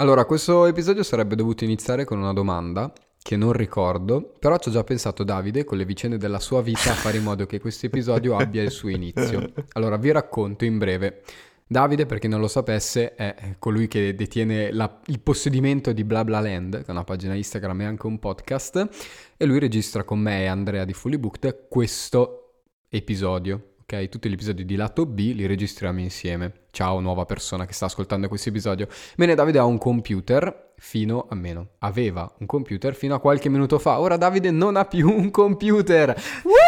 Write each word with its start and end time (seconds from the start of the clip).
Allora, 0.00 0.26
questo 0.26 0.66
episodio 0.66 1.02
sarebbe 1.02 1.34
dovuto 1.34 1.64
iniziare 1.64 2.04
con 2.04 2.18
una 2.18 2.32
domanda 2.32 2.92
che 3.20 3.36
non 3.36 3.52
ricordo, 3.52 4.32
però 4.38 4.56
ci 4.58 4.68
ha 4.68 4.72
già 4.72 4.84
pensato 4.84 5.24
Davide 5.24 5.64
con 5.64 5.76
le 5.76 5.84
vicende 5.84 6.18
della 6.18 6.38
sua 6.38 6.62
vita 6.62 6.92
a 6.92 6.94
fare 6.94 7.16
in 7.16 7.24
modo 7.24 7.46
che 7.46 7.58
questo 7.58 7.86
episodio 7.86 8.36
abbia 8.36 8.62
il 8.62 8.70
suo 8.70 8.90
inizio. 8.90 9.52
Allora, 9.72 9.96
vi 9.96 10.12
racconto 10.12 10.64
in 10.64 10.78
breve. 10.78 11.22
Davide, 11.66 12.06
per 12.06 12.20
chi 12.20 12.28
non 12.28 12.38
lo 12.38 12.46
sapesse, 12.46 13.16
è 13.16 13.56
colui 13.58 13.88
che 13.88 14.14
detiene 14.14 14.70
la, 14.70 15.00
il 15.06 15.18
possedimento 15.18 15.92
di 15.92 16.04
BlaBlaLand, 16.04 16.76
che 16.76 16.86
è 16.86 16.90
una 16.92 17.02
pagina 17.02 17.34
Instagram 17.34 17.80
e 17.80 17.84
anche 17.86 18.06
un 18.06 18.20
podcast, 18.20 18.88
e 19.36 19.44
lui 19.46 19.58
registra 19.58 20.04
con 20.04 20.20
me 20.20 20.42
e 20.42 20.46
Andrea 20.46 20.84
di 20.84 20.92
Fully 20.92 21.18
Booked 21.18 21.66
questo 21.68 22.62
episodio 22.88 23.77
ok? 23.90 24.08
Tutti 24.10 24.28
gli 24.28 24.34
episodi 24.34 24.66
di 24.66 24.76
lato 24.76 25.06
B 25.06 25.32
li 25.34 25.46
registriamo 25.46 25.98
insieme. 26.00 26.66
Ciao 26.70 27.00
nuova 27.00 27.24
persona 27.24 27.64
che 27.64 27.72
sta 27.72 27.86
ascoltando 27.86 28.28
questo 28.28 28.50
episodio. 28.50 28.86
Bene, 29.16 29.34
Davide 29.34 29.58
ha 29.58 29.64
un 29.64 29.78
computer 29.78 30.72
fino 30.76 31.26
a 31.30 31.34
meno. 31.34 31.70
Aveva 31.78 32.30
un 32.38 32.46
computer 32.46 32.94
fino 32.94 33.14
a 33.14 33.20
qualche 33.20 33.48
minuto 33.48 33.78
fa. 33.78 33.98
Ora 33.98 34.18
Davide 34.18 34.50
non 34.50 34.76
ha 34.76 34.84
più 34.84 35.08
un 35.08 35.30
computer. 35.30 36.14
Woo! 36.44 36.67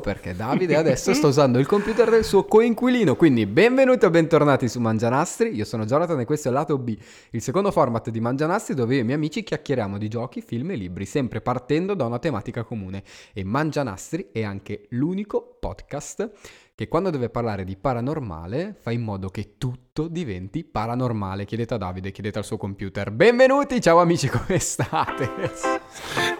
Perché 0.00 0.34
Davide 0.34 0.76
adesso 0.76 1.12
sta 1.12 1.26
usando 1.26 1.58
il 1.58 1.66
computer 1.66 2.08
del 2.08 2.24
suo 2.24 2.44
coinquilino. 2.44 3.16
Quindi 3.16 3.46
benvenuti 3.46 4.04
o 4.04 4.10
bentornati 4.10 4.68
su 4.68 4.80
Mangianastri. 4.80 5.54
Io 5.54 5.64
sono 5.64 5.84
Jonathan 5.84 6.20
e 6.20 6.24
questo 6.24 6.48
è 6.48 6.52
Lato 6.52 6.78
B, 6.78 6.96
il 7.30 7.42
secondo 7.42 7.70
format 7.70 8.10
di 8.10 8.20
Mangianastri 8.20 8.74
dove 8.74 8.94
io 8.94 9.00
e 9.00 9.02
i 9.02 9.04
miei 9.04 9.16
amici 9.16 9.42
chiacchieriamo 9.42 9.98
di 9.98 10.08
giochi, 10.08 10.40
film 10.40 10.70
e 10.70 10.76
libri, 10.76 11.04
sempre 11.04 11.40
partendo 11.40 11.94
da 11.94 12.04
una 12.04 12.18
tematica 12.18 12.62
comune. 12.62 13.02
E 13.32 13.44
Mangianastri 13.44 14.28
è 14.32 14.42
anche 14.42 14.86
l'unico 14.90 15.56
podcast 15.58 16.30
che 16.74 16.86
quando 16.86 17.10
deve 17.10 17.28
parlare 17.28 17.64
di 17.64 17.76
paranormale 17.76 18.76
fa 18.78 18.92
in 18.92 19.02
modo 19.02 19.30
che 19.30 19.54
tutto 19.58 20.06
diventi 20.06 20.62
paranormale. 20.62 21.44
Chiedete 21.44 21.74
a 21.74 21.76
Davide, 21.76 22.12
chiedete 22.12 22.38
al 22.38 22.44
suo 22.44 22.56
computer. 22.56 23.10
Benvenuti, 23.10 23.80
ciao 23.80 23.98
amici, 23.98 24.28
come 24.28 24.60
state? 24.60 25.28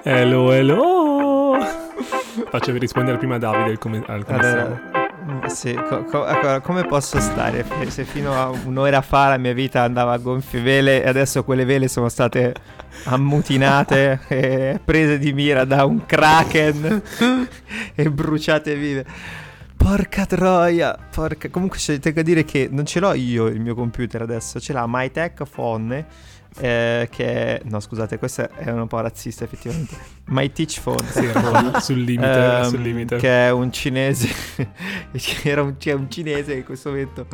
Hello, 0.04 0.52
hello! 0.52 1.27
Faccio 2.50 2.72
rispondere 2.72 3.18
prima 3.18 3.36
a 3.36 3.38
Davide 3.38 3.70
al 3.70 3.78
come, 3.78 4.02
al 4.06 4.24
come 4.24 4.38
allora, 4.38 5.48
sì, 5.48 5.74
co- 5.74 6.04
co- 6.04 6.26
ecco, 6.26 6.60
come 6.62 6.84
posso 6.84 7.20
stare? 7.20 7.64
Se 7.88 8.04
fino 8.04 8.32
a 8.32 8.50
un'ora 8.64 9.02
fa 9.02 9.28
la 9.28 9.36
mia 9.36 9.52
vita 9.52 9.82
andava 9.82 10.12
a 10.12 10.18
gonfie 10.18 10.60
vele 10.60 11.02
e 11.02 11.08
adesso 11.08 11.44
quelle 11.44 11.64
vele 11.64 11.88
sono 11.88 12.08
state 12.08 12.54
ammutinate 13.04 14.20
e 14.28 14.80
prese 14.82 15.18
di 15.18 15.32
mira 15.32 15.64
da 15.64 15.84
un 15.84 16.06
kraken 16.06 17.02
e 17.94 18.10
bruciate 18.10 18.74
vive. 18.74 19.04
Porca 19.76 20.26
troia, 20.26 20.98
porca... 21.14 21.48
Comunque 21.50 21.78
tengo 22.00 22.20
a 22.20 22.22
dire 22.22 22.44
che 22.44 22.68
non 22.70 22.84
ce 22.84 22.98
l'ho 22.98 23.12
io 23.12 23.46
il 23.46 23.60
mio 23.60 23.74
computer 23.74 24.22
adesso, 24.22 24.58
ce 24.58 24.72
l'ha 24.72 24.84
MyTech 24.86 25.44
Phone, 25.48 26.06
eh, 26.58 27.08
che 27.10 27.26
è... 27.26 27.60
No, 27.64 27.80
scusate, 27.80 28.18
questo 28.18 28.48
è 28.50 28.70
un 28.70 28.86
po' 28.86 29.00
razzista 29.00 29.44
effettivamente. 29.44 29.96
My 30.26 30.50
Teach 30.50 30.80
Phone. 30.82 31.06
Sì, 31.06 31.30
sul 31.80 32.00
limite, 32.00 32.60
um, 32.60 32.62
sul 32.68 32.80
limite. 32.80 33.16
Che 33.16 33.46
è 33.46 33.50
un 33.50 33.72
cinese, 33.72 34.28
era 35.44 35.62
un, 35.62 35.76
c'è 35.76 35.92
un 35.92 36.10
cinese 36.10 36.54
in 36.54 36.64
questo 36.64 36.90
momento. 36.90 37.26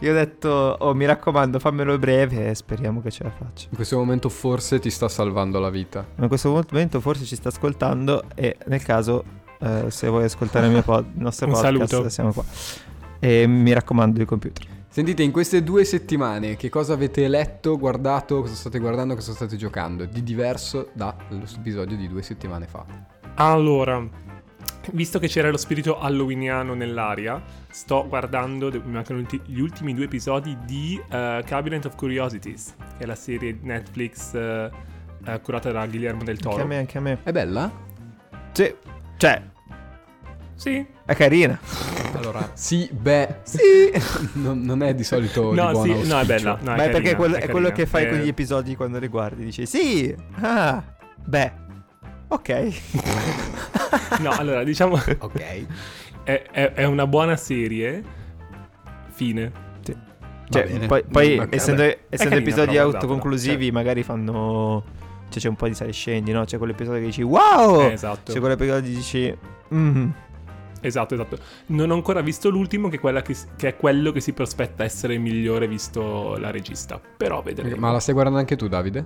Io 0.00 0.10
ho 0.10 0.14
detto, 0.14 0.76
oh 0.78 0.94
mi 0.94 1.06
raccomando, 1.06 1.58
fammelo 1.58 1.98
breve 1.98 2.50
e 2.50 2.54
speriamo 2.54 3.00
che 3.00 3.10
ce 3.10 3.24
la 3.24 3.30
faccia. 3.30 3.68
In 3.70 3.76
questo 3.76 3.96
momento 3.96 4.28
forse 4.28 4.78
ti 4.78 4.90
sta 4.90 5.08
salvando 5.08 5.58
la 5.58 5.70
vita. 5.70 6.06
In 6.18 6.28
questo 6.28 6.50
momento 6.50 7.00
forse 7.00 7.24
ci 7.24 7.36
sta 7.36 7.48
ascoltando 7.48 8.24
e 8.34 8.56
nel 8.66 8.82
caso 8.82 9.24
eh, 9.58 9.84
se 9.88 10.08
vuoi 10.08 10.24
ascoltare 10.24 10.66
il, 10.66 10.72
mio 10.72 10.82
pod- 10.84 11.06
il 11.14 11.22
nostro 11.22 11.46
Un 11.46 11.52
podcast, 11.52 11.86
saluto. 11.86 12.08
siamo 12.08 12.32
qua. 12.32 12.44
E 13.18 13.46
mi 13.46 13.72
raccomando 13.72 14.20
il 14.20 14.26
computer. 14.26 14.75
Sentite, 14.96 15.22
in 15.22 15.30
queste 15.30 15.62
due 15.62 15.84
settimane 15.84 16.56
che 16.56 16.70
cosa 16.70 16.94
avete 16.94 17.28
letto, 17.28 17.76
guardato, 17.76 18.40
cosa 18.40 18.54
state 18.54 18.78
guardando, 18.78 19.14
cosa 19.14 19.34
state 19.34 19.56
giocando 19.56 20.06
di 20.06 20.22
diverso 20.22 20.88
dall'episodio 20.94 21.98
di 21.98 22.08
due 22.08 22.22
settimane 22.22 22.66
fa? 22.66 22.86
Allora, 23.34 24.02
visto 24.92 25.18
che 25.18 25.28
c'era 25.28 25.50
lo 25.50 25.58
spirito 25.58 25.98
halloweeniano 25.98 26.72
nell'aria, 26.72 27.42
sto 27.68 28.06
guardando, 28.08 28.70
mi 28.70 28.92
mancano 28.92 29.22
gli 29.44 29.60
ultimi 29.60 29.92
due 29.92 30.06
episodi 30.06 30.56
di 30.64 30.98
uh, 30.98 31.44
Cabinet 31.44 31.84
of 31.84 31.94
Curiosities, 31.94 32.74
che 32.96 33.04
è 33.04 33.06
la 33.06 33.16
serie 33.16 33.54
Netflix 33.60 34.32
uh, 34.32 34.70
uh, 35.30 35.40
curata 35.42 35.72
da 35.72 35.86
Guillermo 35.86 36.24
del 36.24 36.38
Toro. 36.38 36.54
Anche 36.54 36.64
a 36.64 36.68
me, 36.68 36.78
anche 36.78 36.96
a 36.96 37.00
me. 37.02 37.18
È 37.22 37.32
bella? 37.32 37.70
Sì. 38.52 38.74
Cioè, 39.18 39.42
sì. 40.54 40.86
È 41.04 41.14
carina. 41.14 41.95
Allora, 42.28 42.50
sì, 42.54 42.88
beh, 42.90 43.36
sì. 43.44 43.60
non, 44.34 44.60
non, 44.62 44.82
è 44.82 44.94
di 44.94 45.04
solito 45.04 45.54
no, 45.54 45.66
di 45.66 45.72
buon 45.72 45.84
sì, 45.84 45.90
auspicio. 45.92 46.14
no, 46.14 46.20
è 46.20 46.24
bella. 46.24 46.58
No, 46.60 46.74
è, 46.74 46.74
è 46.74 46.90
perché 46.90 46.90
carina, 46.90 47.16
quello, 47.16 47.36
è, 47.36 47.40
è, 47.40 47.48
quello 47.48 47.70
che 47.70 47.86
fai 47.86 48.04
è... 48.04 48.08
con 48.08 48.18
gli 48.18 48.28
episodi 48.28 48.74
quando 48.74 48.98
li 48.98 49.06
guardi. 49.06 49.44
Dici, 49.44 49.64
sì, 49.64 50.12
ah, 50.40 50.82
beh, 51.24 51.52
ok. 52.26 52.72
no, 54.20 54.30
allora, 54.30 54.64
diciamo... 54.64 54.96
ok. 55.18 55.66
È, 56.24 56.42
è, 56.50 56.72
è, 56.72 56.84
una 56.84 57.06
buona 57.06 57.36
serie. 57.36 58.02
Fine. 59.10 59.52
Sì. 59.82 59.96
Cioè, 60.48 60.86
poi, 60.86 61.04
poi 61.04 61.38
okay, 61.38 61.48
essendo, 61.52 61.82
essendo 61.82 62.34
carina, 62.34 62.36
episodi 62.36 62.76
autoconclusivi, 62.76 63.66
cioè. 63.66 63.72
magari 63.72 64.02
fanno... 64.02 64.82
Cioè, 65.28 65.40
c'è 65.42 65.48
un 65.48 65.56
po' 65.56 65.68
di 65.68 65.74
sali 65.74 65.90
e 65.90 65.92
scendi, 65.92 66.32
no? 66.32 66.44
C'è 66.44 66.58
quell'episodio 66.58 67.00
che 67.00 67.06
dici, 67.06 67.22
wow! 67.22 67.82
Eh, 67.82 67.92
esatto. 67.92 68.32
C'è 68.32 68.40
quell'episodio 68.40 68.82
che 68.82 68.94
dici, 68.96 69.38
mm. 69.72 70.08
Esatto, 70.80 71.14
esatto. 71.14 71.38
Non 71.66 71.90
ho 71.90 71.94
ancora 71.94 72.20
visto 72.20 72.48
l'ultimo, 72.50 72.88
che 72.88 73.00
è, 73.00 73.22
che, 73.22 73.36
che 73.56 73.68
è, 73.68 73.76
quello 73.76 74.12
che 74.12 74.20
si 74.20 74.32
prospetta 74.32 74.84
essere 74.84 75.14
il 75.14 75.20
migliore 75.20 75.66
visto 75.66 76.36
la 76.36 76.50
regista. 76.50 77.00
Però 77.16 77.42
vedremo. 77.42 77.76
Ma 77.76 77.90
la 77.90 78.00
stai 78.00 78.14
guardando 78.14 78.38
anche 78.38 78.56
tu, 78.56 78.68
Davide? 78.68 79.04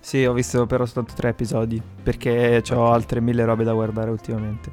Sì, 0.00 0.24
ho 0.24 0.32
visto 0.32 0.66
però 0.66 0.84
soltanto 0.84 1.14
tre 1.14 1.30
episodi. 1.30 1.80
Perché 2.02 2.62
ho 2.70 2.80
okay. 2.80 2.92
altre 2.92 3.20
mille 3.20 3.44
robe 3.44 3.64
da 3.64 3.72
guardare 3.72 4.10
ultimamente. 4.10 4.70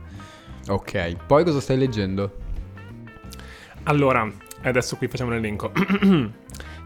Ok, 0.68 1.26
poi 1.26 1.44
cosa 1.44 1.60
stai 1.60 1.78
leggendo? 1.78 2.50
Allora, 3.84 4.30
adesso 4.62 4.96
qui 4.96 5.08
facciamo 5.08 5.32
l'elenco. 5.32 5.72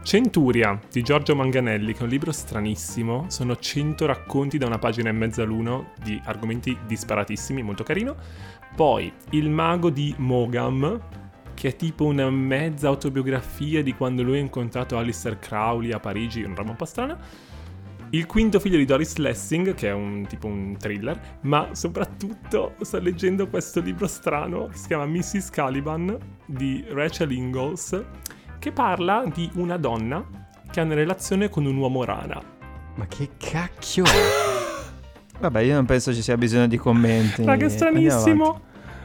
Centuria 0.06 0.80
di 0.88 1.02
Giorgio 1.02 1.34
Manganelli, 1.34 1.92
che 1.92 1.98
è 1.98 2.02
un 2.04 2.08
libro 2.08 2.30
stranissimo. 2.30 3.24
Sono 3.28 3.56
100 3.56 4.06
racconti 4.06 4.56
da 4.56 4.66
una 4.66 4.78
pagina 4.78 5.08
e 5.08 5.12
mezza 5.12 5.42
l'uno 5.42 5.90
di 6.00 6.18
argomenti 6.24 6.78
disparatissimi, 6.86 7.60
molto 7.62 7.82
carino. 7.82 8.14
Poi 8.76 9.10
Il 9.30 9.48
mago 9.48 9.88
di 9.88 10.14
Mogam, 10.18 11.00
che 11.54 11.68
è 11.68 11.76
tipo 11.76 12.04
una 12.04 12.28
mezza 12.28 12.88
autobiografia 12.88 13.82
di 13.82 13.94
quando 13.94 14.22
lui 14.22 14.36
ha 14.36 14.40
incontrato 14.40 14.98
Alistair 14.98 15.38
Crowley 15.38 15.92
a 15.92 15.98
Parigi, 15.98 16.42
una 16.42 16.56
roba 16.56 16.70
un 16.72 16.76
po' 16.76 16.84
strana. 16.84 17.18
Il 18.10 18.26
quinto 18.26 18.60
figlio 18.60 18.76
di 18.76 18.84
Doris 18.84 19.16
Lessing, 19.16 19.72
che 19.72 19.88
è 19.88 19.92
un 19.92 20.26
tipo 20.28 20.46
un 20.46 20.76
thriller, 20.78 21.38
ma 21.42 21.70
soprattutto 21.72 22.74
sto 22.82 22.98
leggendo 22.98 23.48
questo 23.48 23.80
libro 23.80 24.06
strano 24.06 24.66
che 24.66 24.76
si 24.76 24.88
chiama 24.88 25.06
Mrs. 25.06 25.48
Caliban 25.48 26.14
di 26.44 26.84
Rachel 26.90 27.32
Ingalls, 27.32 28.04
che 28.58 28.72
parla 28.72 29.24
di 29.32 29.50
una 29.54 29.78
donna 29.78 30.22
che 30.70 30.80
ha 30.80 30.82
una 30.82 30.94
relazione 30.94 31.48
con 31.48 31.64
un 31.64 31.78
uomo 31.78 32.04
rana. 32.04 32.42
Ma 32.96 33.06
che 33.06 33.30
cacchio? 33.38 34.04
Vabbè, 35.38 35.60
io 35.60 35.74
non 35.74 35.84
penso 35.84 36.14
ci 36.14 36.22
sia 36.22 36.36
bisogno 36.36 36.66
di 36.66 36.76
commenti. 36.76 37.42
Ma 37.42 37.56
che 37.56 37.68
stranissimo. 37.68 38.60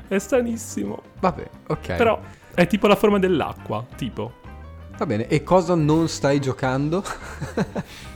È 0.07 0.17
stranissimo. 0.17 1.01
Vabbè, 1.19 1.49
ok. 1.67 1.95
Però 1.95 2.19
è 2.53 2.67
tipo 2.67 2.87
la 2.87 2.95
forma 2.95 3.19
dell'acqua, 3.19 3.85
tipo. 3.95 4.39
Va 4.97 5.05
bene, 5.05 5.27
e 5.27 5.43
cosa 5.43 5.75
non 5.75 6.07
stai 6.07 6.39
giocando? 6.39 7.03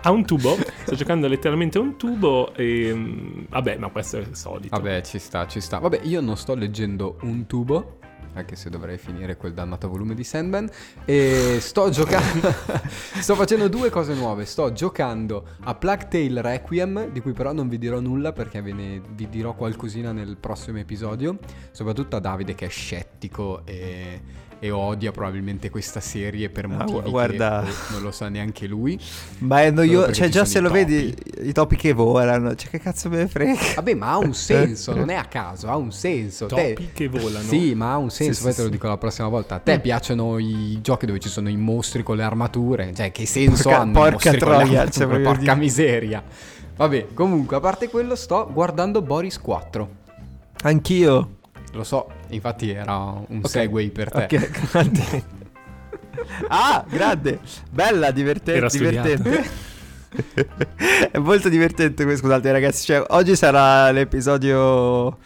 Ha 0.00 0.10
un 0.12 0.24
tubo, 0.24 0.56
sto 0.82 0.94
giocando 0.94 1.26
letteralmente 1.26 1.78
a 1.78 1.80
un 1.80 1.96
tubo 1.96 2.54
e... 2.54 3.46
Vabbè, 3.48 3.78
ma 3.78 3.88
questo 3.88 4.18
è 4.18 4.20
il 4.20 4.36
solito. 4.36 4.68
Vabbè, 4.76 5.00
ci 5.00 5.18
sta, 5.18 5.46
ci 5.48 5.60
sta. 5.60 5.78
Vabbè, 5.78 6.00
io 6.04 6.20
non 6.20 6.36
sto 6.36 6.54
leggendo 6.54 7.16
un 7.22 7.46
tubo, 7.46 7.98
anche 8.38 8.56
se 8.56 8.70
dovrei 8.70 8.98
finire 8.98 9.36
quel 9.36 9.52
dannato 9.52 9.88
volume 9.88 10.14
di 10.14 10.24
Sandman. 10.24 10.68
E 11.04 11.58
sto 11.60 11.88
giocando. 11.90 12.52
sto 13.20 13.34
facendo 13.34 13.68
due 13.68 13.90
cose 13.90 14.14
nuove. 14.14 14.44
Sto 14.44 14.72
giocando 14.72 15.56
a 15.60 15.74
Plague 15.74 16.08
Tale 16.08 16.42
Requiem, 16.42 17.10
di 17.10 17.20
cui 17.20 17.32
però 17.32 17.52
non 17.52 17.68
vi 17.68 17.78
dirò 17.78 18.00
nulla 18.00 18.32
perché 18.32 18.60
ve 18.62 18.72
ne 18.72 19.00
vi 19.10 19.28
dirò 19.28 19.54
qualcosina 19.54 20.12
nel 20.12 20.36
prossimo 20.36 20.78
episodio. 20.78 21.38
Soprattutto 21.70 22.16
a 22.16 22.20
Davide 22.20 22.54
che 22.54 22.66
è 22.66 22.70
scettico 22.70 23.62
e 23.64 24.46
e 24.60 24.70
odia 24.70 25.12
probabilmente 25.12 25.70
questa 25.70 26.00
serie 26.00 26.50
per 26.50 26.66
motivi 26.66 26.98
ah, 26.98 27.10
guarda. 27.10 27.64
che 27.64 27.92
non 27.92 28.02
lo 28.02 28.10
sa 28.10 28.28
neanche 28.28 28.66
lui. 28.66 28.98
Ma 29.38 29.62
è 29.62 29.70
noioso, 29.70 30.12
cioè 30.12 30.28
già 30.28 30.44
se 30.44 30.60
lo 30.60 30.68
topi. 30.68 30.84
vedi 30.84 31.16
i 31.42 31.52
topi 31.52 31.76
che 31.76 31.92
volano, 31.92 32.54
cioè 32.54 32.70
che 32.70 32.80
cazzo 32.80 33.08
me 33.08 33.18
ne 33.18 33.28
frega. 33.28 33.58
Vabbè, 33.76 33.94
ma 33.94 34.10
ha 34.10 34.18
un 34.18 34.34
senso, 34.34 34.94
non 34.96 35.10
è 35.10 35.14
a 35.14 35.26
caso, 35.26 35.68
ha 35.68 35.76
un 35.76 35.92
senso. 35.92 36.46
Topi 36.46 36.74
te... 36.74 36.90
che 36.92 37.08
volano. 37.08 37.46
Sì, 37.46 37.74
ma 37.74 37.92
ha 37.92 37.96
un 37.96 38.10
senso, 38.10 38.34
sì, 38.34 38.42
poi 38.42 38.52
sì, 38.52 38.58
te 38.58 38.64
lo 38.64 38.68
dico 38.70 38.88
la 38.88 38.98
prossima 38.98 39.28
volta. 39.28 39.56
A 39.56 39.58
te 39.60 39.78
mm. 39.78 39.80
piacciono 39.80 40.38
i 40.38 40.80
giochi 40.82 41.06
dove 41.06 41.20
ci 41.20 41.28
sono 41.28 41.48
i 41.48 41.56
mostri 41.56 42.02
con 42.02 42.16
le 42.16 42.24
armature? 42.24 42.92
Cioè, 42.94 43.12
che 43.12 43.26
senso 43.26 43.64
porca, 43.64 43.78
hanno 43.80 43.92
porca 43.92 44.32
troia, 44.32 44.88
cioè, 44.90 45.06
porca 45.06 45.38
dire. 45.38 45.54
miseria. 45.56 46.22
Vabbè, 46.76 47.08
comunque, 47.14 47.56
a 47.56 47.60
parte 47.60 47.88
quello 47.88 48.14
sto 48.14 48.48
guardando 48.52 49.02
Boris 49.02 49.40
4. 49.40 49.88
Anch'io. 50.62 51.36
Lo 51.72 51.84
so, 51.84 52.08
infatti 52.30 52.70
era 52.70 52.96
un 52.96 53.38
okay. 53.38 53.50
segue 53.50 53.88
per 53.90 54.10
te. 54.10 54.36
Ok, 54.36 55.22
ah, 56.48 56.84
grande. 56.88 57.40
Bella, 57.70 58.10
divertente. 58.10 58.78
Divertente. 58.78 59.66
È 61.10 61.18
molto 61.18 61.48
divertente 61.48 62.04
questo, 62.04 62.26
scusate 62.26 62.50
ragazzi. 62.52 62.84
Cioè, 62.86 63.04
oggi 63.08 63.36
sarà 63.36 63.90
l'episodio 63.90 65.18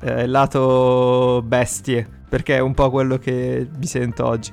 eh, 0.00 0.26
lato 0.26 1.42
bestie, 1.44 2.06
perché 2.28 2.56
è 2.56 2.60
un 2.60 2.74
po' 2.74 2.90
quello 2.90 3.18
che 3.18 3.68
mi 3.76 3.86
sento 3.86 4.26
oggi. 4.26 4.50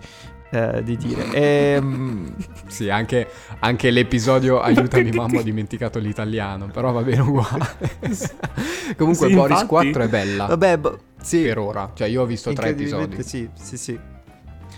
Eh, 0.50 0.82
di 0.84 0.96
dire 0.98 1.32
Ehm, 1.34 2.34
Sì, 2.68 2.90
anche, 2.90 3.28
anche 3.60 3.90
l'episodio 3.92 4.60
Aiutami 4.62 5.12
mamma 5.12 5.40
ho 5.40 5.44
dimenticato 5.44 6.00
l'italiano, 6.00 6.68
però 6.68 6.92
va 6.92 7.02
bene 7.02 7.22
uguale. 7.22 7.66
Comunque 8.98 9.28
Sì, 9.28 9.34
Boris 9.34 9.62
infatti. 9.62 9.68
4 9.92 10.04
è 10.04 10.08
bella 10.08 10.46
vabbè 10.46 10.78
bo- 10.78 11.00
sì 11.22 11.42
per 11.44 11.58
ora, 11.58 11.92
cioè 11.94 12.08
io 12.08 12.22
ho 12.22 12.26
visto 12.26 12.54
tre 12.54 12.70
episodi. 12.70 13.22
Sì, 13.24 13.50
sì, 13.54 13.78
sì. 13.78 14.00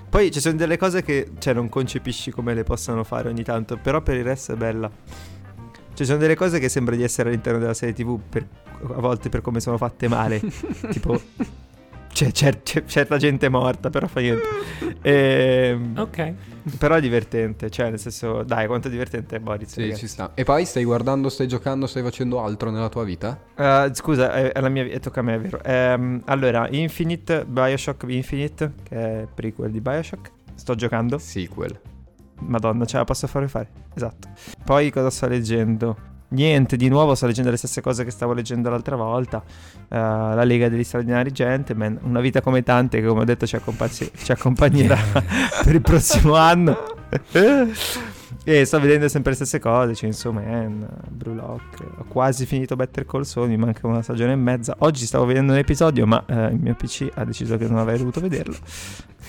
Poi 0.10 0.31
ci 0.31 0.39
sono 0.39 0.56
delle 0.56 0.77
cose 0.77 1.04
che 1.04 1.31
cioè, 1.38 1.54
non 1.54 1.69
concepisci 1.69 2.31
come 2.31 2.56
le 2.56 2.63
possano 2.63 3.04
fare 3.04 3.30
ogni 3.30 3.44
tanto, 3.44 3.77
però 3.77 4.01
per 4.01 4.15
il 4.15 4.24
resto 4.24 4.54
è 4.54 4.56
bella. 4.56 4.89
Ci 5.94 6.06
sono 6.06 6.18
delle 6.18 6.36
cose 6.36 6.57
che 6.60 6.69
sembra 6.69 6.95
di 6.95 7.04
essere 7.04 7.30
all'interno 7.30 7.60
della 7.60 7.74
serie 7.75 7.94
TV 7.94 8.18
per- 8.27 8.48
a 8.81 9.00
volte 9.00 9.30
per 9.30 9.42
come 9.42 9.60
sono 9.60 9.77
fatte 9.77 10.07
male. 10.07 10.42
tipo, 10.89 11.22
c'è, 12.12 12.32
cer- 12.32 12.64
c'è 12.64 12.84
certa 12.86 13.18
gente 13.18 13.50
morta, 13.50 13.90
però 13.90 14.08
fa 14.08 14.20
niente. 14.20 14.44
Ehm, 15.02 15.94
Ok. 15.98 16.34
Però 16.78 16.96
è 16.96 17.02
divertente, 17.02 17.70
cioè 17.72 17.90
nel 17.90 17.98
senso, 18.00 18.44
dai, 18.44 18.68
quanto 18.68 18.90
è 18.90 18.92
divertente 18.92 19.38
è 19.38 19.40
Boris. 19.40 19.72
Sì, 19.72 19.82
ragazzi. 19.82 20.00
ci 20.02 20.08
sta. 20.08 20.32
E 20.36 20.44
poi 20.44 20.66
stai 20.66 20.84
guardando, 20.84 21.30
stai 21.30 21.48
giocando, 21.48 21.88
stai 21.88 22.04
facendo 22.04 22.42
altro 22.44 22.70
nella 22.70 22.90
tua 22.90 23.04
vita? 23.04 23.40
Uh, 23.56 23.92
scusa, 23.94 24.34
è, 24.34 24.52
è 24.52 24.60
la 24.60 24.70
mia 24.70 24.84
vi- 24.84 25.00
tocca 25.00 25.22
a 25.22 25.24
me, 25.24 25.36
è 25.36 25.40
vero. 25.40 25.62
Ehm, 25.64 26.22
allora, 26.26 26.68
Infinite, 26.70 27.46
Bioshock 27.46 28.04
Infinite, 28.08 28.74
che 28.84 28.96
è 29.22 29.28
prequel 29.34 29.72
di 29.72 29.80
Bioshock. 29.82 30.32
Sto 30.54 30.76
giocando. 30.76 31.18
Sequel. 31.18 31.80
Madonna, 32.42 32.86
ce 32.86 32.98
la 32.98 33.04
posso 33.06 33.26
fare 33.28 33.48
fare. 33.48 33.70
Esatto. 33.96 34.28
Poi 34.64 34.92
cosa 34.92 35.10
sto 35.10 35.28
leggendo? 35.28 35.98
Niente, 36.31 36.78
di 36.78 36.90
nuovo 36.90 37.16
sto 37.16 37.26
leggendo 37.26 37.50
le 37.50 37.58
stesse 37.58 37.81
cose 37.81 38.04
che 38.04 38.12
stavo 38.12 38.34
leggendo 38.34 38.70
l'altra 38.70 38.96
volta. 38.96 39.38
Uh, 39.38 39.96
la 39.96 40.44
Lega 40.44 40.70
degli 40.70 40.84
Straordinari 40.84 41.31
Gentleman. 41.31 42.00
Una 42.04 42.20
vita 42.20 42.42
come 42.42 42.62
tante 42.62 43.00
che, 43.00 43.08
come 43.08 43.22
ho 43.22 43.26
detto, 43.26 43.48
ci, 43.48 43.56
accompagni- 43.56 44.12
ci 44.16 44.31
accompagnerà 44.31 44.98
per 45.64 45.74
il 45.74 45.81
prossimo 45.81 46.36
anno. 46.36 46.78
e 48.51 48.66
sto 48.66 48.80
vedendo 48.80 49.07
sempre 49.07 49.31
le 49.31 49.36
stesse 49.36 49.60
cose. 49.60 49.94
Chainsaw 49.94 50.31
Man, 50.31 50.88
Blue 51.10 51.36
Lock. 51.36 51.84
Ho 51.98 52.06
quasi 52.07 52.46
finito 52.46 52.75
Better 52.75 53.06
Call 53.06 53.22
Saul. 53.22 53.48
Mi 53.48 53.57
manca 53.57 53.86
una 53.86 54.01
stagione 54.01 54.31
e 54.34 54.36
mezza. 54.36 54.75
Oggi 54.80 55.06
stavo 55.06 55.25
vedendo 55.25 55.51
un 55.54 55.60
episodio, 55.60 56.07
ma 56.07 56.24
eh, 56.25 56.48
il 56.48 56.60
mio 56.60 56.74
PC 56.75 57.10
ha 57.13 57.24
deciso 57.25 57.57
che 57.57 57.68
non 57.68 57.78
avrei 57.78 57.98
dovuto 57.98 58.19
vederlo. 58.19 58.56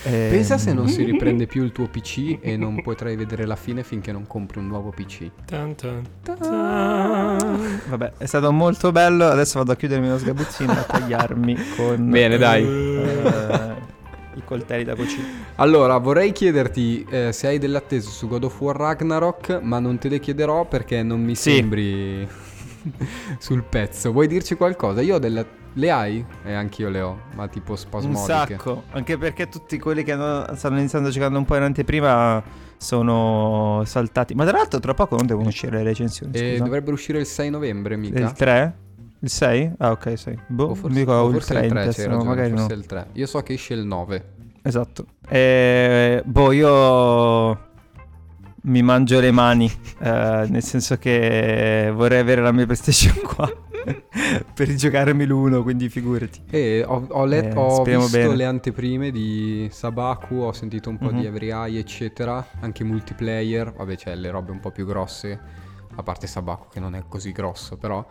Ehm, 0.05 0.31
Pensa 0.31 0.57
se 0.57 0.73
non 0.73 0.87
si 0.87 1.03
riprende 1.05 1.45
più 1.45 1.63
il 1.63 1.71
tuo 1.71 1.87
PC 1.87 2.39
e 2.41 2.57
non 2.57 2.81
potrai 2.81 3.15
vedere 3.15 3.45
la 3.45 3.55
fine 3.55 3.83
finché 3.83 4.11
non 4.11 4.25
compri 4.25 4.57
un 4.59 4.67
nuovo 4.67 4.89
PC. 4.89 5.29
Tan 5.45 5.75
tan 5.75 6.01
tan. 6.23 7.69
Vabbè, 7.89 8.13
è 8.17 8.25
stato 8.25 8.51
molto 8.51 8.91
bello. 8.91 9.27
Adesso 9.27 9.59
vado 9.59 9.71
a 9.73 9.75
chiudermi 9.75 10.07
lo 10.09 10.17
sgabuzzino 10.17 10.71
e 10.73 10.77
a 10.77 10.83
tagliarmi 10.83 11.55
con 11.75 12.09
Bene, 12.09 12.37
dai. 12.37 12.63
eh, 12.63 13.89
i 14.35 14.41
coltelli 14.45 14.83
da 14.83 14.95
cucina. 14.95 15.23
Allora, 15.55 15.97
vorrei 15.97 16.31
chiederti 16.31 17.05
eh, 17.09 17.31
se 17.31 17.47
hai 17.47 17.57
dell'atteso 17.59 18.09
su 18.09 18.27
God 18.27 18.45
of 18.45 18.59
War 18.61 18.75
Ragnarok, 18.75 19.59
ma 19.61 19.79
non 19.79 19.97
te 19.97 20.09
le 20.09 20.19
chiederò 20.19 20.65
perché 20.65 21.03
non 21.03 21.21
mi 21.21 21.35
Sì. 21.35 21.51
sembri 21.55 22.27
sul 23.39 23.63
pezzo. 23.63 24.11
Vuoi 24.11 24.27
dirci 24.27 24.55
qualcosa? 24.55 25.01
Io 25.01 25.15
ho 25.15 25.19
delle... 25.19 25.59
Le 25.75 25.89
hai? 25.89 26.25
E 26.43 26.53
anch'io 26.53 26.89
le 26.89 26.99
ho, 27.01 27.17
ma 27.35 27.47
tipo 27.47 27.71
Un 27.71 27.77
spasmodiche. 27.77 28.21
sacco. 28.57 28.83
Anche 28.91 29.17
perché 29.17 29.47
tutti 29.47 29.79
quelli 29.79 30.03
che 30.03 30.11
hanno- 30.11 30.53
stanno 30.55 30.77
iniziando 30.79 31.07
a 31.07 31.11
giocare 31.11 31.33
un 31.37 31.45
po' 31.45 31.55
in 31.55 31.61
anteprima 31.63 32.43
sono 32.75 33.81
saltati. 33.85 34.33
Ma 34.33 34.45
tra 34.45 34.57
l'altro, 34.57 34.79
tra 34.81 34.93
poco 34.93 35.15
non 35.15 35.25
devono 35.27 35.47
uscire 35.47 35.77
le 35.77 35.83
recensioni. 35.83 36.33
E 36.35 36.51
scusa. 36.51 36.63
dovrebbero 36.65 36.93
uscire 36.93 37.19
il 37.19 37.25
6 37.25 37.49
novembre, 37.49 37.95
mica. 37.95 38.19
Il 38.19 38.33
3? 38.33 38.75
Il 39.23 39.29
6? 39.29 39.71
Ah, 39.77 39.91
ok, 39.91 40.17
6. 40.17 40.37
Boh, 40.47 40.63
O 40.69 40.75
forse, 40.75 40.93
mi 40.93 40.99
ricordo 41.01 41.21
o 41.23 41.27
il 41.27 41.33
forse 41.33 41.53
3 41.53 41.59
il 41.59 41.65
in 41.65 41.71
3, 41.71 41.83
testa, 41.85 42.01
c'hai 42.01 42.11
no, 42.11 42.17
ragione, 42.17 42.35
magari 42.35 42.51
forse 42.57 42.73
no. 42.73 42.79
il 42.79 42.85
3. 42.85 43.07
Io 43.13 43.25
so 43.27 43.41
che 43.41 43.53
esce 43.53 43.73
il 43.75 43.85
9. 43.85 44.25
Esatto. 44.63 45.05
Eh, 45.29 46.21
boh, 46.25 46.51
io 46.51 47.69
mi 48.63 48.81
mangio 48.83 49.19
le 49.19 49.31
mani, 49.31 49.71
eh, 49.99 50.45
nel 50.49 50.63
senso 50.63 50.97
che 50.97 51.91
vorrei 51.93 52.19
avere 52.19 52.41
la 52.41 52.51
mia 52.51 52.65
PlayStation 52.65 53.13
qua 53.25 53.51
per 54.53 54.73
giocarmi 54.73 55.25
l'uno, 55.25 55.61
quindi 55.63 55.87
figurati. 55.89 56.41
E 56.49 56.83
ho, 56.85 57.05
ho 57.09 57.25
let- 57.25 57.53
Eh, 57.53 57.57
ho 57.57 57.83
visto 57.83 58.09
bene. 58.17 58.35
le 58.35 58.45
anteprime 58.45 59.11
di 59.11 59.67
Sabaku, 59.71 60.35
ho 60.35 60.51
sentito 60.51 60.89
un 60.89 60.97
po' 60.97 61.09
di 61.11 61.19
Mhm. 61.21 61.25
Every 61.25 61.51
Eye, 61.51 61.79
eccetera. 61.79 62.43
Anche 62.59 62.83
multiplayer, 62.83 63.71
vabbè, 63.71 63.95
c'è 63.95 64.15
le 64.15 64.29
robe 64.31 64.51
un 64.51 64.59
po' 64.59 64.71
più 64.71 64.85
grosse. 64.85 65.39
A 65.95 66.03
parte 66.03 66.25
Sabaku, 66.25 66.67
che 66.71 66.79
non 66.79 66.95
è 66.95 67.03
così 67.07 67.31
grosso, 67.33 67.75
però 67.77 68.05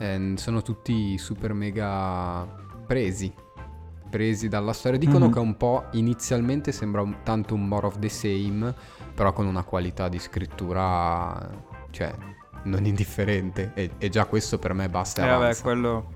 ehm, 0.00 0.34
sono 0.36 0.62
tutti 0.62 1.16
super 1.18 1.52
mega 1.52 2.46
presi. 2.86 3.32
Presi 4.10 4.48
dalla 4.48 4.72
storia. 4.72 4.98
Dicono 4.98 5.26
Mhm. 5.26 5.32
che 5.32 5.38
un 5.38 5.56
po' 5.56 5.84
inizialmente 5.92 6.72
sembra 6.72 7.02
un- 7.02 7.18
tanto 7.22 7.54
un 7.54 7.68
more 7.68 7.86
of 7.86 7.98
the 8.00 8.08
same, 8.08 8.74
però 9.14 9.32
con 9.32 9.46
una 9.46 9.62
qualità 9.62 10.08
di 10.08 10.18
scrittura, 10.18 11.48
cioè, 11.90 12.12
non 12.64 12.84
indifferente. 12.86 13.70
E, 13.74 13.90
e 13.98 14.08
già 14.08 14.24
questo 14.24 14.58
per 14.58 14.72
me 14.74 14.88
basta. 14.88 15.22
e 15.22 15.26
Eh, 15.26 15.30
vabbè, 15.30 15.56
quello, 15.60 16.12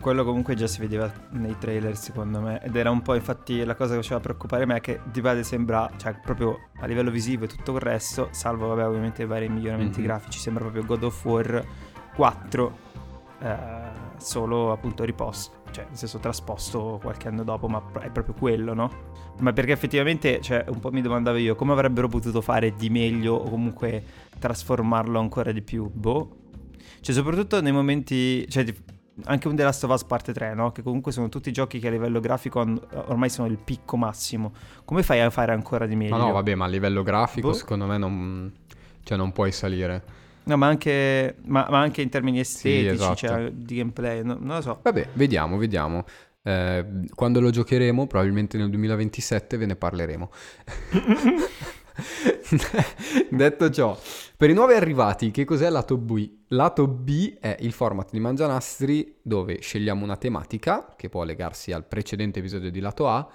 quello 0.00 0.24
comunque 0.24 0.54
già 0.56 0.66
si 0.66 0.80
vedeva 0.80 1.10
nei 1.32 1.56
trailer 1.58 1.96
secondo 1.96 2.40
me 2.40 2.60
ed 2.62 2.74
era 2.76 2.90
un 2.90 3.02
po' 3.02 3.14
infatti 3.14 3.64
la 3.64 3.74
cosa 3.74 3.94
che 3.94 4.00
faceva 4.02 4.20
preoccupare 4.20 4.64
me 4.66 4.76
è 4.76 4.80
che 4.80 5.00
di 5.04 5.20
base 5.20 5.42
sembra, 5.44 5.88
cioè 5.98 6.14
proprio 6.20 6.58
a 6.80 6.86
livello 6.86 7.10
visivo 7.10 7.44
e 7.44 7.48
tutto 7.48 7.74
il 7.74 7.80
resto, 7.80 8.28
salvo 8.32 8.68
vabbè 8.68 8.86
ovviamente 8.86 9.22
i 9.22 9.26
vari 9.26 9.48
miglioramenti 9.48 9.98
Mhm. 10.00 10.04
grafici, 10.06 10.38
sembra 10.38 10.62
proprio 10.64 10.84
God 10.84 11.02
of 11.04 11.24
War 11.24 11.64
4 12.18 12.78
eh, 13.42 13.56
solo 14.16 14.72
appunto 14.72 15.04
riposto, 15.04 15.58
cioè 15.70 15.84
nel 15.86 15.96
senso 15.96 16.18
trasposto 16.18 16.98
qualche 17.00 17.28
anno 17.28 17.44
dopo, 17.44 17.68
ma 17.68 17.80
è 18.00 18.10
proprio 18.10 18.34
quello, 18.34 18.74
no? 18.74 18.90
Ma 19.38 19.52
perché 19.52 19.70
effettivamente, 19.70 20.40
cioè, 20.40 20.64
un 20.66 20.80
po' 20.80 20.90
mi 20.90 21.00
domandavo 21.00 21.36
io 21.36 21.54
come 21.54 21.70
avrebbero 21.70 22.08
potuto 22.08 22.40
fare 22.40 22.74
di 22.74 22.90
meglio 22.90 23.34
o 23.34 23.48
comunque 23.48 24.02
trasformarlo 24.36 25.16
ancora 25.20 25.52
di 25.52 25.62
più? 25.62 25.88
Boh. 25.88 26.38
Cioè, 27.00 27.14
soprattutto 27.14 27.62
nei 27.62 27.70
momenti, 27.70 28.48
cioè, 28.48 28.64
di- 28.64 28.74
anche 29.26 29.46
un 29.46 29.54
The 29.54 29.62
Last 29.62 29.84
of 29.84 29.92
Us 29.92 30.02
parte 30.02 30.32
3, 30.32 30.54
no? 30.54 30.72
Che 30.72 30.82
comunque 30.82 31.12
sono 31.12 31.28
tutti 31.28 31.52
giochi 31.52 31.78
che 31.78 31.86
a 31.86 31.92
livello 31.92 32.18
grafico 32.18 32.58
hanno- 32.58 32.80
ormai 33.06 33.30
sono 33.30 33.46
il 33.46 33.58
picco 33.58 33.96
massimo. 33.96 34.52
Come 34.84 35.04
fai 35.04 35.20
a 35.20 35.30
fare 35.30 35.52
ancora 35.52 35.86
di 35.86 35.94
meglio? 35.94 36.16
Ma 36.16 36.24
no, 36.24 36.32
vabbè, 36.32 36.56
ma 36.56 36.64
a 36.64 36.68
livello 36.68 37.04
grafico 37.04 37.50
Boh. 37.50 37.54
secondo 37.54 37.86
me 37.86 37.96
non... 37.96 38.52
Cioè 39.04 39.16
non 39.16 39.30
puoi 39.30 39.52
salire. 39.52 40.26
No, 40.48 40.56
ma 40.56 40.66
anche, 40.66 41.36
ma, 41.44 41.66
ma 41.68 41.78
anche 41.80 42.00
in 42.00 42.08
termini 42.08 42.40
estetici, 42.40 42.94
esatto. 42.94 43.14
cioè, 43.16 43.50
di 43.52 43.76
gameplay, 43.76 44.22
no- 44.22 44.38
non 44.40 44.56
lo 44.56 44.62
so. 44.62 44.80
Vabbè, 44.82 45.08
vediamo, 45.12 45.58
vediamo. 45.58 46.06
Eh, 46.42 46.86
quando 47.14 47.40
lo 47.40 47.50
giocheremo, 47.50 48.06
probabilmente 48.06 48.56
nel 48.56 48.70
2027, 48.70 49.58
ve 49.58 49.66
ne 49.66 49.76
parleremo. 49.76 50.30
Detto 53.28 53.70
ciò, 53.70 53.98
per 54.38 54.48
i 54.48 54.54
nuovi 54.54 54.72
arrivati, 54.72 55.30
che 55.30 55.44
cos'è 55.44 55.68
lato 55.68 55.98
B? 55.98 56.30
Lato 56.48 56.86
B 56.86 57.36
è 57.38 57.56
il 57.60 57.72
format 57.72 58.10
di 58.10 58.18
Mangianastri 58.18 59.16
dove 59.20 59.60
scegliamo 59.60 60.02
una 60.02 60.16
tematica 60.16 60.94
che 60.96 61.10
può 61.10 61.24
legarsi 61.24 61.72
al 61.72 61.84
precedente 61.84 62.38
episodio 62.38 62.70
di 62.70 62.80
lato 62.80 63.06
A 63.06 63.28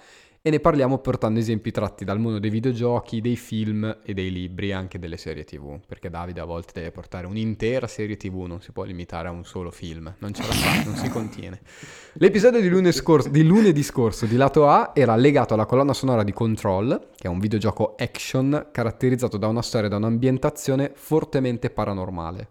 e 0.46 0.50
ne 0.50 0.60
parliamo 0.60 0.98
portando 0.98 1.40
esempi 1.40 1.70
tratti 1.70 2.04
dal 2.04 2.20
mondo 2.20 2.38
dei 2.38 2.50
videogiochi, 2.50 3.22
dei 3.22 3.34
film 3.34 4.00
e 4.04 4.12
dei 4.12 4.30
libri, 4.30 4.72
anche 4.72 4.98
delle 4.98 5.16
serie 5.16 5.42
TV, 5.42 5.80
perché 5.88 6.10
Davide 6.10 6.42
a 6.42 6.44
volte 6.44 6.72
deve 6.74 6.90
portare 6.90 7.26
un'intera 7.26 7.86
serie 7.86 8.18
TV, 8.18 8.42
non 8.42 8.60
si 8.60 8.70
può 8.70 8.84
limitare 8.84 9.28
a 9.28 9.30
un 9.30 9.46
solo 9.46 9.70
film, 9.70 10.14
non 10.18 10.34
ce 10.34 10.42
la 10.42 10.52
fa, 10.52 10.84
non 10.84 10.96
si 10.96 11.08
contiene. 11.08 11.62
L'episodio 12.16 12.60
di 12.60 12.68
lunedì, 12.68 12.94
scorso, 12.94 13.30
di 13.30 13.42
lunedì 13.42 13.82
scorso 13.82 14.26
di 14.26 14.36
lato 14.36 14.68
A 14.68 14.92
era 14.94 15.16
legato 15.16 15.54
alla 15.54 15.64
colonna 15.64 15.94
sonora 15.94 16.22
di 16.22 16.34
Control, 16.34 17.08
che 17.16 17.26
è 17.26 17.30
un 17.30 17.38
videogioco 17.38 17.94
action 17.96 18.66
caratterizzato 18.70 19.38
da 19.38 19.46
una 19.46 19.62
storia 19.62 19.86
e 19.86 19.90
da 19.90 19.96
un'ambientazione 19.96 20.92
fortemente 20.94 21.70
paranormale. 21.70 22.48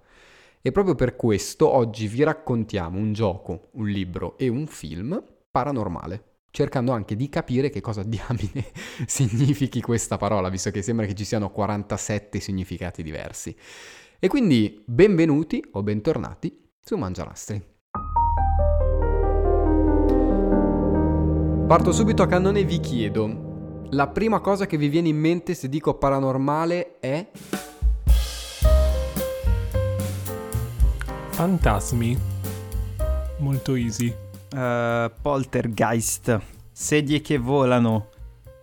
E 0.64 0.72
proprio 0.72 0.96
per 0.96 1.16
questo 1.16 1.70
oggi 1.70 2.08
vi 2.08 2.24
raccontiamo 2.24 2.98
un 2.98 3.14
gioco, 3.14 3.68
un 3.74 3.86
libro 3.86 4.36
e 4.40 4.48
un 4.48 4.66
film 4.66 5.24
paranormale, 5.52 6.24
cercando 6.54 6.92
anche 6.92 7.16
di 7.16 7.30
capire 7.30 7.72
che 7.72 7.82
cosa 7.82 8.04
diamine 8.06 8.68
significhi 9.08 9.82
questa 9.82 10.18
parola, 10.18 10.50
visto 10.50 10.70
che 10.70 10.84
sembra 10.84 11.08
che 11.08 11.16
ci 11.16 11.26
siano 11.26 11.50
47 11.50 12.40
significati 12.40 13.02
diversi. 13.02 13.56
E 14.20 14.28
quindi 14.28 14.82
benvenuti 14.86 15.66
o 15.72 15.82
bentornati 15.82 16.56
su 16.80 16.96
Mangialastri. 16.96 17.62
Parto 21.68 21.92
subito 21.92 22.22
a 22.22 22.28
cannone 22.28 22.60
e 22.60 22.66
vi 22.66 22.80
chiedo, 22.80 23.88
la 23.90 24.08
prima 24.08 24.40
cosa 24.40 24.68
che 24.68 24.78
vi 24.78 24.90
viene 24.90 25.08
in 25.08 25.18
mente 25.18 25.56
se 25.56 25.68
dico 25.68 25.96
paranormale 25.96 27.00
è... 27.00 27.32
Fantasmi. 31.32 32.18
Molto 33.40 33.74
easy. 33.74 34.33
Eh, 34.54 35.12
poltergeist, 35.22 36.40
sedie 36.72 37.22
che 37.22 37.38
volano, 37.38 38.10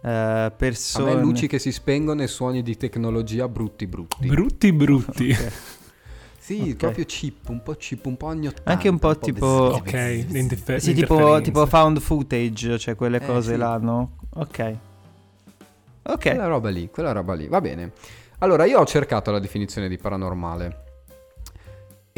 eh, 0.02 0.52
persone... 0.56 1.10
A 1.12 1.14
me 1.14 1.20
luci 1.20 1.46
che 1.46 1.58
si 1.58 1.72
spengono 1.72 2.22
e 2.22 2.26
suoni 2.26 2.62
di 2.62 2.76
tecnologia 2.76 3.48
brutti 3.48 3.86
brutti. 3.86 4.26
Brutti 4.28 4.72
brutti. 4.72 5.30
Ok. 5.30 5.52
sì, 6.38 6.70
ok. 6.70 6.76
proprio 6.76 7.04
chip, 7.04 7.48
un 7.48 7.62
po' 7.62 7.74
chip, 7.74 8.04
un 8.06 8.16
po' 8.16 8.26
80. 8.28 8.62
Anche 8.64 8.88
un 8.88 8.98
po' 8.98 9.18
tipo- 9.18 9.46
ok, 9.74 9.92
l'interfe- 10.28 10.80
Sì, 10.80 10.94
tipo, 10.94 11.40
tipo 11.40 11.66
found 11.66 11.98
footage, 12.00 12.78
cioè 12.78 12.94
quelle 12.94 13.18
Eh, 13.18 13.26
cose 13.26 13.52
sì. 13.52 13.58
là, 13.58 13.76
no? 13.78 14.16
Ok. 14.34 14.76
Ok. 16.02 16.20
Quella 16.20 16.46
roba 16.46 16.68
lì, 16.70 16.88
quella 16.90 17.12
roba 17.12 17.34
lì, 17.34 17.46
va 17.48 17.60
bene. 17.60 17.92
Allora, 18.38 18.64
io 18.64 18.80
ho 18.80 18.86
cercato 18.86 19.30
la 19.30 19.38
definizione 19.38 19.86
di 19.88 19.98
paranormale 19.98 20.84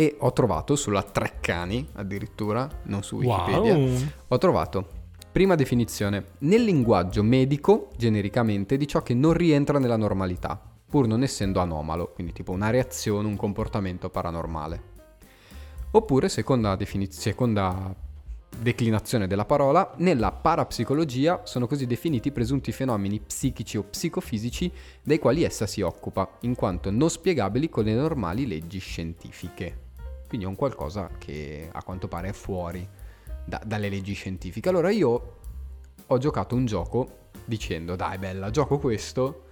e 0.02 0.16
ho 0.18 0.32
trovato 0.32 0.74
sulla 0.74 1.02
Treccani, 1.02 1.86
addirittura, 1.94 2.68
non 2.84 3.04
su 3.04 3.16
Wikipedia, 3.16 3.76
Wow. 3.76 3.98
ho 4.28 4.38
trovato, 4.38 4.88
prima 5.30 5.54
definizione, 5.54 6.24
nel 6.38 6.64
linguaggio 6.64 7.22
medico, 7.22 7.90
genericamente, 7.96 8.76
di 8.76 8.88
ciò 8.88 9.02
che 9.02 9.14
non 9.14 9.32
rientra 9.32 9.78
nella 9.78 9.96
normalità, 9.96 10.60
pur 10.88 11.06
non 11.06 11.22
essendo 11.22 11.60
anomalo, 11.60 12.10
quindi 12.12 12.32
tipo 12.32 12.50
una 12.50 12.70
reazione, 12.70 13.28
un 13.28 13.36
comportamento 13.36 14.10
paranormale. 14.10 14.90
Oppure, 15.92 16.28
seconda, 16.28 16.74
defini- 16.74 17.12
seconda 17.12 17.94
declinazione 18.58 19.26
della 19.28 19.44
parola, 19.44 19.94
nella 19.98 20.32
parapsicologia 20.32 21.42
sono 21.44 21.66
così 21.66 21.86
definiti 21.86 22.28
i 22.28 22.32
presunti 22.32 22.72
fenomeni 22.72 23.20
psichici 23.20 23.78
o 23.78 23.84
psicofisici 23.84 24.70
dei 25.00 25.18
quali 25.18 25.44
essa 25.44 25.66
si 25.66 25.80
occupa, 25.80 26.38
in 26.40 26.54
quanto 26.56 26.90
non 26.90 27.08
spiegabili 27.08 27.70
con 27.70 27.84
le 27.84 27.94
normali 27.94 28.46
leggi 28.46 28.78
scientifiche. 28.78 29.81
Quindi 30.32 30.48
è 30.48 30.50
un 30.50 30.56
qualcosa 30.56 31.10
che 31.18 31.68
a 31.70 31.82
quanto 31.82 32.08
pare 32.08 32.30
è 32.30 32.32
fuori 32.32 32.88
da- 33.44 33.60
dalle 33.62 33.90
leggi 33.90 34.14
scientifiche. 34.14 34.70
Allora 34.70 34.88
io 34.88 35.36
ho 36.06 36.16
giocato 36.16 36.54
un 36.54 36.64
gioco 36.64 37.28
dicendo 37.44 37.96
dai 37.96 38.16
bella, 38.16 38.48
gioco 38.48 38.78
questo, 38.78 39.42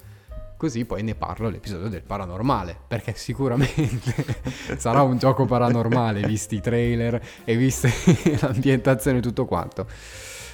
così 0.57 0.87
poi 0.87 1.03
ne 1.03 1.15
parlo 1.15 1.49
all'episodio 1.49 1.91
del 1.91 2.01
paranormale, 2.03 2.79
perché 2.89 3.13
sicuramente 3.15 4.25
sarà 4.79 5.03
un 5.03 5.19
gioco 5.19 5.45
paranormale, 5.45 6.23
visti 6.23 6.55
i 6.55 6.61
trailer 6.63 7.23
e 7.45 7.57
viste 7.57 7.93
l'ambientazione 8.41 9.19
e 9.19 9.21
tutto 9.21 9.45
quanto. 9.45 9.87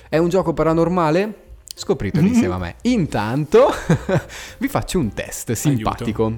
È 0.08 0.18
un 0.18 0.28
gioco 0.28 0.52
paranormale? 0.52 1.44
Scopritelo 1.72 2.26
insieme 2.26 2.54
a 2.54 2.58
me. 2.58 2.74
Intanto 2.82 3.68
vi 4.58 4.66
faccio 4.66 4.98
un 4.98 5.14
test 5.14 5.52
simpatico. 5.52 6.34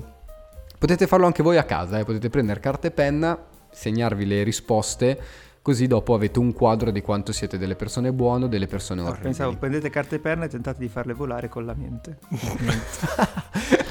Potete 0.78 1.06
farlo 1.06 1.24
anche 1.24 1.42
voi 1.42 1.56
a 1.56 1.64
casa, 1.64 1.98
eh. 1.98 2.04
potete 2.04 2.28
prendere 2.28 2.60
carta 2.60 2.86
e 2.86 2.90
penna, 2.90 3.56
segnarvi 3.78 4.26
le 4.26 4.42
risposte, 4.42 5.20
così 5.62 5.86
dopo 5.86 6.12
avete 6.14 6.40
un 6.40 6.52
quadro 6.52 6.90
di 6.90 7.00
quanto 7.00 7.30
siete 7.30 7.58
delle 7.58 7.76
persone 7.76 8.12
buone 8.12 8.46
o 8.46 8.48
delle 8.48 8.66
persone 8.66 9.02
orribili. 9.02 9.22
pensavo, 9.22 9.54
prendete 9.60 9.88
carta 9.88 10.16
e 10.16 10.18
penna 10.18 10.46
e 10.46 10.48
tentate 10.48 10.80
di 10.80 10.88
farle 10.88 11.12
volare 11.12 11.48
con 11.48 11.64
la 11.64 11.74
mente. 11.74 12.18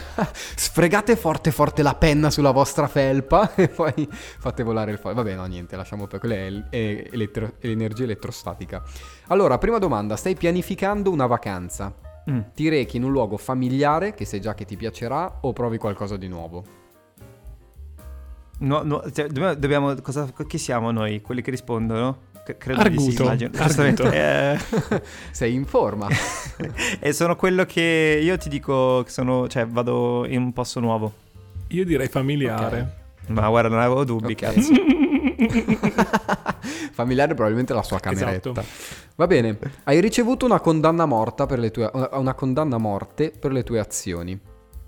Sfregate 0.55 1.15
forte 1.15 1.51
forte 1.51 1.83
la 1.83 1.95
penna 1.95 2.29
sulla 2.29 2.51
vostra 2.51 2.87
felpa 2.87 3.53
e 3.55 3.69
poi 3.69 4.09
fate 4.11 4.63
volare 4.63 4.91
il 4.91 4.97
foglio. 4.97 5.15
Vabbè, 5.15 5.35
no, 5.35 5.45
niente, 5.45 5.77
lasciamo 5.77 6.05
per 6.05 6.19
quella 6.19 6.35
è, 6.35 6.51
è 6.69 7.07
elettro- 7.11 7.53
è 7.59 7.67
energia 7.67 8.03
elettrostatica. 8.03 8.83
Allora, 9.27 9.57
prima 9.57 9.77
domanda, 9.77 10.17
stai 10.17 10.35
pianificando 10.35 11.11
una 11.11 11.27
vacanza? 11.27 11.93
Mm. 12.29 12.39
Ti 12.53 12.67
rechi 12.67 12.97
in 12.97 13.03
un 13.03 13.11
luogo 13.11 13.37
familiare 13.37 14.13
che 14.13 14.25
sai 14.25 14.41
già 14.41 14.53
che 14.53 14.65
ti 14.65 14.75
piacerà 14.75 15.37
o 15.41 15.53
provi 15.53 15.77
qualcosa 15.77 16.17
di 16.17 16.27
nuovo? 16.27 16.86
No, 18.59 18.81
no, 18.83 19.03
cioè, 19.13 19.27
dobbiamo, 19.27 19.53
dobbiamo- 19.55 19.95
cosa, 20.01 20.27
chi 20.47 20.57
siamo 20.57 20.91
noi? 20.91 21.21
Quelli 21.21 21.41
che 21.41 21.51
rispondono? 21.51 22.25
C- 22.43 22.57
credo 22.57 22.81
di 22.89 22.97
sì, 22.97 23.05
Arguto, 23.05 23.23
immagino. 23.23 23.51
arguto. 23.57 24.09
Eh, 24.11 24.57
Sei 25.31 25.53
in 25.53 25.65
forma? 25.65 26.07
e 26.99 27.13
sono 27.13 27.35
quello 27.35 27.65
che 27.65 28.19
io 28.21 28.37
ti 28.37 28.49
dico 28.49 29.03
che 29.03 29.11
sono, 29.11 29.47
cioè 29.47 29.67
vado 29.67 30.25
in 30.27 30.41
un 30.41 30.53
posto 30.53 30.79
nuovo. 30.79 31.13
Io 31.69 31.85
direi 31.85 32.07
familiare. 32.07 32.95
Ma 33.27 33.47
guarda, 33.49 33.69
non 33.69 33.79
avevo 33.79 34.03
dubbi, 34.05 34.31
Ok. 34.31 34.39
cazzo. 34.39 34.71
familiare 36.93 37.33
probabilmente 37.33 37.73
la 37.73 37.83
sua 37.83 37.99
cameretta. 37.99 38.49
Esatto. 38.51 38.65
Va 39.15 39.27
bene, 39.27 39.57
hai 39.83 39.99
ricevuto 39.99 40.45
una 40.45 40.59
condanna 40.59 41.05
morta 41.05 41.45
per 41.45 41.59
le 41.59 41.71
tue 41.71 41.89
una- 41.93 42.09
una 42.13 42.33
condanna 42.33 42.75
a 42.75 42.79
morte 42.79 43.31
per 43.31 43.51
le 43.51 43.63
tue 43.63 43.79
azioni. 43.79 44.39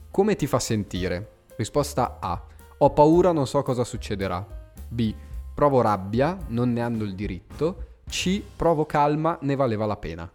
Come 0.10 0.36
ti 0.36 0.48
fa 0.48 0.60
sentire? 0.60 1.30
Risposta 1.56 2.18
A. 2.20 2.42
Ho 2.82 2.92
paura, 2.92 3.34
non 3.34 3.46
so 3.46 3.62
cosa 3.62 3.84
succederà. 3.84 4.46
B. 4.88 5.14
Provo 5.54 5.82
rabbia, 5.82 6.38
non 6.48 6.72
ne 6.72 6.80
hanno 6.82 7.04
il 7.04 7.14
diritto. 7.14 7.98
C. 8.10 8.42
Provo 8.56 8.86
calma, 8.86 9.38
ne 9.42 9.56
valeva 9.56 9.86
la 9.86 9.98
pena. 9.98 10.32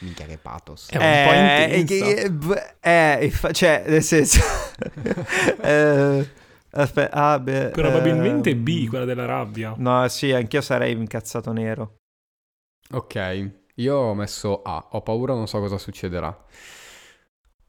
Minchia 0.00 0.26
che 0.26 0.36
pathos. 0.36 0.90
È 0.90 0.96
un 0.98 1.22
po' 1.24 1.32
Eh, 1.32 1.78
intensa. 1.78 2.04
che- 2.04 2.30
b- 2.30 2.74
eh, 2.80 3.24
infa- 3.24 3.52
cioè, 3.52 3.84
nel 3.86 4.02
senso... 4.02 4.40
eh, 5.62 6.28
aspetta, 6.72 7.14
ah, 7.14 7.38
beh, 7.38 7.70
Probabilmente 7.70 8.50
ehm, 8.50 8.62
B, 8.62 8.88
quella 8.88 9.06
della 9.06 9.24
rabbia. 9.24 9.72
No, 9.78 10.06
sì, 10.08 10.32
anch'io 10.32 10.60
sarei 10.60 10.92
incazzato 10.92 11.50
nero. 11.52 11.96
Ok, 12.90 13.50
io 13.76 13.96
ho 13.96 14.14
messo 14.14 14.60
A, 14.62 14.88
ho 14.90 15.00
paura, 15.00 15.32
non 15.32 15.48
so 15.48 15.58
cosa 15.60 15.78
succederà. 15.78 16.44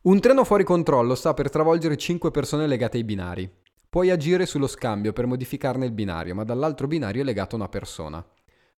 Un 0.06 0.20
treno 0.20 0.44
fuori 0.44 0.64
controllo 0.64 1.16
sta 1.16 1.34
per 1.34 1.50
travolgere 1.50 1.98
5 1.98 2.30
persone 2.30 2.68
legate 2.68 2.98
ai 2.98 3.04
binari. 3.04 3.52
Puoi 3.90 4.12
agire 4.12 4.46
sullo 4.46 4.68
scambio 4.68 5.14
per 5.14 5.26
modificarne 5.26 5.86
il 5.86 5.94
binario, 5.94 6.36
ma 6.36 6.44
dall'altro 6.44 6.86
binario 6.86 7.24
è 7.24 7.26
legata 7.26 7.56
una 7.56 7.70
persona. 7.70 8.24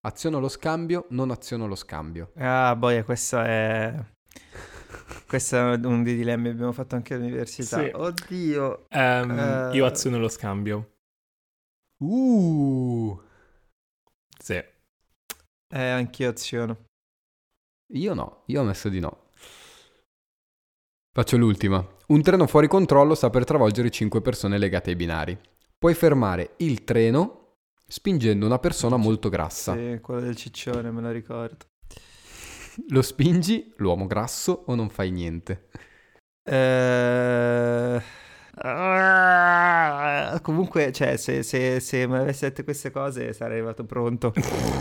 Aziono 0.01 0.39
lo 0.39 0.48
scambio, 0.48 1.05
non 1.10 1.31
aziono 1.31 1.67
lo 1.67 1.75
scambio. 1.75 2.31
Ah, 2.38 2.74
boia, 2.77 3.03
questo 3.03 3.41
è... 3.41 3.93
Questo 5.27 5.57
è 5.57 5.75
uno 5.75 6.03
dei 6.03 6.15
dilemmi 6.15 6.46
che 6.46 6.51
abbiamo 6.51 6.72
fatto 6.72 6.96
anche 6.96 7.15
all'università. 7.15 7.84
Sì. 7.84 7.91
Oddio. 7.93 8.86
Ehm, 8.88 9.31
Eh. 9.38 9.75
Io 9.75 9.86
aziono 9.86 10.19
lo 10.19 10.29
scambio. 10.29 10.93
Uh, 11.98 13.19
Sì. 14.39 14.53
Eh, 14.53 15.89
anch'io 15.89 16.29
aziono. 16.29 16.86
io 17.93 18.13
no, 18.13 18.43
io 18.46 18.62
ho 18.62 18.63
messo 18.63 18.88
di 18.88 19.00
no. 19.01 19.25
Faccio 21.17 21.36
l'ultima. 21.36 21.83
Un 22.09 22.21
treno 22.21 22.45
fuori 22.45 22.67
controllo 22.67 23.15
sta 23.15 23.31
per 23.31 23.43
travolgere 23.43 23.89
5 23.89 24.21
persone 24.21 24.59
legate 24.59 24.91
ai 24.91 24.95
binari. 24.95 25.36
Puoi 25.75 25.95
fermare 25.95 26.51
il 26.57 26.83
treno 26.83 27.55
spingendo 27.88 28.45
una 28.45 28.59
persona 28.59 28.97
molto 28.97 29.27
grassa. 29.27 29.74
Sì, 29.74 29.97
quello 30.00 30.19
del 30.19 30.36
ciccione, 30.36 30.91
me 30.91 31.01
lo 31.01 31.09
ricordo. 31.09 31.65
Lo 32.89 33.01
spingi, 33.01 33.74
l'uomo 33.77 34.05
grasso, 34.05 34.65
o 34.67 34.75
non 34.75 34.89
fai 34.91 35.09
niente? 35.09 35.69
Eh... 36.43 38.01
ah, 38.53 40.39
Comunque, 40.43 40.91
cioè, 40.91 41.17
se, 41.17 41.41
se, 41.41 41.79
se 41.79 42.05
mi 42.05 42.17
avessi 42.17 42.43
detto 42.45 42.63
queste 42.63 42.91
cose 42.91 43.33
sarei 43.33 43.57
arrivato 43.57 43.86
pronto 43.86 44.33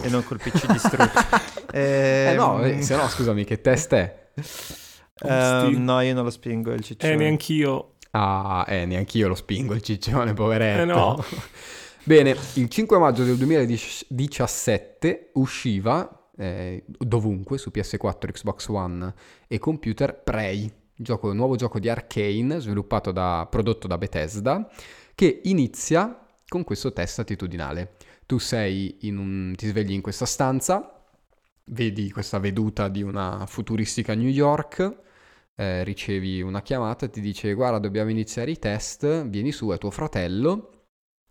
e 0.02 0.10
non 0.10 0.22
col 0.22 0.36
PC 0.38 0.70
distrutto. 0.70 1.54
Eh 1.72 2.34
no, 2.36 2.62
Ehm, 2.62 2.78
eh, 2.78 2.82
se 2.82 2.94
no, 2.94 3.08
scusami, 3.08 3.44
che 3.44 3.62
test 3.62 3.94
è? 3.94 4.28
Sti- 5.18 5.78
no, 5.78 6.00
io 6.00 6.12
non 6.12 6.24
lo 6.24 6.30
spingo 6.30 6.72
il 6.72 6.82
ciccione. 6.82 7.12
Eh, 7.12 7.16
neanch'io. 7.16 7.94
Ah, 8.10 8.64
eh, 8.68 8.84
neanch'io 8.84 9.28
lo 9.28 9.34
spingo 9.34 9.72
il 9.74 9.82
ciccione, 9.82 10.34
poveretto. 10.34 10.82
Eh 10.82 10.84
no. 10.84 11.24
Bene, 12.04 12.36
il 12.54 12.68
5 12.68 12.98
maggio 12.98 13.24
del 13.24 13.36
2017 13.36 15.30
usciva 15.34 16.30
eh, 16.36 16.84
dovunque 16.86 17.58
su 17.58 17.70
PS4, 17.74 18.30
Xbox 18.30 18.68
One 18.68 19.12
e 19.48 19.58
computer 19.58 20.14
Prey, 20.22 20.70
gioco, 20.94 21.32
nuovo 21.32 21.56
gioco 21.56 21.80
di 21.80 21.88
Arcane 21.88 22.60
sviluppato 22.60 23.10
da, 23.10 23.46
prodotto 23.50 23.86
da 23.86 23.98
Bethesda, 23.98 24.70
che 25.14 25.40
inizia 25.44 26.26
con 26.46 26.62
questo 26.62 26.92
test 26.92 27.18
attitudinale. 27.18 27.96
Tu 28.26 28.38
sei 28.38 28.98
in 29.00 29.18
un, 29.18 29.54
ti 29.56 29.66
svegli 29.66 29.92
in 29.92 30.02
questa 30.02 30.26
stanza, 30.26 31.04
vedi 31.64 32.10
questa 32.10 32.38
veduta 32.38 32.88
di 32.88 33.02
una 33.02 33.46
futuristica 33.46 34.14
New 34.14 34.28
York, 34.28 35.04
eh, 35.56 35.82
ricevi 35.84 36.42
una 36.42 36.62
chiamata 36.62 37.06
e 37.06 37.10
ti 37.10 37.20
dice 37.20 37.52
guarda 37.54 37.78
dobbiamo 37.78 38.10
iniziare 38.10 38.50
i 38.50 38.58
test, 38.58 39.26
vieni 39.26 39.52
su, 39.52 39.68
è 39.70 39.78
tuo 39.78 39.90
fratello 39.90 40.70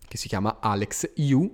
che 0.07 0.17
si 0.17 0.27
chiama 0.27 0.59
Alex 0.59 1.11
Yu, 1.15 1.51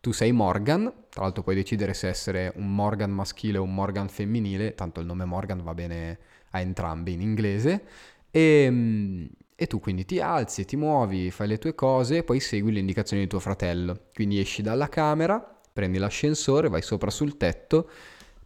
tu 0.00 0.12
sei 0.12 0.32
Morgan, 0.32 0.92
tra 1.08 1.22
l'altro 1.22 1.42
puoi 1.42 1.54
decidere 1.54 1.92
se 1.94 2.08
essere 2.08 2.52
un 2.56 2.74
Morgan 2.74 3.10
maschile 3.10 3.58
o 3.58 3.62
un 3.62 3.74
Morgan 3.74 4.08
femminile, 4.08 4.74
tanto 4.74 5.00
il 5.00 5.06
nome 5.06 5.24
Morgan 5.24 5.62
va 5.62 5.74
bene 5.74 6.18
a 6.50 6.60
entrambi 6.60 7.12
in 7.12 7.20
inglese, 7.20 7.84
e, 8.30 8.68
mm, 8.70 9.26
e 9.56 9.66
tu 9.66 9.78
quindi 9.80 10.04
ti 10.04 10.20
alzi, 10.20 10.64
ti 10.64 10.76
muovi, 10.76 11.30
fai 11.30 11.48
le 11.48 11.58
tue 11.58 11.74
cose 11.74 12.18
e 12.18 12.22
poi 12.22 12.40
segui 12.40 12.72
le 12.72 12.78
indicazioni 12.80 13.22
di 13.22 13.28
tuo 13.28 13.40
fratello. 13.40 14.06
Quindi 14.14 14.38
esci 14.38 14.62
dalla 14.62 14.88
camera, 14.88 15.60
prendi 15.72 15.98
l'ascensore, 15.98 16.68
vai 16.68 16.82
sopra 16.82 17.10
sul 17.10 17.36
tetto, 17.36 17.90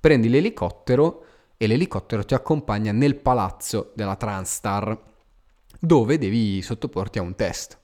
prendi 0.01 0.29
l'elicottero 0.29 1.25
e 1.57 1.67
l'elicottero 1.67 2.25
ti 2.25 2.35
accompagna 2.35 2.93
nel 2.93 3.17
palazzo 3.17 3.93
della 3.95 4.17
Transtar, 4.17 4.99
dove 5.79 6.19
devi 6.19 6.63
sottoporti 6.63 7.19
a 7.19 7.23
un 7.23 7.35
test. 7.35 7.79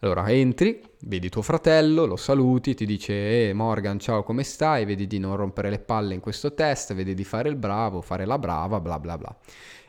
Allora 0.00 0.28
entri, 0.30 0.82
vedi 1.02 1.28
tuo 1.28 1.42
fratello, 1.42 2.06
lo 2.06 2.16
saluti, 2.16 2.74
ti 2.74 2.84
dice 2.84 3.48
eh, 3.48 3.52
Morgan 3.52 4.00
ciao 4.00 4.24
come 4.24 4.42
stai, 4.42 4.84
vedi 4.84 5.06
di 5.06 5.20
non 5.20 5.36
rompere 5.36 5.70
le 5.70 5.78
palle 5.78 6.14
in 6.14 6.20
questo 6.20 6.54
test, 6.54 6.92
vedi 6.92 7.14
di 7.14 7.22
fare 7.22 7.48
il 7.48 7.54
bravo, 7.54 8.00
fare 8.00 8.24
la 8.24 8.36
brava, 8.36 8.80
bla 8.80 8.98
bla 8.98 9.16
bla. 9.16 9.36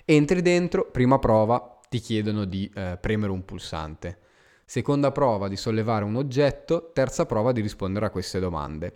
Entri 0.05 0.43
dentro, 0.43 0.85
prima 0.91 1.17
prova, 1.17 1.79
ti 1.89 1.97
chiedono 1.99 2.45
di 2.45 2.71
eh, 2.75 2.97
premere 3.01 3.31
un 3.31 3.43
pulsante. 3.43 4.19
Seconda 4.65 5.11
prova 5.11 5.47
di 5.47 5.55
sollevare 5.55 6.05
un 6.05 6.15
oggetto, 6.15 6.91
terza 6.93 7.25
prova 7.25 7.51
di 7.51 7.61
rispondere 7.61 8.05
a 8.05 8.09
queste 8.11 8.39
domande. 8.39 8.95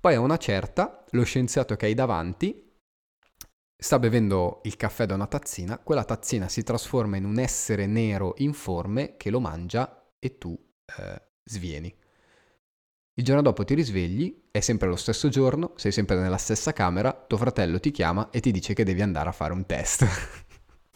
Poi 0.00 0.14
a 0.14 0.20
una 0.20 0.38
certa, 0.38 1.04
lo 1.10 1.24
scienziato 1.24 1.76
che 1.76 1.86
hai 1.86 1.94
davanti 1.94 2.63
sta 3.84 3.98
bevendo 3.98 4.60
il 4.62 4.78
caffè 4.78 5.04
da 5.04 5.12
una 5.12 5.26
tazzina, 5.26 5.76
quella 5.76 6.04
tazzina 6.04 6.48
si 6.48 6.62
trasforma 6.62 7.18
in 7.18 7.26
un 7.26 7.38
essere 7.38 7.84
nero 7.84 8.32
informe 8.38 9.18
che 9.18 9.28
lo 9.28 9.40
mangia 9.40 10.06
e 10.18 10.38
tu 10.38 10.58
eh, 10.98 11.22
svieni. 11.44 11.94
Il 13.12 13.22
giorno 13.22 13.42
dopo 13.42 13.62
ti 13.62 13.74
risvegli, 13.74 14.44
è 14.50 14.60
sempre 14.60 14.88
lo 14.88 14.96
stesso 14.96 15.28
giorno, 15.28 15.72
sei 15.76 15.92
sempre 15.92 16.16
nella 16.16 16.38
stessa 16.38 16.72
camera, 16.72 17.12
tuo 17.12 17.36
fratello 17.36 17.78
ti 17.78 17.90
chiama 17.90 18.30
e 18.30 18.40
ti 18.40 18.52
dice 18.52 18.72
che 18.72 18.84
devi 18.84 19.02
andare 19.02 19.28
a 19.28 19.32
fare 19.32 19.52
un 19.52 19.66
test. 19.66 20.06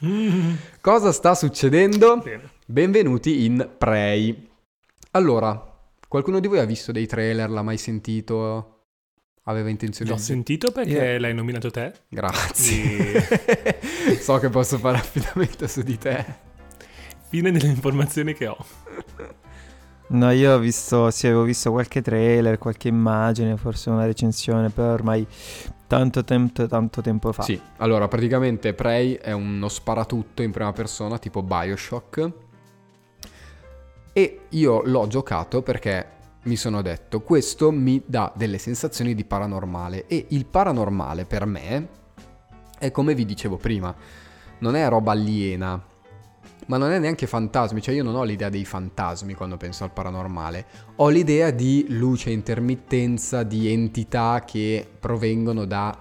Cosa 0.80 1.12
sta 1.12 1.34
succedendo? 1.34 2.16
Bene. 2.16 2.52
Benvenuti 2.64 3.44
in 3.44 3.70
Prey. 3.76 4.48
Allora, 5.10 5.78
qualcuno 6.08 6.40
di 6.40 6.48
voi 6.48 6.60
ha 6.60 6.64
visto 6.64 6.90
dei 6.90 7.06
trailer, 7.06 7.50
l'ha 7.50 7.62
mai 7.62 7.76
sentito? 7.76 8.77
Aveva 9.48 9.70
intenzione 9.70 10.10
L'ho 10.10 10.16
di... 10.16 10.22
sentito 10.22 10.70
perché 10.72 11.12
Io- 11.12 11.18
l'hai 11.20 11.32
nominato 11.32 11.70
te. 11.70 11.92
Grazie. 12.08 13.26
so 14.20 14.38
che 14.38 14.50
posso 14.50 14.76
fare 14.76 14.98
affidamento 14.98 15.66
su 15.66 15.82
di 15.82 15.96
te. 15.96 16.24
Fine 17.28 17.50
delle 17.50 17.68
informazioni 17.68 18.34
che 18.34 18.46
ho. 18.46 18.56
No, 20.08 20.30
io 20.30 20.54
ho 20.54 20.58
visto, 20.58 21.10
sì, 21.10 21.26
avevo 21.26 21.42
visto 21.42 21.70
qualche 21.70 22.02
trailer, 22.02 22.58
qualche 22.58 22.88
immagine, 22.88 23.56
forse 23.56 23.90
una 23.90 24.04
recensione, 24.04 24.68
però 24.70 24.92
ormai 24.92 25.26
tanto 25.86 26.24
tempo, 26.24 26.66
tanto 26.66 27.00
tempo 27.00 27.32
fa. 27.32 27.42
Sì, 27.42 27.60
allora 27.78 28.06
praticamente 28.06 28.74
Prey 28.74 29.14
è 29.14 29.32
uno 29.32 29.68
sparatutto 29.68 30.42
in 30.42 30.50
prima 30.50 30.72
persona 30.72 31.18
tipo 31.18 31.42
Bioshock 31.42 32.32
e 34.12 34.40
io 34.50 34.82
l'ho 34.84 35.06
giocato 35.06 35.62
perché 35.62 36.16
mi 36.48 36.56
sono 36.56 36.80
detto 36.80 37.20
questo 37.20 37.70
mi 37.70 38.02
dà 38.04 38.32
delle 38.34 38.56
sensazioni 38.56 39.14
di 39.14 39.24
paranormale 39.24 40.06
e 40.06 40.26
il 40.30 40.46
paranormale 40.46 41.26
per 41.26 41.44
me 41.44 41.88
è 42.78 42.90
come 42.90 43.14
vi 43.14 43.26
dicevo 43.26 43.56
prima, 43.56 43.94
non 44.60 44.74
è 44.74 44.88
roba 44.88 45.12
aliena, 45.12 45.84
ma 46.66 46.76
non 46.76 46.90
è 46.90 46.98
neanche 46.98 47.26
fantasmi, 47.26 47.82
cioè 47.82 47.94
io 47.94 48.04
non 48.04 48.14
ho 48.14 48.22
l'idea 48.22 48.48
dei 48.48 48.64
fantasmi 48.64 49.34
quando 49.34 49.56
penso 49.56 49.84
al 49.84 49.92
paranormale, 49.92 50.66
ho 50.96 51.08
l'idea 51.08 51.50
di 51.50 51.86
luce, 51.88 52.30
intermittenza, 52.30 53.42
di 53.42 53.70
entità 53.70 54.42
che 54.46 54.88
provengono 54.98 55.64
da 55.64 55.96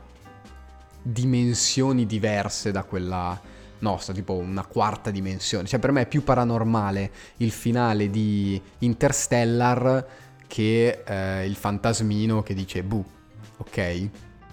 dimensioni 1.02 2.06
diverse 2.06 2.72
da 2.72 2.84
quella 2.84 3.40
nostra, 3.80 4.14
tipo 4.14 4.34
una 4.34 4.66
quarta 4.66 5.10
dimensione. 5.10 5.68
Cioè 5.68 5.80
per 5.80 5.92
me 5.92 6.02
è 6.02 6.08
più 6.08 6.24
paranormale 6.24 7.12
il 7.38 7.52
finale 7.52 8.10
di 8.10 8.62
Interstellar 8.80 10.06
che 10.48 11.04
eh, 11.06 11.46
il 11.46 11.56
fantasmino 11.56 12.42
che 12.44 12.54
dice 12.54 12.84
bu, 12.84 13.04
ok? 13.58 14.10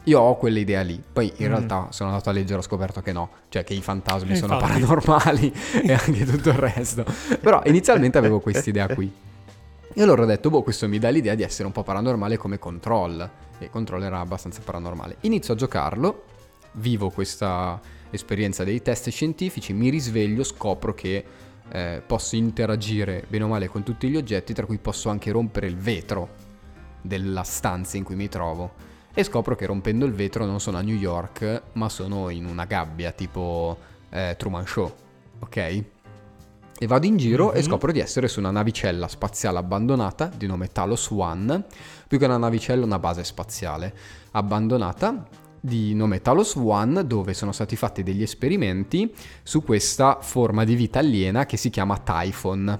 Io 0.06 0.20
ho 0.20 0.36
quell'idea 0.36 0.82
lì, 0.82 1.02
poi 1.12 1.32
in 1.36 1.46
Mm. 1.46 1.48
realtà 1.48 1.86
sono 1.90 2.10
andato 2.10 2.28
a 2.28 2.32
leggere 2.32 2.54
e 2.56 2.58
ho 2.58 2.62
scoperto 2.62 3.00
che 3.00 3.12
no, 3.12 3.30
cioè 3.48 3.64
che 3.64 3.72
i 3.72 3.80
fantasmi 3.80 4.32
Eh, 4.32 4.36
sono 4.36 4.54
infatti. 4.54 4.72
paranormali 4.80 5.54
e 5.82 5.92
anche 5.92 6.24
tutto 6.26 6.50
il 6.50 6.56
resto. 6.56 7.04
Però 7.40 7.62
inizialmente 7.64 8.18
avevo 8.18 8.40
quest'idea 8.40 8.86
qui. 8.94 9.10
E 9.96 10.02
allora 10.02 10.22
ho 10.22 10.26
detto, 10.26 10.50
boh, 10.50 10.62
questo 10.62 10.88
mi 10.88 10.98
dà 10.98 11.08
l'idea 11.08 11.34
di 11.34 11.42
essere 11.42 11.64
un 11.66 11.72
po' 11.72 11.82
paranormale 11.84 12.36
come 12.36 12.58
Control. 12.58 13.30
E 13.58 13.70
Control 13.70 14.02
era 14.02 14.18
abbastanza 14.20 14.60
paranormale. 14.62 15.16
Inizio 15.20 15.54
a 15.54 15.56
giocarlo, 15.56 16.24
vivo 16.72 17.08
questa 17.10 17.80
esperienza 18.10 18.62
dei 18.64 18.82
test 18.82 19.08
scientifici, 19.10 19.72
mi 19.72 19.88
risveglio, 19.88 20.42
scopro 20.42 20.92
che 20.94 21.24
eh, 21.70 22.02
posso 22.06 22.36
interagire 22.36 23.24
bene 23.28 23.44
o 23.44 23.48
male 23.48 23.68
con 23.68 23.82
tutti 23.82 24.08
gli 24.08 24.16
oggetti, 24.16 24.52
tra 24.52 24.66
cui 24.66 24.78
posso 24.78 25.08
anche 25.08 25.30
rompere 25.30 25.66
il 25.66 25.76
vetro 25.76 26.28
della 27.00 27.42
stanza 27.42 27.96
in 27.96 28.04
cui 28.04 28.14
mi 28.16 28.28
trovo. 28.28 28.72
E 29.12 29.22
scopro 29.22 29.54
che 29.54 29.66
rompendo 29.66 30.04
il 30.06 30.12
vetro 30.12 30.44
non 30.44 30.60
sono 30.60 30.78
a 30.78 30.82
New 30.82 30.96
York, 30.96 31.62
ma 31.72 31.88
sono 31.88 32.30
in 32.30 32.46
una 32.46 32.64
gabbia 32.64 33.12
tipo 33.12 33.78
eh, 34.10 34.34
Truman 34.36 34.66
Show, 34.66 34.92
ok? 35.40 35.56
E 36.76 36.86
vado 36.88 37.06
in 37.06 37.16
giro 37.16 37.52
e 37.52 37.58
Mhm. 37.60 37.64
scopro 37.64 37.92
di 37.92 38.00
essere 38.00 38.26
su 38.26 38.40
una 38.40 38.50
navicella 38.50 39.06
spaziale 39.06 39.58
abbandonata 39.58 40.26
di 40.26 40.46
nome 40.46 40.68
Talos 40.68 41.08
One, 41.10 41.64
più 42.08 42.18
che 42.18 42.24
una 42.24 42.36
navicella 42.36 42.84
una 42.84 42.98
base 42.98 43.22
spaziale 43.22 43.94
abbandonata 44.32 45.24
di 45.64 45.94
nome 45.94 46.20
Talos 46.20 46.56
One 46.56 47.06
dove 47.06 47.32
sono 47.32 47.50
stati 47.50 47.74
fatti 47.74 48.02
degli 48.02 48.20
esperimenti 48.20 49.10
su 49.42 49.64
questa 49.64 50.18
forma 50.20 50.62
di 50.62 50.74
vita 50.74 50.98
aliena 50.98 51.46
che 51.46 51.56
si 51.56 51.70
chiama 51.70 51.96
Typhon. 51.96 52.78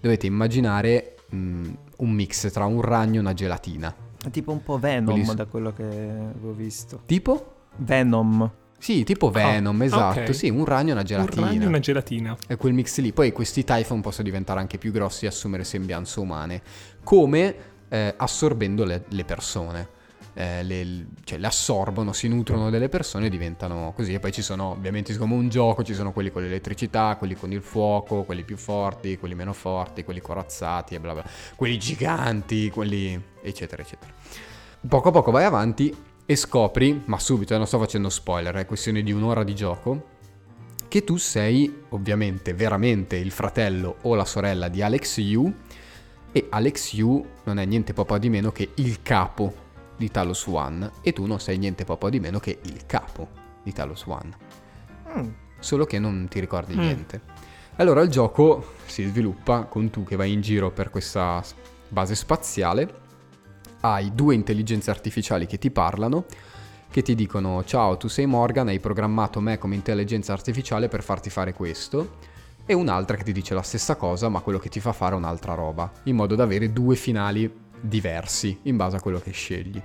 Dovete 0.00 0.26
immaginare 0.26 1.16
mm, 1.34 1.64
un 1.98 2.10
mix 2.10 2.50
tra 2.50 2.64
un 2.64 2.80
ragno 2.80 3.16
e 3.16 3.18
una 3.18 3.34
gelatina. 3.34 3.94
È 4.24 4.30
tipo 4.30 4.50
un 4.50 4.62
po' 4.62 4.78
Venom 4.78 5.12
Quelli 5.12 5.34
da 5.34 5.44
quello 5.44 5.74
che 5.74 5.82
avevo 5.84 6.54
visto. 6.54 7.02
Tipo? 7.04 7.54
Venom. 7.76 8.50
Sì, 8.78 9.04
tipo 9.04 9.30
Venom, 9.30 9.78
Ah, 9.82 9.84
esatto. 9.84 10.20
ok. 10.20 10.34
Sì, 10.34 10.48
un 10.48 10.64
ragno 10.64 10.88
e 10.88 10.92
una 10.92 11.02
gelatina. 11.02 11.42
Un 11.42 11.48
ragno 11.52 11.64
e 11.64 11.66
una 11.66 11.80
gelatina. 11.80 12.36
È 12.46 12.56
quel 12.56 12.72
mix 12.72 12.98
lì. 13.00 13.12
Poi 13.12 13.30
questi 13.32 13.62
Typhon 13.62 14.00
possono 14.00 14.24
diventare 14.24 14.58
anche 14.58 14.78
più 14.78 14.90
grossi 14.90 15.26
e 15.26 15.28
assumere 15.28 15.64
sembianze 15.64 16.18
umane. 16.18 16.62
Come 17.04 17.54
eh, 17.88 18.14
assorbendo 18.16 18.84
le, 18.84 19.04
le 19.06 19.24
persone. 19.24 20.00
Eh, 20.34 20.62
le, 20.62 21.06
cioè 21.24 21.38
le 21.38 21.46
assorbono, 21.46 22.12
si 22.12 22.26
nutrono 22.26 22.70
delle 22.70 22.88
persone 22.88 23.26
e 23.26 23.28
diventano 23.28 23.92
così. 23.94 24.14
E 24.14 24.18
poi 24.20 24.32
ci 24.32 24.42
sono, 24.42 24.70
ovviamente, 24.70 25.16
come 25.16 25.34
un 25.34 25.48
gioco, 25.48 25.82
ci 25.82 25.94
sono 25.94 26.12
quelli 26.12 26.30
con 26.30 26.42
l'elettricità, 26.42 27.16
quelli 27.16 27.34
con 27.34 27.52
il 27.52 27.62
fuoco, 27.62 28.24
quelli 28.24 28.42
più 28.42 28.56
forti, 28.56 29.18
quelli 29.18 29.34
meno 29.34 29.52
forti, 29.52 30.04
quelli 30.04 30.20
corazzati 30.20 30.94
e 30.94 31.00
bla 31.00 31.12
bla. 31.12 31.24
Quelli 31.54 31.78
giganti, 31.78 32.70
quelli 32.70 33.20
eccetera, 33.42 33.82
eccetera. 33.82 34.12
Poco 34.88 35.08
a 35.08 35.12
poco 35.12 35.30
vai 35.30 35.44
avanti 35.44 35.94
e 36.24 36.36
scopri, 36.36 37.02
ma 37.06 37.18
subito, 37.18 37.54
eh, 37.54 37.56
non 37.56 37.66
sto 37.66 37.78
facendo 37.78 38.08
spoiler, 38.08 38.54
è 38.54 38.66
questione 38.66 39.02
di 39.02 39.12
un'ora 39.12 39.44
di 39.44 39.54
gioco, 39.54 40.10
che 40.88 41.04
tu 41.04 41.16
sei 41.16 41.84
ovviamente 41.90 42.54
veramente 42.54 43.16
il 43.16 43.30
fratello 43.30 43.96
o 44.02 44.14
la 44.14 44.24
sorella 44.24 44.68
di 44.68 44.82
Alex 44.82 45.18
Yu 45.18 45.52
e 46.32 46.46
Alex 46.50 46.92
Yu 46.92 47.24
non 47.44 47.58
è 47.58 47.64
niente 47.64 47.92
po' 47.92 48.18
di 48.18 48.28
meno 48.28 48.52
che 48.52 48.70
il 48.74 49.02
capo 49.02 49.54
di 50.02 50.10
Talos 50.10 50.46
One 50.46 50.90
e 51.00 51.12
tu 51.12 51.26
non 51.26 51.38
sei 51.38 51.58
niente 51.58 51.84
po' 51.84 52.10
di 52.10 52.18
meno 52.18 52.40
che 52.40 52.58
il 52.64 52.86
capo 52.86 53.28
di 53.62 53.72
Talos 53.72 54.04
One, 54.06 54.36
Mm. 55.16 55.28
solo 55.60 55.84
che 55.84 56.00
non 56.00 56.26
ti 56.28 56.40
ricordi 56.40 56.74
Mm. 56.74 56.80
niente. 56.80 57.20
Allora 57.76 58.00
il 58.00 58.08
gioco 58.10 58.72
si 58.84 59.04
sviluppa 59.04 59.62
con 59.62 59.90
tu 59.90 60.02
che 60.02 60.16
vai 60.16 60.32
in 60.32 60.40
giro 60.40 60.72
per 60.72 60.90
questa 60.90 61.40
base 61.88 62.16
spaziale, 62.16 63.00
hai 63.82 64.12
due 64.12 64.34
intelligenze 64.34 64.90
artificiali 64.90 65.46
che 65.46 65.58
ti 65.58 65.70
parlano, 65.70 66.24
che 66.90 67.02
ti 67.02 67.14
dicono 67.14 67.62
ciao 67.64 67.96
tu 67.96 68.08
sei 68.08 68.26
Morgan, 68.26 68.66
hai 68.68 68.80
programmato 68.80 69.38
me 69.40 69.56
come 69.58 69.76
intelligenza 69.76 70.32
artificiale 70.32 70.88
per 70.88 71.02
farti 71.04 71.30
fare 71.30 71.52
questo, 71.54 72.18
e 72.66 72.74
un'altra 72.74 73.16
che 73.16 73.22
ti 73.24 73.32
dice 73.32 73.54
la 73.54 73.62
stessa 73.62 73.94
cosa 73.94 74.28
ma 74.28 74.40
quello 74.40 74.58
che 74.58 74.68
ti 74.68 74.80
fa 74.80 74.92
fare 74.92 75.14
è 75.14 75.16
un'altra 75.18 75.54
roba, 75.54 75.90
in 76.04 76.16
modo 76.16 76.34
da 76.34 76.42
avere 76.42 76.72
due 76.72 76.96
finali 76.96 77.61
diversi 77.82 78.58
in 78.62 78.76
base 78.76 78.96
a 78.96 79.00
quello 79.00 79.20
che 79.20 79.32
scegli. 79.32 79.82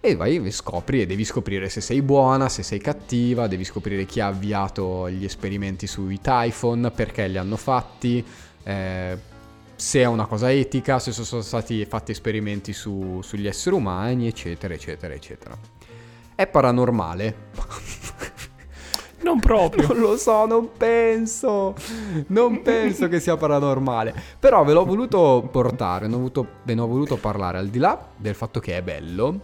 E 0.00 0.14
vai 0.14 0.36
e 0.36 0.50
scopri 0.52 1.02
e 1.02 1.06
devi 1.06 1.24
scoprire 1.24 1.68
se 1.68 1.80
sei 1.80 2.02
buona, 2.02 2.48
se 2.48 2.62
sei 2.62 2.78
cattiva, 2.78 3.48
devi 3.48 3.64
scoprire 3.64 4.04
chi 4.04 4.20
ha 4.20 4.28
avviato 4.28 5.10
gli 5.10 5.24
esperimenti 5.24 5.88
sui 5.88 6.20
Typhon, 6.20 6.92
perché 6.94 7.26
li 7.26 7.36
hanno 7.36 7.56
fatti, 7.56 8.24
eh, 8.62 9.18
se 9.74 10.00
è 10.00 10.04
una 10.04 10.26
cosa 10.26 10.52
etica, 10.52 11.00
se 11.00 11.10
sono 11.10 11.42
stati 11.42 11.84
fatti 11.84 12.12
esperimenti 12.12 12.72
su- 12.72 13.20
sugli 13.22 13.48
esseri 13.48 13.74
umani, 13.74 14.28
eccetera, 14.28 14.72
eccetera, 14.72 15.14
eccetera. 15.14 15.58
È 16.34 16.46
paranormale. 16.46 17.46
Non 19.28 19.40
proprio. 19.40 19.86
Non 19.88 19.98
lo 20.00 20.16
so, 20.16 20.46
non 20.46 20.70
penso. 20.74 21.74
Non 22.28 22.62
penso 22.62 23.08
che 23.08 23.20
sia 23.20 23.36
paranormale. 23.36 24.14
Però 24.38 24.64
ve 24.64 24.72
l'ho 24.72 24.86
voluto 24.86 25.46
portare, 25.52 26.06
ne 26.06 26.14
ho 26.14 26.16
voluto- 26.16 26.46
ve 26.62 26.74
ne 26.74 26.80
ho 26.80 26.86
voluto 26.86 27.16
parlare 27.16 27.58
al 27.58 27.68
di 27.68 27.78
là 27.78 28.08
del 28.16 28.34
fatto 28.34 28.58
che 28.58 28.78
è 28.78 28.82
bello. 28.82 29.38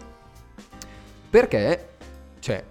Perché, 1.29 1.89
cioè, 2.39 2.65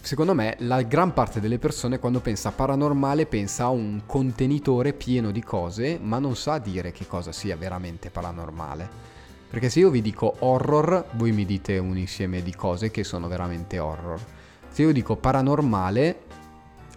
secondo 0.00 0.34
me 0.34 0.54
la 0.60 0.82
gran 0.82 1.12
parte 1.12 1.40
delle 1.40 1.58
persone 1.58 1.98
quando 1.98 2.20
pensa 2.20 2.52
paranormale 2.52 3.26
pensa 3.26 3.64
a 3.64 3.70
un 3.70 4.02
contenitore 4.06 4.92
pieno 4.92 5.32
di 5.32 5.42
cose, 5.42 5.98
ma 6.00 6.20
non 6.20 6.36
sa 6.36 6.58
dire 6.58 6.92
che 6.92 7.08
cosa 7.08 7.32
sia 7.32 7.56
veramente 7.56 8.10
paranormale. 8.10 9.10
Perché 9.50 9.68
se 9.68 9.80
io 9.80 9.90
vi 9.90 10.00
dico 10.00 10.36
horror, 10.38 11.06
voi 11.14 11.32
mi 11.32 11.44
dite 11.44 11.78
un 11.78 11.98
insieme 11.98 12.40
di 12.40 12.54
cose 12.54 12.92
che 12.92 13.02
sono 13.02 13.26
veramente 13.26 13.80
horror. 13.80 14.20
Se 14.68 14.82
io 14.82 14.92
dico 14.92 15.16
paranormale, 15.16 16.30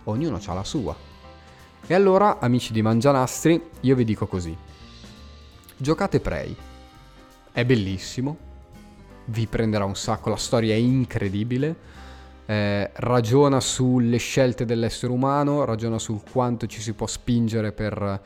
ognuno 0.05 0.39
ha 0.43 0.53
la 0.53 0.63
sua. 0.63 0.95
E 1.87 1.93
allora, 1.93 2.39
amici 2.39 2.73
di 2.73 2.81
Mangianastri, 2.81 3.61
io 3.81 3.95
vi 3.95 4.03
dico 4.03 4.25
così. 4.25 4.55
Giocate 5.77 6.19
Prey. 6.19 6.55
È 7.51 7.63
bellissimo. 7.63 8.37
Vi 9.25 9.45
prenderà 9.45 9.85
un 9.85 9.95
sacco. 9.95 10.29
La 10.29 10.35
storia 10.35 10.73
è 10.73 10.77
incredibile. 10.77 11.75
Eh, 12.47 12.91
ragiona 12.95 13.59
sulle 13.59 14.17
scelte 14.17 14.65
dell'essere 14.65 15.11
umano, 15.11 15.65
ragiona 15.65 15.97
sul 15.97 16.21
quanto 16.31 16.67
ci 16.67 16.79
si 16.79 16.93
può 16.93 17.07
spingere 17.07 17.71
per, 17.71 18.21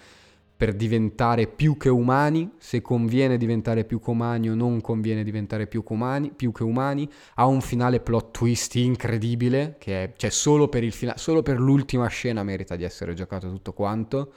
per 0.59 0.73
diventare 0.73 1.47
più 1.47 1.77
che 1.77 1.87
umani, 1.87 2.55
se 2.57 2.81
conviene 2.81 3.37
diventare 3.37 3.85
più 3.85 4.01
che 4.01 4.09
umani 4.09 4.49
o 4.49 4.55
non 4.55 4.81
conviene 4.81 5.23
diventare 5.23 5.67
più 5.67 5.85
che 5.85 5.93
umani, 5.93 6.33
più 6.33 6.51
che 6.51 6.63
umani. 6.63 7.09
ha 7.35 7.45
un 7.45 7.61
finale 7.61 8.01
plot 8.01 8.31
twist 8.31 8.75
incredibile, 8.75 9.77
che 9.79 10.03
è, 10.03 10.13
cioè 10.17 10.29
solo 10.29 10.67
per, 10.67 10.83
il 10.83 10.91
fina- 10.91 11.15
solo 11.15 11.43
per 11.43 11.61
l'ultima 11.61 12.07
scena 12.07 12.43
merita 12.43 12.75
di 12.75 12.83
essere 12.83 13.13
giocato 13.13 13.49
tutto 13.49 13.71
quanto. 13.71 14.33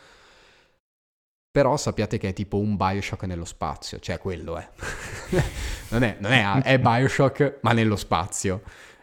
Però 1.51 1.77
sappiate 1.77 2.19
che 2.19 2.29
è 2.29 2.33
tipo 2.33 2.57
un 2.57 2.77
Bioshock 2.77 3.25
nello 3.25 3.45
spazio, 3.45 3.99
cioè 3.99 4.19
quello 4.19 4.59
è. 4.59 4.69
non 5.91 6.05
è, 6.05 6.19
non 6.21 6.31
è, 6.31 6.63
è 6.63 6.79
Bioshock, 6.79 7.59
ma 7.63 7.73
nello 7.73 7.97
spazio. 7.97 8.63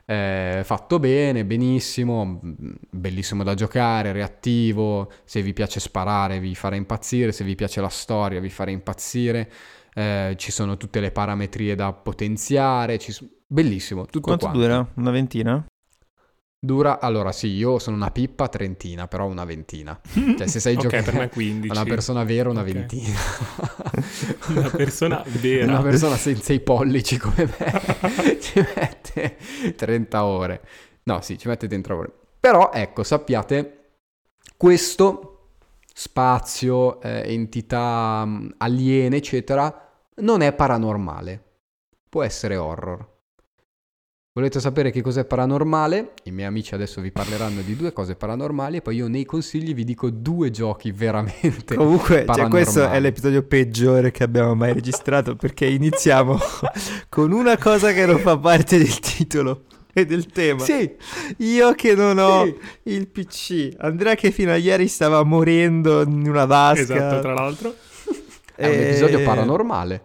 Eh, 0.10 0.64
fatto 0.64 0.98
bene, 0.98 1.46
benissimo, 1.46 2.40
bellissimo 2.42 3.44
da 3.44 3.54
giocare, 3.54 4.12
reattivo, 4.12 5.12
se 5.24 5.44
vi 5.44 5.54
piace 5.54 5.80
sparare 5.80 6.40
vi 6.40 6.56
farà 6.56 6.76
impazzire, 6.76 7.32
se 7.32 7.44
vi 7.44 7.54
piace 7.54 7.80
la 7.80 7.90
storia 7.90 8.40
vi 8.40 8.50
farà 8.50 8.72
impazzire, 8.72 9.52
eh, 9.94 10.34
ci 10.36 10.52
sono 10.52 10.78
tutte 10.78 11.00
le 11.00 11.12
parametrie 11.12 11.76
da 11.76 11.94
potenziare, 11.94 12.98
ci... 12.98 13.16
bellissimo, 13.46 14.06
tutto 14.06 14.22
Quanto 14.22 14.46
quanto. 14.46 14.60
dura? 14.60 14.88
Una 14.96 15.12
ventina? 15.12 15.64
Dura, 16.62 17.00
allora 17.00 17.32
sì, 17.32 17.48
io 17.48 17.80
sono 17.80 17.96
una 17.96 18.12
pippa 18.12 18.50
trentina, 18.50 19.08
però 19.08 19.26
una 19.28 19.46
ventina. 19.46 19.98
Cioè 20.36 20.46
se 20.48 20.60
sei 20.60 20.76
Ok, 20.76 20.82
giocato 20.82 21.12
per 21.12 21.14
me 21.14 21.30
15. 21.30 21.70
una 21.72 21.86
persona 21.86 22.24
vera, 22.26 22.50
una 22.50 22.62
Ok. 22.62 22.66
ventina. 22.66 23.18
Una 24.50 24.70
persona 24.70 25.24
vera. 25.26 25.72
Una 25.72 25.82
persona 25.82 26.18
senza 26.18 26.52
i 26.54 26.60
pollici 26.60 27.18
come 27.18 27.46
me 27.58 28.38
ci 28.42 28.60
mette 28.60 29.38
30 29.76 30.24
ore. 30.26 30.62
No, 31.04 31.22
sì, 31.22 31.38
ci 31.38 31.48
mette 31.48 31.68
30 31.68 31.96
ore. 31.96 32.12
Però 32.40 32.72
ecco, 32.74 33.04
sappiate, 33.04 33.92
questo 34.58 35.52
spazio, 35.94 37.02
eh, 37.02 37.24
entità 37.34 38.26
mh, 38.26 38.56
aliene, 38.58 39.18
eccetera, 39.18 39.92
non 40.18 40.42
è 40.42 40.54
paranormale. 40.54 41.44
Può 42.10 42.24
essere 42.24 42.58
horror. 42.58 43.18
Volete 44.32 44.60
sapere 44.60 44.92
che 44.92 45.02
cos'è 45.02 45.26
paranormale? 45.26 46.12
I 46.26 46.32
miei 46.32 46.48
amici 46.48 46.76
adesso 46.76 47.02
vi 47.02 47.12
parleranno 47.12 47.62
di 47.62 47.76
due 47.76 47.92
cose 47.92 48.14
paranormali 48.16 48.78
e 48.78 48.82
poi 48.84 48.98
io 48.98 49.08
nei 49.08 49.26
consigli 49.26 49.74
vi 49.74 49.84
dico 49.84 50.12
due 50.12 50.52
giochi 50.52 50.92
veramente 50.92 51.74
Comunque, 51.74 52.28
cioè, 52.32 52.48
questo 52.48 52.88
è 52.92 53.00
l'episodio 53.00 53.42
peggiore 53.42 54.12
che 54.12 54.24
abbiamo 54.24 54.54
mai 54.54 54.74
registrato 54.74 55.36
perché 55.36 55.66
iniziamo 55.66 56.38
con 57.10 57.32
una 57.32 57.58
cosa 57.58 57.92
che 57.92 58.06
non 58.06 58.20
fa 58.20 58.38
parte 58.38 58.78
del 58.78 59.00
titolo 59.00 59.64
e 59.92 60.06
del 60.06 60.28
tema. 60.28 60.64
Sì, 60.64 60.96
Io 61.38 61.74
che 61.74 61.96
non 61.96 62.20
ho 62.20 62.46
sì. 62.46 62.56
il 62.84 63.08
PC, 63.08 63.74
Andrea 63.80 64.14
che 64.14 64.30
fino 64.30 64.52
a 64.52 64.58
ieri 64.58 64.88
stava 64.88 65.24
morendo 65.24 66.04
in 66.04 66.28
una 66.28 66.46
vasca. 66.46 66.82
Esatto, 66.82 67.20
tra 67.22 67.34
l'altro. 67.34 67.74
È 68.56 68.68
un 68.68 68.74
E- 68.74 68.90
episodio 68.90 69.24
paranormale. 69.24 70.04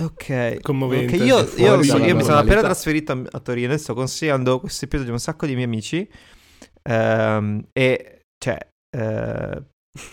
Ok. 0.00 0.60
Commovente. 0.62 1.16
Ok, 1.16 1.22
Io, 1.24 1.38
io- 1.56 1.76
dalla 1.76 2.06
io 2.06 2.14
mi 2.16 2.22
sono 2.22 2.38
appena 2.38 2.60
trasferito 2.60 3.12
a, 3.12 3.22
a 3.32 3.40
Torino 3.40 3.72
e 3.72 3.78
sto 3.78 3.94
consigliando 3.94 4.60
questo 4.60 4.84
episodio 4.84 5.10
a 5.12 5.14
un 5.14 5.20
sacco 5.20 5.46
di 5.46 5.52
miei 5.54 5.64
amici. 5.66 6.08
Ehm, 6.82 7.64
e 7.72 8.26
cioè, 8.38 8.58
eh, 8.90 9.62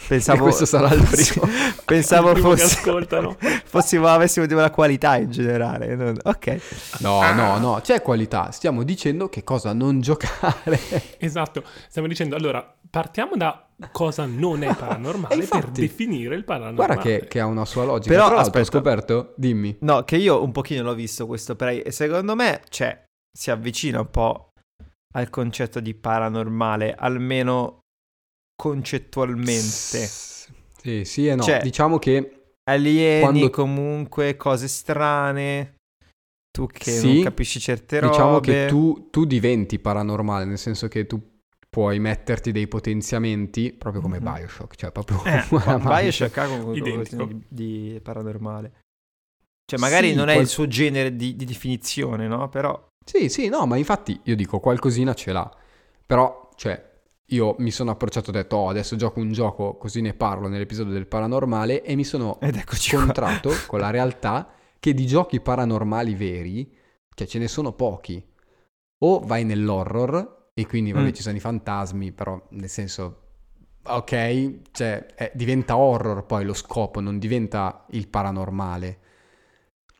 pensavo. 0.08 0.40
E 0.40 0.42
questo 0.44 0.66
sarà 0.66 0.92
il 0.94 1.04
primo. 1.04 1.48
pensavo 1.86 2.28
Il 2.30 2.34
primo 2.34 2.54
che 2.54 2.62
fosse, 2.62 2.78
ascoltano. 2.80 3.38
fossimo, 3.66 4.08
avessimo 4.08 4.46
una 4.50 4.72
qualità 4.72 5.18
in 5.18 5.30
generale. 5.30 5.96
non- 5.96 6.18
Ok. 6.24 6.60
No, 7.00 7.20
Ah. 7.20 7.34
no, 7.34 7.58
no, 7.60 7.80
c'è 7.82 8.02
qualità. 8.02 8.52
Stiamo 8.52 8.84
dicendo 8.84 9.30
che 9.30 9.44
cosa 9.44 9.74
non 9.74 10.02
giocare. 10.02 10.80
Esatto, 11.20 11.64
stiamo 11.88 12.08
dicendo, 12.08 12.36
allora, 12.36 12.76
partiamo 12.96 13.36
da 13.36 13.68
cosa 13.92 14.26
non 14.26 14.64
è 14.64 14.68
paranormale 14.74 15.36
infatti, 15.36 15.60
per 15.60 15.70
definire 15.72 16.34
il 16.36 16.46
paranormale. 16.46 16.94
Guarda 16.94 17.02
che, 17.02 17.28
che 17.28 17.42
ha 17.42 17.46
una 17.46 17.66
sua 17.66 17.84
logica. 17.84 18.14
Però, 18.16 18.34
ho 18.34 18.40
aspetta. 18.40 18.64
scoperto, 18.64 19.34
dimmi. 19.36 19.76
No, 19.82 20.04
che 20.04 20.16
io 20.16 20.42
un 20.42 20.54
pochino 20.54 20.82
l'ho 20.84 20.96
visto 20.96 21.26
questo 21.28 21.58
Prey 21.58 21.80
e 21.80 21.92
secondo 21.92 22.36
me, 22.36 22.62
cioè, 22.70 23.04
si 23.38 23.52
avvicina 23.52 24.00
un 24.00 24.10
po' 24.10 24.52
al 25.14 25.30
concetto 25.30 25.82
di 25.82 25.94
paranormale, 25.94 26.96
almeno 26.96 27.80
concettualmente. 28.56 30.08
Sì, 30.08 31.04
sì 31.04 31.28
e 31.28 31.36
no. 31.36 31.44
Cioè, 31.44 31.60
diciamo 31.62 32.00
che 32.00 32.54
Alieni, 32.70 33.22
Quando- 33.22 33.50
comunque, 33.50 34.38
cose 34.38 34.70
strane. 34.70 35.74
Tu 36.50 36.68
che 36.68 36.92
Sì, 36.92 37.16
non 37.16 37.24
capisci 37.24 37.60
certe 37.60 38.00
robe. 38.00 38.12
diciamo 38.14 38.40
che 38.40 38.68
tu, 38.70 39.10
tu 39.12 39.26
diventi 39.26 39.80
paranormale, 39.80 40.46
nel 40.46 40.58
senso 40.58 40.88
che 40.88 41.06
tu 41.06 41.35
puoi 41.76 42.00
metterti 42.00 42.54
dei 42.54 42.70
potenziamenti 42.70 43.74
proprio 43.74 44.02
come 44.02 44.20
Mhm. 44.22 44.24
Bioshock, 44.34 44.76
cioè 44.76 44.94
proprio 44.94 45.22
Eh. 45.26 45.44
Bioshock 45.52 46.38
ha 46.38 46.48
qualcosa 46.48 47.26
di, 47.26 47.44
di 47.50 48.00
paranormale. 48.02 48.72
Cioè, 49.66 49.78
magari 49.78 50.12
Sì, 50.12 50.16
non 50.16 50.30
è 50.30 50.34
qual- 50.36 50.44
il 50.46 50.50
suo 50.50 50.68
genere 50.68 51.18
di, 51.18 51.36
di 51.36 51.44
definizione, 51.44 52.30
no? 52.30 52.48
Però... 52.48 52.82
Sì, 53.06 53.28
sì, 53.28 53.50
no, 53.50 53.66
ma 53.66 53.76
infatti 53.76 54.18
io 54.24 54.38
dico 54.38 54.62
qualcosina 54.62 55.14
ce 55.14 55.34
l'ha. 55.34 55.54
Però, 56.06 56.50
cioè, 56.56 56.82
io 57.32 57.56
mi 57.58 57.72
sono 57.72 57.92
approcciato 57.92 58.28
e 58.28 58.30
ho 58.30 58.42
detto, 58.42 58.56
oh, 58.56 58.70
adesso 58.70 58.96
gioco 58.96 59.20
un 59.20 59.34
gioco, 59.34 59.76
così 59.76 60.00
ne 60.00 60.14
parlo 60.14 60.48
nell'episodio 60.48 60.94
del 60.94 61.08
paranormale 61.08 61.84
e 61.84 61.96
mi 61.96 62.06
sono 62.06 62.40
scontrato 62.72 63.52
con 63.68 63.82
la 63.82 63.90
realtà 63.90 64.50
che 64.80 64.94
di 64.94 65.06
giochi 65.06 65.42
paranormali 65.42 66.16
veri, 66.16 66.74
cioè 67.14 67.28
ce 67.28 67.38
ne 67.38 67.50
sono 67.50 67.74
pochi. 67.74 68.26
O 69.00 69.20
vai 69.20 69.44
nell'horror 69.44 70.44
e 70.58 70.66
quindi 70.66 70.92
vabbè 70.94 71.10
Mm. 71.10 71.14
ci 71.14 71.22
sono 71.22 71.36
i 71.36 71.42
fantasmi, 71.42 72.12
però 72.14 72.42
nel 72.52 72.70
senso 72.70 73.22
ok, 73.84 74.60
cioè 74.72 75.06
eh, 75.18 75.32
diventa 75.36 75.76
horror 75.78 76.26
poi 76.26 76.46
lo 76.46 76.54
scopo, 76.54 77.02
non 77.02 77.20
diventa 77.20 77.86
il 77.92 78.08
paranormale. 78.08 79.00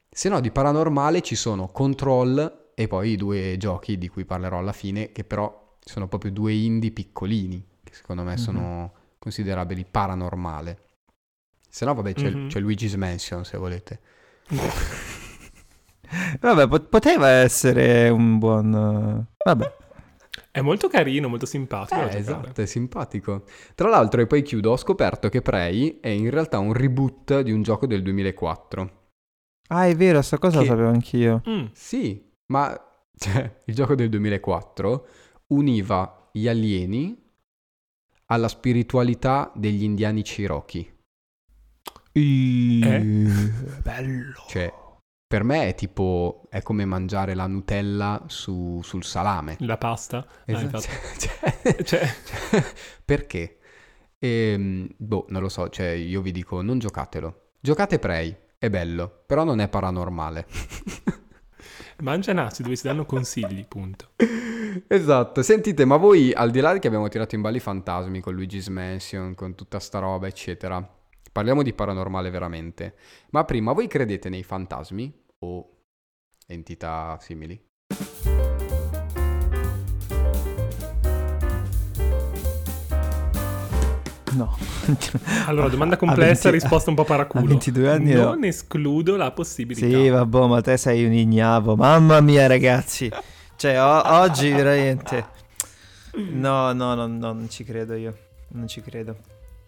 Se 0.10 0.30
no 0.30 0.40
di 0.40 0.50
paranormale 0.52 1.22
ci 1.22 1.36
sono 1.36 1.68
Control 1.68 2.72
e 2.74 2.88
poi 2.88 3.12
i 3.12 3.16
due 3.18 3.58
giochi 3.58 3.98
di 3.98 4.08
cui 4.08 4.24
parlerò 4.24 4.58
alla 4.60 4.72
fine, 4.72 5.12
che 5.12 5.26
però 5.26 5.76
sono 5.82 6.08
proprio 6.08 6.32
due 6.32 6.54
indie 6.54 6.92
piccolini, 6.92 7.64
che 7.84 7.94
secondo 7.94 8.24
me 8.24 8.32
Mhm. 8.32 8.38
sono 8.38 8.94
considerabili 9.20 9.86
paranormale. 9.86 10.80
Se 11.70 11.84
no, 11.84 11.94
vabbè, 11.94 12.14
c'è, 12.14 12.30
Mhm. 12.30 12.48
c'è 12.48 12.60
Luigi's 12.62 12.94
Mansion, 12.96 13.44
se 13.44 13.58
volete. 13.58 14.00
Vabbè, 16.40 16.68
pot- 16.68 16.88
poteva 16.88 17.28
essere 17.30 18.08
un 18.10 18.38
buon... 18.38 19.28
Vabbè. 19.44 19.76
È 20.56 20.62
molto 20.62 20.88
carino, 20.88 21.28
molto 21.28 21.46
simpatico. 21.46 22.00
Eh, 22.00 22.16
esatto, 22.16 22.62
è 22.62 22.66
simpatico. 22.66 23.44
Tra 23.76 23.90
l'altro, 23.90 24.22
e 24.22 24.26
poi 24.26 24.42
chiudo, 24.42 24.72
ho 24.72 24.78
scoperto 24.78 25.28
che 25.28 25.42
Prey 25.42 26.00
è 26.00 26.08
in 26.08 26.30
realtà 26.30 26.60
un 26.60 26.72
reboot 26.72 27.42
di 27.42 27.52
un 27.52 27.62
gioco 27.62 27.86
del 27.88 28.02
2004. 28.02 29.04
Ah, 29.68 29.86
è 29.88 29.94
vero, 29.98 30.22
sta 30.22 30.38
cosa 30.38 30.60
Che- 30.60 30.64
la 30.66 30.70
sapevo 30.72 30.88
anch'io. 30.90 31.42
Mm, 31.50 31.66
Sì, 31.74 32.32
ma 32.54 32.74
cioè, 33.18 33.64
il 33.66 33.76
gioco 33.76 33.96
del 33.96 34.08
2004 34.08 35.08
univa 35.48 36.30
gli 36.32 36.48
alieni 36.48 37.22
alla 38.28 38.48
spiritualità 38.48 39.52
degli 39.56 39.84
indiani 39.84 40.22
Cherokee. 40.24 40.94
Eh? 42.14 43.00
Bello. 43.84 44.34
Cioè, 44.48 44.74
per 45.28 45.44
me 45.44 45.68
è 45.70 45.76
tipo, 45.76 46.44
è 46.50 46.62
come 46.62 46.86
mangiare 46.86 47.34
la 47.34 47.48
Nutella 47.48 48.24
su- 48.28 48.80
sul 48.84 49.04
salame. 49.04 49.56
la 49.60 49.78
pasta. 49.78 50.18
Ah, 50.20 50.28
Esatto. 50.46 50.76
infatti. 50.78 50.90
Cioè, 51.20 51.84
Cioè, 51.84 51.84
cioè, 51.84 52.64
perché? 53.04 53.58
Ehm, 54.20 54.88
boh, 54.98 55.26
non 55.30 55.42
lo 55.42 55.50
so, 55.50 55.70
cioè 55.70 55.88
io 55.88 56.22
vi 56.22 56.32
dico 56.32 56.62
non 56.62 56.80
giocatelo. 56.80 57.42
Giocate 57.60 57.98
Prey, 58.00 58.36
è 58.58 58.70
bello, 58.70 59.24
però 59.26 59.44
non 59.44 59.60
è 59.60 59.68
paranormale. 59.68 60.46
mangia 62.02 62.34
nasi 62.34 62.62
dove 62.62 62.76
si 62.76 62.88
danno 62.88 63.06
consigli, 63.06 63.66
punto. 63.68 64.10
esatto, 64.88 65.42
sentite, 65.42 65.86
ma 65.86 65.98
voi 65.98 66.32
al 66.34 66.52
di 66.52 66.60
là 66.60 66.74
di 66.74 66.80
che 66.80 66.88
abbiamo 66.88 67.08
tirato 67.08 67.36
in 67.36 67.42
balli 67.42 67.58
i 67.58 67.62
fantasmi 67.62 68.20
con 68.20 68.36
Luigi's 68.36 68.68
Mansion, 68.68 69.34
con 69.34 69.56
tutta 69.56 69.80
sta 69.80 70.00
roba, 70.00 70.28
eccetera, 70.28 70.95
parliamo 71.36 71.64
di 71.64 71.74
paranormale 71.74 72.30
veramente. 72.30 72.96
Ma 73.32 73.44
prima, 73.44 73.74
voi 73.74 73.88
credete 73.88 74.30
nei 74.30 74.42
fantasmi 74.42 75.14
o 75.40 75.70
entità 76.48 77.18
simili? 77.20 77.62
No. 84.34 84.58
Allora, 85.48 85.68
domanda 85.68 85.96
A 85.96 85.98
complessa, 85.98 86.50
20 86.50 86.52
risposta 86.52 86.90
un 86.90 86.96
po' 86.96 87.02
A 87.02 87.06
paraculo. 87.06 87.46
22 87.48 87.90
anni 87.90 88.14
no. 88.14 88.24
Non 88.24 88.44
escludo 88.46 89.18
la 89.18 89.32
possibilità. 89.32 89.86
Sì, 89.86 90.08
vabbè, 90.08 90.48
ma 90.48 90.62
te 90.62 90.78
sei 90.78 91.04
un 91.04 91.12
ignavo. 91.14 91.76
Mamma 91.76 92.22
mia, 92.22 92.48
ragazzi. 92.48 93.12
Cioè, 93.58 93.82
o- 93.82 94.20
oggi 94.22 94.52
veramente... 94.52 95.34
No, 96.32 96.72
no, 96.72 96.96
no, 96.96 97.08
no, 97.08 97.34
non 97.34 97.50
ci 97.50 97.66
credo 97.66 97.94
io. 97.96 98.18
Non 98.50 98.68
ci 98.68 98.82
credo. 98.82 99.18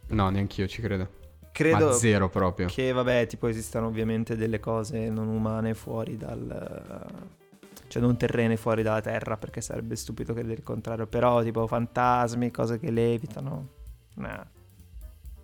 No, 0.08 0.30
neanch'io 0.30 0.66
ci 0.68 0.82
credo. 0.82 1.10
Credo 1.58 1.88
Ma 1.88 1.92
zero 1.94 2.30
proprio. 2.30 2.68
che, 2.68 2.92
vabbè, 2.92 3.26
tipo 3.26 3.48
esistano 3.48 3.88
ovviamente 3.88 4.36
delle 4.36 4.60
cose 4.60 5.10
non 5.10 5.28
umane 5.28 5.74
fuori 5.74 6.16
dal... 6.16 7.04
cioè 7.88 8.00
non 8.00 8.16
terrene 8.16 8.58
fuori 8.58 8.84
dalla 8.84 9.02
Terra, 9.02 9.38
perché 9.38 9.60
sarebbe 9.62 9.96
stupido 9.96 10.34
credere 10.34 10.54
il 10.54 10.64
contrario. 10.64 11.08
Però 11.08 11.42
tipo 11.42 11.66
fantasmi, 11.66 12.52
cose 12.52 12.78
che 12.78 12.92
levitano... 12.92 13.70
Nah. 14.18 14.46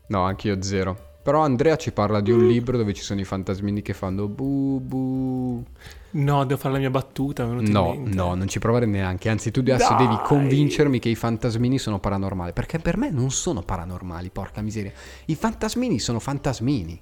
No, 0.05 0.21
anch'io 0.21 0.61
zero. 0.61 1.12
Però 1.23 1.41
Andrea 1.41 1.77
ci 1.77 1.93
parla 1.93 2.19
di 2.19 2.31
un 2.31 2.45
libro 2.45 2.75
dove 2.75 2.93
ci 2.93 3.01
sono 3.01 3.21
i 3.21 3.23
fantasmini 3.23 3.81
che 3.81 3.93
fanno 3.93 4.27
bu 4.27 4.81
bu. 4.81 5.63
No, 6.11 6.43
devo 6.43 6.59
fare 6.59 6.73
la 6.73 6.79
mia 6.79 6.89
battuta. 6.89 7.45
No, 7.45 8.03
no, 8.05 8.35
non 8.35 8.47
ci 8.49 8.59
provare 8.59 8.85
neanche. 8.85 9.29
Anzi, 9.29 9.49
tu 9.49 9.61
adesso 9.61 9.95
Dai! 9.95 10.05
devi 10.05 10.19
convincermi 10.21 10.99
che 10.99 11.07
i 11.07 11.15
fantasmini 11.15 11.79
sono 11.79 11.99
paranormali. 11.99 12.51
Perché 12.51 12.79
per 12.79 12.97
me 12.97 13.09
non 13.09 13.31
sono 13.31 13.61
paranormali, 13.61 14.31
porca 14.31 14.61
miseria. 14.61 14.91
I 15.25 15.35
fantasmini 15.35 15.97
sono 15.97 16.19
fantasmini. 16.19 17.01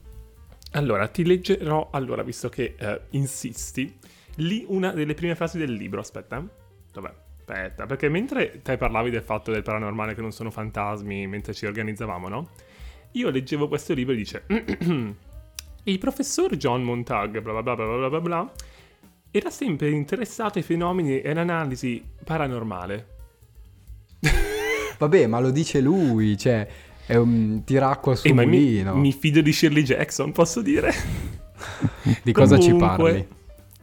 Allora, 0.73 1.07
ti 1.07 1.25
leggerò, 1.25 1.89
allora, 1.91 2.21
visto 2.21 2.47
che 2.47 2.75
eh, 2.77 3.01
insisti, 3.09 3.97
lì 4.35 4.63
una 4.67 4.91
delle 4.91 5.15
prime 5.15 5.33
frasi 5.33 5.57
del 5.57 5.73
libro. 5.73 5.99
Aspetta. 5.99 6.45
Dov'è? 6.93 7.11
Aspetta, 7.39 7.87
perché 7.87 8.07
mentre 8.07 8.61
te 8.61 8.77
parlavi 8.77 9.09
del 9.09 9.23
fatto 9.23 9.51
del 9.51 9.63
paranormale 9.63 10.13
che 10.13 10.21
non 10.21 10.31
sono 10.31 10.51
fantasmi, 10.51 11.25
mentre 11.25 11.53
ci 11.53 11.65
organizzavamo, 11.65 12.29
no? 12.29 12.49
Io 13.13 13.29
leggevo 13.29 13.67
questo 13.67 13.93
libro 13.93 14.13
e 14.13 14.17
dice... 14.17 14.43
Il 15.83 15.97
professor 15.97 16.55
John 16.57 16.83
Montag, 16.83 17.41
bla 17.41 17.59
bla 17.61 17.75
bla 17.75 17.85
bla 17.85 18.09
bla 18.09 18.21
bla 18.21 18.51
era 19.33 19.49
sempre 19.49 19.89
interessato 19.89 20.57
ai 20.57 20.63
fenomeni 20.63 21.21
e 21.21 21.29
all'analisi 21.31 22.03
paranormale. 22.23 23.07
Vabbè, 24.97 25.25
ma 25.25 25.39
lo 25.39 25.51
dice 25.51 25.79
lui, 25.79 26.37
cioè 26.37 26.67
è 27.05 27.15
un 27.15 27.63
tiracqua 27.63 28.13
sul 28.15 28.29
E 28.29 28.33
ma 28.33 28.45
mi, 28.45 28.57
mulino. 28.57 28.95
mi 28.95 29.13
fido 29.13 29.39
di 29.41 29.53
Shirley 29.53 29.83
Jackson, 29.83 30.33
posso 30.33 30.61
dire? 30.61 30.93
Di 32.23 32.31
cosa 32.33 32.59
ci 32.59 32.71
Comunque- 32.71 33.11
parli? 33.11 33.27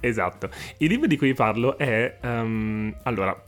Esatto. 0.01 0.51
Il 0.77 0.89
libro 0.91 1.07
di 1.09 1.17
cui 1.17 1.33
parlo 1.35 1.77
è... 1.79 2.19
ehm, 2.21 2.95
allora, 3.05 3.43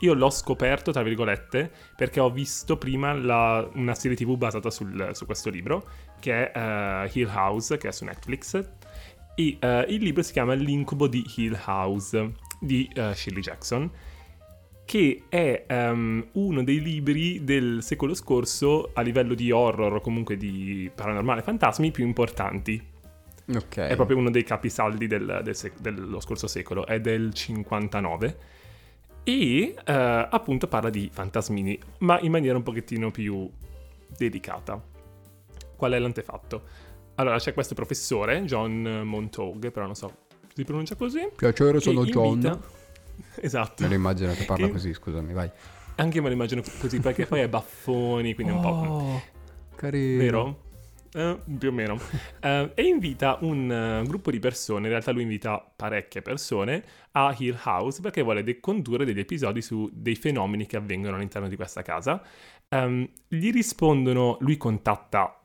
io 0.00 0.14
l'ho 0.14 0.30
scoperto, 0.30 0.92
tra 0.92 1.02
virgolette, 1.02 1.70
perché 1.96 2.20
ho 2.20 2.30
visto 2.30 2.76
prima 2.76 3.12
la- 3.12 3.68
una 3.74 3.94
serie 3.94 4.16
tv 4.16 4.36
basata 4.36 4.70
sul- 4.70 5.10
su 5.12 5.26
questo 5.26 5.50
libro, 5.50 5.86
che 6.20 6.50
è 6.50 7.04
eh, 7.04 7.10
Hill 7.12 7.28
House, 7.28 7.76
che 7.78 7.88
è 7.88 7.92
su 7.92 8.04
Netflix. 8.04 8.54
E 9.34 9.56
eh, 9.60 9.84
il 9.88 10.02
libro 10.02 10.22
si 10.22 10.32
chiama 10.32 10.54
L'incubo 10.54 11.06
di 11.06 11.24
Hill 11.36 11.58
House, 11.66 12.32
di 12.60 12.88
eh, 12.94 13.14
Shirley 13.14 13.42
Jackson, 13.42 13.90
che 14.84 15.22
è 15.28 15.64
ehm, 15.68 16.28
uno 16.32 16.64
dei 16.64 16.80
libri 16.82 17.44
del 17.44 17.78
secolo 17.80 18.12
scorso 18.14 18.90
a 18.92 19.02
livello 19.02 19.34
di 19.34 19.50
horror 19.52 19.94
o 19.94 20.00
comunque 20.00 20.36
di 20.36 20.90
paranormale 20.94 21.42
fantasmi 21.42 21.90
più 21.92 22.04
importanti. 22.04 22.82
Ok. 23.54 23.76
È 23.78 23.94
proprio 23.94 24.16
uno 24.16 24.30
dei 24.30 24.42
capisaldi 24.44 25.06
del- 25.06 25.40
del 25.44 25.54
sec- 25.56 25.80
dello 25.80 26.20
scorso 26.20 26.46
secolo, 26.48 26.86
è 26.86 27.00
del 27.00 27.32
59 27.32 28.36
e 29.30 29.74
eh, 29.84 30.28
appunto 30.30 30.66
parla 30.66 30.90
di 30.90 31.08
fantasmini, 31.12 31.78
ma 31.98 32.18
in 32.20 32.30
maniera 32.32 32.56
un 32.56 32.62
pochettino 32.62 33.10
più 33.10 33.48
delicata. 34.16 34.82
Qual 35.76 35.92
è 35.92 35.98
l'antefatto? 35.98 36.62
Allora 37.14 37.38
c'è 37.38 37.54
questo 37.54 37.74
professore, 37.74 38.42
John 38.44 39.02
Montague, 39.04 39.70
però 39.70 39.86
non 39.86 39.94
so, 39.94 40.12
si 40.54 40.64
pronuncia 40.64 40.94
così? 40.96 41.28
Piacere, 41.36 41.80
sono 41.80 42.04
John. 42.04 42.26
invita- 42.34 42.60
Esatto, 43.42 43.82
Me 43.82 43.88
lo 43.88 43.94
immagino 43.94 44.32
che 44.32 44.44
parla 44.44 44.66
Che- 44.66 44.72
così, 44.72 44.92
scusami, 44.94 45.32
vai. 45.32 45.50
anche 45.96 46.20
me 46.20 46.28
lo 46.28 46.34
immagino 46.34 46.62
così 46.80 46.98
perché 47.00 47.26
poi 47.26 47.40
è 47.40 47.48
baffoni, 47.48 48.34
quindi 48.34 48.52
un 48.52 48.60
po'... 48.60 48.68
Oh, 48.68 49.22
carino. 49.76 50.18
Vero? 50.22 50.60
Eh, 51.12 51.38
più 51.58 51.68
o 51.68 51.72
meno. 51.72 51.98
Eh, 52.40 52.70
e 52.74 52.82
invita 52.82 53.38
un 53.40 53.70
eh, 53.70 54.06
gruppo 54.06 54.30
di 54.30 54.38
persone, 54.38 54.82
in 54.82 54.90
realtà 54.90 55.10
lui 55.10 55.22
invita 55.22 55.58
parecchie 55.58 56.22
persone 56.22 56.84
a 57.12 57.34
Hill 57.36 57.58
House 57.64 58.00
perché 58.00 58.22
vuole 58.22 58.60
condurre 58.60 59.04
degli 59.04 59.18
episodi 59.18 59.60
su 59.60 59.90
dei 59.92 60.14
fenomeni 60.14 60.66
che 60.66 60.76
avvengono 60.76 61.16
all'interno 61.16 61.48
di 61.48 61.56
questa 61.56 61.82
casa. 61.82 62.22
Ehm, 62.68 63.08
gli 63.26 63.50
rispondono, 63.50 64.36
lui 64.40 64.56
contatta, 64.56 65.42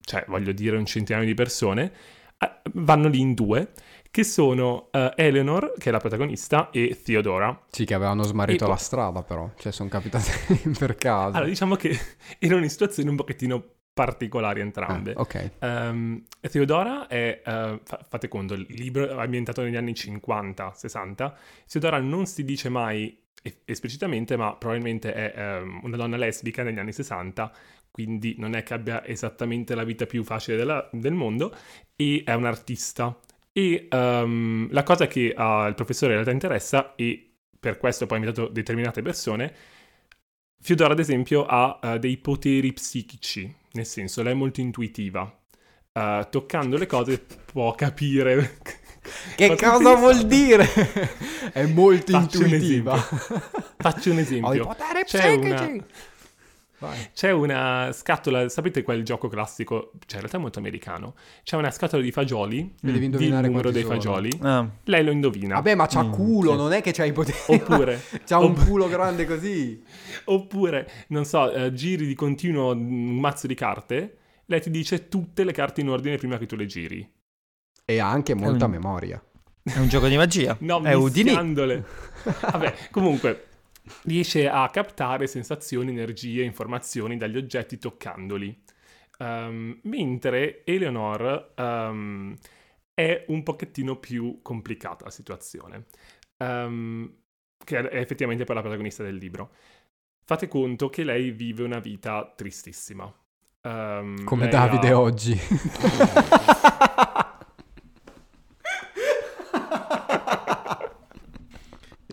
cioè 0.00 0.24
voglio 0.28 0.52
dire 0.52 0.76
un 0.76 0.86
centinaio 0.86 1.26
di 1.26 1.34
persone, 1.34 1.92
eh, 2.38 2.60
vanno 2.74 3.08
lì 3.08 3.18
in 3.18 3.34
due, 3.34 3.72
che 4.10 4.22
sono 4.22 4.88
eh, 4.92 5.12
Eleanor, 5.16 5.74
che 5.76 5.88
è 5.88 5.92
la 5.92 5.98
protagonista, 5.98 6.70
e 6.70 7.00
Theodora. 7.02 7.66
Sì, 7.70 7.84
che 7.84 7.94
avevano 7.94 8.22
smarrito 8.22 8.64
E 8.64 8.68
la 8.68 8.76
strada, 8.76 9.22
però. 9.22 9.50
Cioè, 9.56 9.72
sono 9.72 9.88
capitati 9.88 10.30
per 10.78 10.94
caso. 10.94 11.36
Allora, 11.36 11.48
diciamo 11.48 11.74
che 11.74 11.98
erano 12.38 12.62
in 12.62 12.70
situazioni 12.70 13.08
un 13.08 13.16
pochettino 13.16 13.77
particolari 13.98 14.60
entrambe. 14.60 15.12
Ah, 15.12 15.20
ok. 15.20 15.50
Um, 15.58 16.22
Theodora 16.40 17.08
è, 17.08 17.42
eh, 17.44 17.80
fa- 17.82 18.00
fate 18.08 18.28
conto, 18.28 18.54
il 18.54 18.64
libro 18.68 19.08
è 19.08 19.20
ambientato 19.20 19.60
negli 19.62 19.74
anni 19.74 19.92
50-60. 19.92 21.34
Theodora 21.66 21.98
non 21.98 22.26
si 22.26 22.44
dice 22.44 22.68
mai 22.68 23.20
esplicitamente, 23.64 24.36
ma 24.36 24.54
probabilmente 24.54 25.12
è 25.12 25.32
ehm, 25.36 25.80
una 25.82 25.96
donna 25.96 26.16
lesbica 26.16 26.62
negli 26.62 26.78
anni 26.78 26.92
60, 26.92 27.50
quindi 27.90 28.36
non 28.38 28.54
è 28.54 28.62
che 28.62 28.74
abbia 28.74 29.04
esattamente 29.04 29.74
la 29.74 29.82
vita 29.82 30.06
più 30.06 30.22
facile 30.22 30.56
della- 30.56 30.88
del 30.92 31.14
mondo, 31.14 31.52
e 31.96 32.22
è 32.24 32.34
un'artista. 32.34 33.18
E 33.50 33.88
ehm, 33.90 34.68
la 34.70 34.84
cosa 34.84 35.08
che 35.08 35.34
al 35.36 35.74
professore 35.74 36.12
in 36.12 36.18
realtà 36.22 36.30
interessa, 36.30 36.94
e 36.94 37.32
per 37.58 37.78
questo 37.78 38.06
poi 38.06 38.18
ha 38.18 38.20
invitato 38.20 38.48
determinate 38.48 39.02
persone, 39.02 39.52
Fiodora, 40.60 40.92
ad 40.92 40.98
esempio, 40.98 41.46
ha 41.46 41.78
eh, 41.82 41.98
dei 41.98 42.16
poteri 42.16 42.72
psichici, 42.72 43.52
nel 43.78 43.86
senso, 43.86 44.22
lei 44.22 44.32
è 44.32 44.36
molto 44.36 44.60
intuitiva. 44.60 45.32
Eh, 45.92 46.26
toccando 46.30 46.76
le 46.76 46.86
cose 46.86 47.24
può 47.52 47.74
capire. 47.74 48.58
Che 49.36 49.56
cosa 49.56 49.94
vuol 49.94 50.26
dire? 50.26 50.68
È 51.50 51.64
molto 51.64 52.12
Faccio 52.12 52.40
un 52.40 52.44
intuitiva. 52.48 52.96
Faccio 53.78 54.10
un 54.10 54.16
Ho 54.18 54.20
i 54.20 54.22
esempio. 54.22 54.66
poteri 54.66 55.04
C'è 55.04 55.38
psichici. 55.38 55.48
una- 55.48 55.84
Vai. 56.80 56.96
C'è 57.12 57.32
una 57.32 57.90
scatola, 57.92 58.48
sapete 58.48 58.82
quel 58.82 59.02
gioco 59.04 59.26
classico? 59.28 59.90
Cioè, 60.06 60.14
in 60.14 60.18
realtà 60.20 60.36
è 60.36 60.40
molto 60.40 60.58
americano. 60.60 61.14
C'è 61.42 61.56
una 61.56 61.70
scatola 61.72 62.02
di 62.02 62.12
fagioli, 62.12 62.56
Mi 62.62 62.74
devi 62.82 62.98
di 63.00 63.04
indovinare 63.06 63.48
numero 63.48 63.70
quanti 63.70 63.78
dei 63.80 63.82
sono. 63.82 63.94
fagioli. 63.96 64.38
Ah, 64.42 64.68
Lei 64.84 65.04
lo 65.04 65.10
indovina. 65.10 65.54
Vabbè, 65.56 65.74
ma 65.74 65.86
c'ha 65.86 66.04
Mm, 66.04 66.12
culo, 66.12 66.50
sì. 66.52 66.56
non 66.56 66.72
è 66.72 66.80
che 66.80 66.92
c'ha 66.92 67.04
i 67.04 67.12
poteri. 67.12 67.36
Oppure, 67.48 68.00
c'ha 68.24 68.38
un 68.38 68.52
opp- 68.52 68.64
culo 68.66 68.88
grande 68.88 69.26
così. 69.26 69.82
oppure, 70.26 70.88
non 71.08 71.24
so, 71.24 71.50
eh, 71.52 71.72
giri 71.72 72.06
di 72.06 72.14
continuo 72.14 72.72
un 72.72 73.18
mazzo 73.18 73.46
di 73.48 73.54
carte. 73.54 74.16
Lei 74.46 74.60
ti 74.60 74.70
dice 74.70 75.08
tutte 75.08 75.42
le 75.44 75.52
carte 75.52 75.80
in 75.80 75.88
ordine 75.88 76.16
prima 76.16 76.38
che 76.38 76.46
tu 76.46 76.54
le 76.56 76.66
giri. 76.66 77.06
E 77.84 77.98
ha 77.98 78.08
anche 78.08 78.34
molta 78.34 78.66
un- 78.66 78.70
memoria. 78.70 79.22
è 79.64 79.78
un 79.78 79.88
gioco 79.88 80.06
di 80.08 80.16
magia. 80.16 80.56
No, 80.60 80.80
è 80.82 80.92
Udini. 80.94 81.24
mischiandole. 81.30 81.84
Vabbè, 82.40 82.74
comunque 82.90 83.47
riesce 84.04 84.48
a 84.48 84.68
captare 84.70 85.26
sensazioni, 85.26 85.90
energie, 85.90 86.42
informazioni 86.42 87.16
dagli 87.16 87.36
oggetti 87.36 87.78
toccandoli. 87.78 88.62
Ehm, 89.18 89.80
mentre 89.82 90.64
Eleanor 90.64 91.52
ehm, 91.56 92.34
è 92.94 93.24
un 93.28 93.42
pochettino 93.42 93.96
più 93.96 94.40
complicata 94.42 95.04
la 95.04 95.10
situazione. 95.10 95.86
Ehm, 96.38 97.14
che 97.64 97.88
è 97.88 97.98
effettivamente 98.00 98.44
poi 98.44 98.54
la 98.56 98.62
protagonista 98.62 99.02
del 99.02 99.16
libro. 99.16 99.52
Fate 100.24 100.48
conto 100.48 100.88
che 100.88 101.04
lei 101.04 101.30
vive 101.30 101.64
una 101.64 101.78
vita 101.78 102.32
tristissima. 102.36 103.12
Come 104.24 104.48
Davide 104.48 104.90
ha- 104.90 105.00
oggi. 105.00 105.38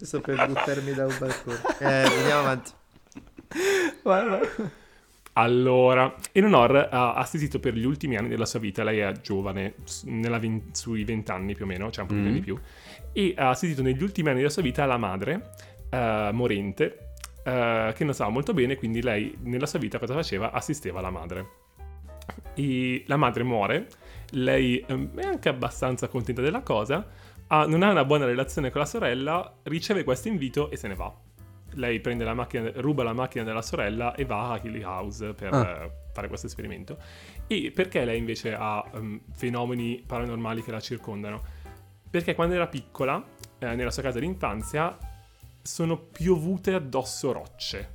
Sto 0.05 0.21
per 0.21 0.47
buttarmi 0.47 0.93
da 0.93 1.05
un 1.05 1.15
balcone. 1.19 1.59
Eh, 1.79 1.85
andiamo 1.85 2.39
avanti. 2.41 2.71
vai, 4.03 4.27
vai. 4.29 4.49
Allora, 5.37 6.15
Eleanor 6.31 6.87
ha 6.91 7.13
assistito 7.15 7.59
per 7.59 7.73
gli 7.73 7.83
ultimi 7.85 8.15
anni 8.15 8.29
della 8.29 8.45
sua 8.45 8.59
vita, 8.59 8.83
lei 8.83 8.99
è 8.99 9.11
giovane, 9.21 9.73
s- 9.83 10.03
nella 10.03 10.39
ven- 10.39 10.69
sui 10.71 11.03
20 11.03 11.29
anni 11.31 11.55
più 11.55 11.65
o 11.65 11.67
meno, 11.67 11.91
cioè 11.91 12.03
un 12.03 12.07
pochino 12.07 12.29
Mm. 12.29 12.33
di 12.33 12.39
più, 12.39 12.57
e 13.11 13.33
ha 13.35 13.49
assistito 13.49 13.81
negli 13.81 14.01
ultimi 14.01 14.29
anni 14.29 14.37
della 14.37 14.49
sua 14.49 14.61
vita 14.61 14.85
la 14.85 14.95
madre, 14.97 15.49
eh, 15.89 16.29
morente, 16.31 17.09
eh, 17.43 17.93
che 17.95 18.03
non 18.05 18.13
stava 18.13 18.29
molto 18.29 18.53
bene, 18.53 18.75
quindi 18.77 19.01
lei 19.01 19.35
nella 19.41 19.65
sua 19.65 19.79
vita 19.79 19.99
cosa 19.99 20.13
faceva? 20.13 20.51
Assisteva 20.51 21.01
la 21.01 21.09
madre. 21.09 21.45
E 22.53 23.03
la 23.07 23.17
madre 23.17 23.43
muore, 23.43 23.87
lei 24.31 24.83
ehm, 24.87 25.15
è 25.19 25.25
anche 25.25 25.49
abbastanza 25.49 26.07
contenta 26.07 26.41
della 26.41 26.61
cosa, 26.61 27.05
ha- 27.47 27.65
non 27.65 27.83
ha 27.83 27.91
una 27.91 28.05
buona 28.05 28.25
relazione 28.25 28.71
con 28.71 28.81
la 28.81 28.87
sorella, 28.87 29.57
riceve 29.63 30.03
questo 30.03 30.27
invito 30.27 30.69
e 30.71 30.77
se 30.77 30.87
ne 30.87 30.95
va. 30.95 31.13
Lei 31.77 31.99
prende 31.99 32.23
la 32.23 32.33
macchina, 32.33 32.71
ruba 32.75 33.03
la 33.03 33.13
macchina 33.13 33.43
della 33.43 33.61
sorella 33.61 34.15
e 34.15 34.23
va 34.25 34.51
a 34.53 34.59
Hilly 34.61 34.81
House 34.83 35.33
per 35.33 35.53
Ah. 35.53 35.83
eh, 35.83 35.91
fare 36.13 36.27
questo 36.27 36.47
esperimento. 36.47 36.97
E 37.47 37.71
perché 37.73 38.05
lei 38.05 38.17
invece 38.17 38.53
ha 38.57 38.83
ehm, 38.93 39.19
fenomeni 39.33 40.01
paranormali 40.05 40.63
che 40.63 40.71
la 40.71 40.79
circondano? 40.79 41.41
Perché 42.09 42.33
quando 42.33 42.55
era 42.55 42.67
piccola, 42.67 43.21
eh, 43.59 43.75
nella 43.75 43.91
sua 43.91 44.03
casa 44.03 44.19
d'infanzia, 44.19 44.97
sono 45.61 45.97
piovute 45.97 46.73
addosso 46.73 47.31
rocce. 47.31 47.93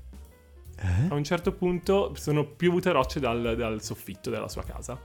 Eh? 0.83 1.09
a 1.11 1.15
un 1.15 1.25
certo 1.25 1.53
punto 1.53 2.15
sono 2.15 2.43
piovute 2.47 2.91
rocce 2.91 3.21
dal, 3.21 3.55
dal 3.55 3.83
soffitto 3.83 4.31
della 4.31 4.49
sua 4.49 4.63
casa. 4.63 4.99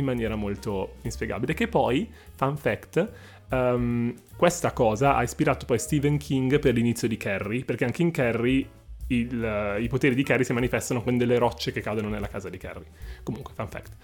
In 0.00 0.06
maniera 0.06 0.34
molto 0.34 0.96
inspiegabile. 1.02 1.54
Che 1.54 1.68
poi, 1.68 2.10
fun 2.34 2.56
fact, 2.56 3.08
um, 3.50 4.14
questa 4.34 4.72
cosa 4.72 5.14
ha 5.14 5.22
ispirato 5.22 5.66
poi 5.66 5.78
Stephen 5.78 6.16
King 6.16 6.58
per 6.58 6.74
l'inizio 6.74 7.06
di 7.06 7.16
Carrie, 7.16 7.64
perché 7.64 7.84
anche 7.84 8.02
in 8.02 8.10
Carrie 8.10 8.68
il, 9.08 9.76
i 9.80 9.88
poteri 9.88 10.14
di 10.14 10.22
Carrie 10.22 10.44
si 10.44 10.52
manifestano 10.52 11.02
con 11.02 11.16
delle 11.16 11.38
rocce 11.38 11.72
che 11.72 11.80
cadono 11.80 12.08
nella 12.08 12.28
casa 12.28 12.48
di 12.48 12.58
Carrie. 12.58 12.86
Comunque, 13.22 13.52
fun 13.54 13.68
fact. 13.68 13.96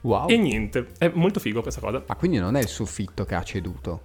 Wow. 0.00 0.28
E 0.28 0.36
niente, 0.36 0.88
è 0.98 1.10
molto 1.14 1.40
figo 1.40 1.62
questa 1.62 1.80
cosa. 1.80 2.02
Ma 2.06 2.14
quindi 2.16 2.38
non 2.38 2.56
è 2.56 2.60
il 2.60 2.68
soffitto 2.68 3.24
che 3.24 3.34
ha 3.34 3.42
ceduto? 3.42 4.04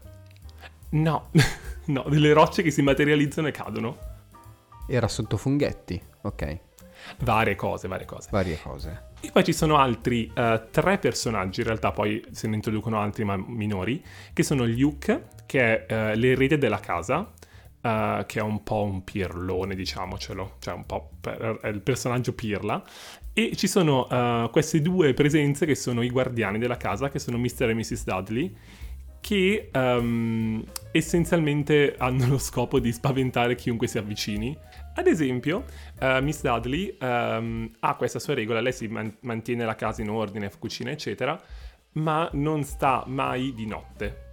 No, 0.91 1.29
no, 1.87 2.05
delle 2.07 2.33
rocce 2.33 2.61
che 2.61 2.71
si 2.71 2.81
materializzano 2.81 3.47
e 3.47 3.51
cadono. 3.51 3.97
Era 4.87 5.07
sotto 5.07 5.37
funghetti, 5.37 6.01
ok. 6.21 6.59
Varie 7.19 7.55
cose, 7.55 7.87
varie 7.87 8.05
cose. 8.05 8.29
Varie 8.31 8.59
cose. 8.61 9.07
E 9.21 9.31
poi 9.31 9.43
ci 9.43 9.53
sono 9.53 9.77
altri 9.77 10.31
uh, 10.33 10.69
tre 10.71 10.97
personaggi, 10.97 11.59
in 11.59 11.67
realtà 11.67 11.91
poi 11.91 12.23
se 12.31 12.47
ne 12.47 12.55
introducono 12.55 12.99
altri 12.99 13.25
ma 13.25 13.35
minori, 13.35 14.01
che 14.31 14.43
sono 14.43 14.65
Luke, 14.65 15.27
che 15.45 15.85
è 15.85 16.13
uh, 16.13 16.17
l'erede 16.17 16.57
della 16.57 16.79
casa, 16.79 17.33
uh, 17.81 18.25
che 18.25 18.39
è 18.39 18.41
un 18.41 18.63
po' 18.63 18.83
un 18.83 19.03
pirlone, 19.03 19.75
diciamocelo, 19.75 20.55
cioè 20.59 20.73
un 20.73 20.85
po' 20.85 21.11
per, 21.19 21.59
è 21.61 21.67
il 21.67 21.81
personaggio 21.81 22.33
pirla. 22.33 22.81
E 23.33 23.55
ci 23.55 23.67
sono 23.67 24.49
queste 24.51 24.81
due 24.81 25.13
presenze 25.13 25.65
che 25.65 25.75
sono 25.75 26.01
i 26.01 26.09
guardiani 26.09 26.57
della 26.57 26.75
casa, 26.75 27.09
che 27.09 27.19
sono 27.19 27.37
Mr. 27.37 27.69
e 27.69 27.73
Mrs. 27.73 28.03
Dudley, 28.03 28.53
che 29.21 29.69
um, 29.73 30.61
essenzialmente 30.91 31.95
hanno 31.97 32.27
lo 32.27 32.37
scopo 32.37 32.79
di 32.79 32.91
spaventare 32.91 33.55
chiunque 33.55 33.87
si 33.87 33.97
avvicini. 33.97 34.57
Ad 34.99 35.07
esempio, 35.07 35.63
uh, 36.01 36.21
Miss 36.21 36.41
Dudley 36.41 36.97
um, 36.99 37.71
ha 37.79 37.95
questa 37.95 38.19
sua 38.19 38.33
regola, 38.33 38.59
lei 38.59 38.73
si 38.73 38.89
man- 38.89 39.15
mantiene 39.21 39.63
la 39.63 39.75
casa 39.75 40.01
in 40.01 40.09
ordine, 40.09 40.51
cucina, 40.59 40.91
eccetera, 40.91 41.41
ma 41.93 42.29
non 42.33 42.63
sta 42.65 43.05
mai 43.07 43.53
di 43.53 43.65
notte. 43.65 44.27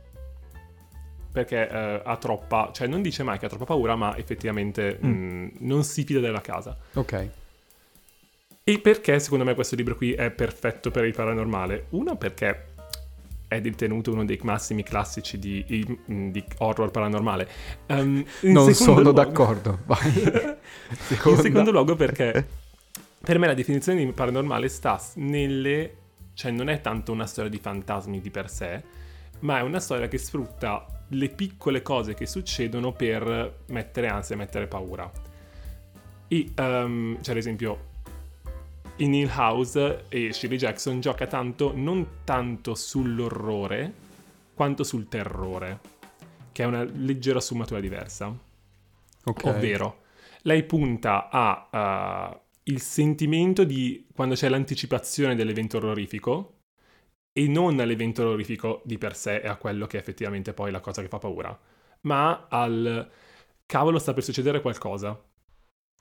Perché 1.31 1.69
uh, 1.71 2.01
ha 2.03 2.17
troppa, 2.17 2.71
cioè 2.73 2.89
non 2.89 3.01
dice 3.01 3.23
mai 3.23 3.39
che 3.39 3.47
ha 3.47 3.49
troppa 3.49 3.65
paura, 3.65 3.95
ma 3.95 4.17
effettivamente 4.17 4.99
mm. 5.01 5.09
mh, 5.09 5.53
non 5.61 5.85
si 5.85 6.03
fida 6.03 6.19
della 6.19 6.41
casa. 6.41 6.77
Ok. 6.95 7.29
E 8.65 8.81
perché 8.81 9.21
secondo 9.21 9.45
me 9.45 9.55
questo 9.55 9.77
libro 9.77 9.95
qui 9.95 10.15
è 10.15 10.33
perfetto 10.33 10.91
per 10.91 11.05
il 11.05 11.15
paranormale? 11.15 11.87
Uno 11.91 12.17
perché 12.17 12.75
è 13.49 13.61
ritenuto 13.61 14.13
uno 14.13 14.25
dei 14.25 14.39
massimi 14.43 14.83
classici 14.83 15.39
di, 15.39 15.65
di 16.07 16.45
horror 16.59 16.91
paranormale. 16.91 17.49
Um, 17.87 18.25
non 18.43 18.75
sono 18.75 19.01
luogo... 19.01 19.13
d'accordo, 19.13 19.79
vai. 19.87 20.13
in 21.25 21.37
secondo 21.37 21.71
luogo 21.71 21.95
perché 21.95 22.47
per 23.23 23.39
me 23.39 23.47
la 23.47 23.55
definizione 23.55 24.05
di 24.05 24.13
paranormale 24.13 24.69
sta 24.69 25.01
nelle... 25.15 25.97
cioè 26.35 26.51
non 26.51 26.69
è 26.69 26.81
tanto 26.81 27.13
una 27.13 27.27
storia 27.27 27.51
di 27.51 27.59
fantasmi 27.59 28.21
di 28.21 28.31
per 28.31 28.51
sé, 28.51 28.83
ma 29.41 29.59
è 29.59 29.63
una 29.63 29.81
storia 29.81 30.09
che 30.09 30.19
sfrutta 30.19 30.87
le 31.11 31.29
piccole 31.29 31.83
cose 31.83 32.15
che 32.15 32.27
succedono 32.27 32.93
per 32.93 33.59
mettere 33.67 34.09
ansia 34.09 34.37
mettere 34.37 34.67
paura. 34.67 35.09
E, 36.29 36.53
um, 36.59 37.17
cioè 37.21 37.31
ad 37.31 37.37
esempio 37.37 37.95
in 38.97 39.15
Hill 39.15 39.31
House 39.35 40.05
e 40.09 40.33
Shirley 40.33 40.59
Jackson 40.59 41.01
gioca 41.01 41.27
tanto, 41.27 41.73
non 41.75 42.23
tanto 42.25 42.75
sull'orrore, 42.75 43.93
quanto 44.55 44.85
sul 44.85 45.09
terrore, 45.09 45.81
che 46.53 46.63
è 46.63 46.67
una 46.67 46.83
leggera 46.83 47.41
sfumatura 47.41 47.81
diversa. 47.81 48.35
Okay. 49.25 49.53
Ovvero, 49.53 50.03
lei 50.43 50.63
punta 50.65 51.29
a 51.31 52.31
uh, 52.33 52.41
il 52.65 52.81
sentimento 52.81 53.65
di 53.65 54.07
quando 54.15 54.35
c'è 54.35 54.49
l'anticipazione 54.49 55.35
dell'evento 55.35 55.77
orrorifico 55.77 56.61
e 57.33 57.49
non 57.49 57.79
all'evento 57.81 58.23
orrorifico 58.23 58.83
di 58.85 58.97
per 58.97 59.15
sé 59.15 59.37
e 59.37 59.49
a 59.49 59.57
quello 59.57 59.87
che 59.87 59.99
è 59.99 60.01
effettivamente 60.01 60.55
poi 60.55 60.71
la 60.71 60.81
cosa 60.81 61.03
che 61.03 61.09
fa 61.09 61.19
paura, 61.19 61.59
ma 62.03 62.47
al 62.49 63.11
cavolo 63.67 63.99
sta 63.99 64.15
per 64.15 64.23
succedere 64.23 64.63
qualcosa 64.63 65.21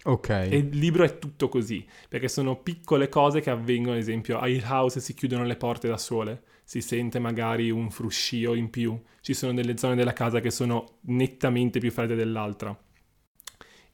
Ok. 0.03 0.29
E 0.29 0.57
il 0.57 0.77
libro 0.77 1.03
è 1.03 1.17
tutto 1.17 1.49
così, 1.49 1.85
perché 2.07 2.27
sono 2.27 2.61
piccole 2.61 3.09
cose 3.09 3.41
che 3.41 3.49
avvengono, 3.49 3.93
ad 3.93 4.01
esempio, 4.01 4.37
a 4.37 4.47
Hill 4.47 4.63
House 4.63 4.99
si 4.99 5.13
chiudono 5.13 5.43
le 5.43 5.55
porte 5.55 5.87
da 5.87 5.97
sole, 5.97 6.43
si 6.63 6.81
sente 6.81 7.17
magari 7.19 7.71
un 7.71 7.89
fruscio 7.89 8.53
in 8.53 8.69
più, 8.69 8.99
ci 9.21 9.33
sono 9.33 9.53
delle 9.53 9.77
zone 9.77 9.95
della 9.95 10.13
casa 10.13 10.39
che 10.39 10.51
sono 10.51 10.97
nettamente 11.01 11.79
più 11.79 11.91
fredde 11.91 12.15
dell'altra. 12.15 12.77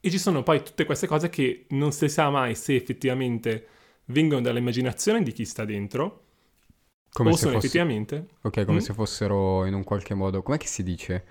E 0.00 0.10
ci 0.10 0.18
sono 0.18 0.42
poi 0.42 0.62
tutte 0.62 0.84
queste 0.84 1.06
cose 1.06 1.28
che 1.28 1.66
non 1.70 1.92
si 1.92 2.08
sa 2.08 2.28
mai 2.28 2.54
se 2.56 2.74
effettivamente 2.74 3.66
vengono 4.06 4.40
dall'immaginazione 4.40 5.22
di 5.22 5.32
chi 5.32 5.44
sta 5.44 5.64
dentro 5.64 6.24
come 7.12 7.30
o 7.30 7.36
sono 7.36 7.52
fosse... 7.52 7.66
effettivamente... 7.66 8.26
Ok, 8.42 8.64
come 8.64 8.78
mm? 8.78 8.80
se 8.80 8.92
fossero 8.94 9.64
in 9.66 9.74
un 9.74 9.84
qualche 9.84 10.14
modo... 10.14 10.42
Com'è 10.42 10.56
che 10.56 10.66
si 10.66 10.82
dice? 10.82 11.24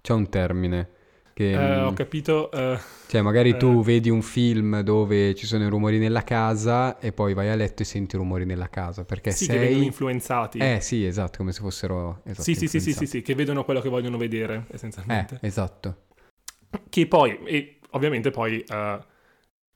C'è 0.00 0.12
un 0.12 0.28
termine 0.28 0.90
che, 1.34 1.54
uh, 1.54 1.86
ho 1.86 1.92
capito. 1.92 2.50
Uh, 2.52 2.78
cioè, 3.06 3.22
magari 3.22 3.50
uh, 3.50 3.56
tu 3.56 3.82
vedi 3.82 4.10
un 4.10 4.22
film 4.22 4.80
dove 4.80 5.34
ci 5.34 5.46
sono 5.46 5.64
i 5.64 5.68
rumori 5.68 5.98
nella 5.98 6.22
casa 6.22 6.98
e 6.98 7.12
poi 7.12 7.34
vai 7.34 7.48
a 7.48 7.54
letto 7.54 7.82
e 7.82 7.84
senti 7.84 8.16
i 8.16 8.18
rumori 8.18 8.44
nella 8.44 8.68
casa. 8.68 9.04
Perché 9.04 9.30
sì, 9.30 9.44
sei... 9.44 9.54
che 9.54 9.64
vengono 9.64 9.84
influenzati. 9.84 10.58
Eh 10.58 10.78
sì, 10.80 11.04
esatto, 11.04 11.38
come 11.38 11.52
se 11.52 11.60
fossero... 11.60 12.20
Esatto, 12.24 12.42
sì, 12.42 12.54
sì, 12.54 12.68
sì, 12.68 12.80
sì, 12.80 12.92
sì, 12.92 13.06
sì, 13.06 13.22
che 13.22 13.34
vedono 13.34 13.64
quello 13.64 13.80
che 13.80 13.88
vogliono 13.88 14.16
vedere, 14.16 14.66
essenzialmente. 14.70 15.38
Eh, 15.40 15.46
esatto. 15.46 15.96
Che 16.88 17.06
poi, 17.06 17.38
e 17.44 17.78
ovviamente 17.90 18.30
poi, 18.30 18.64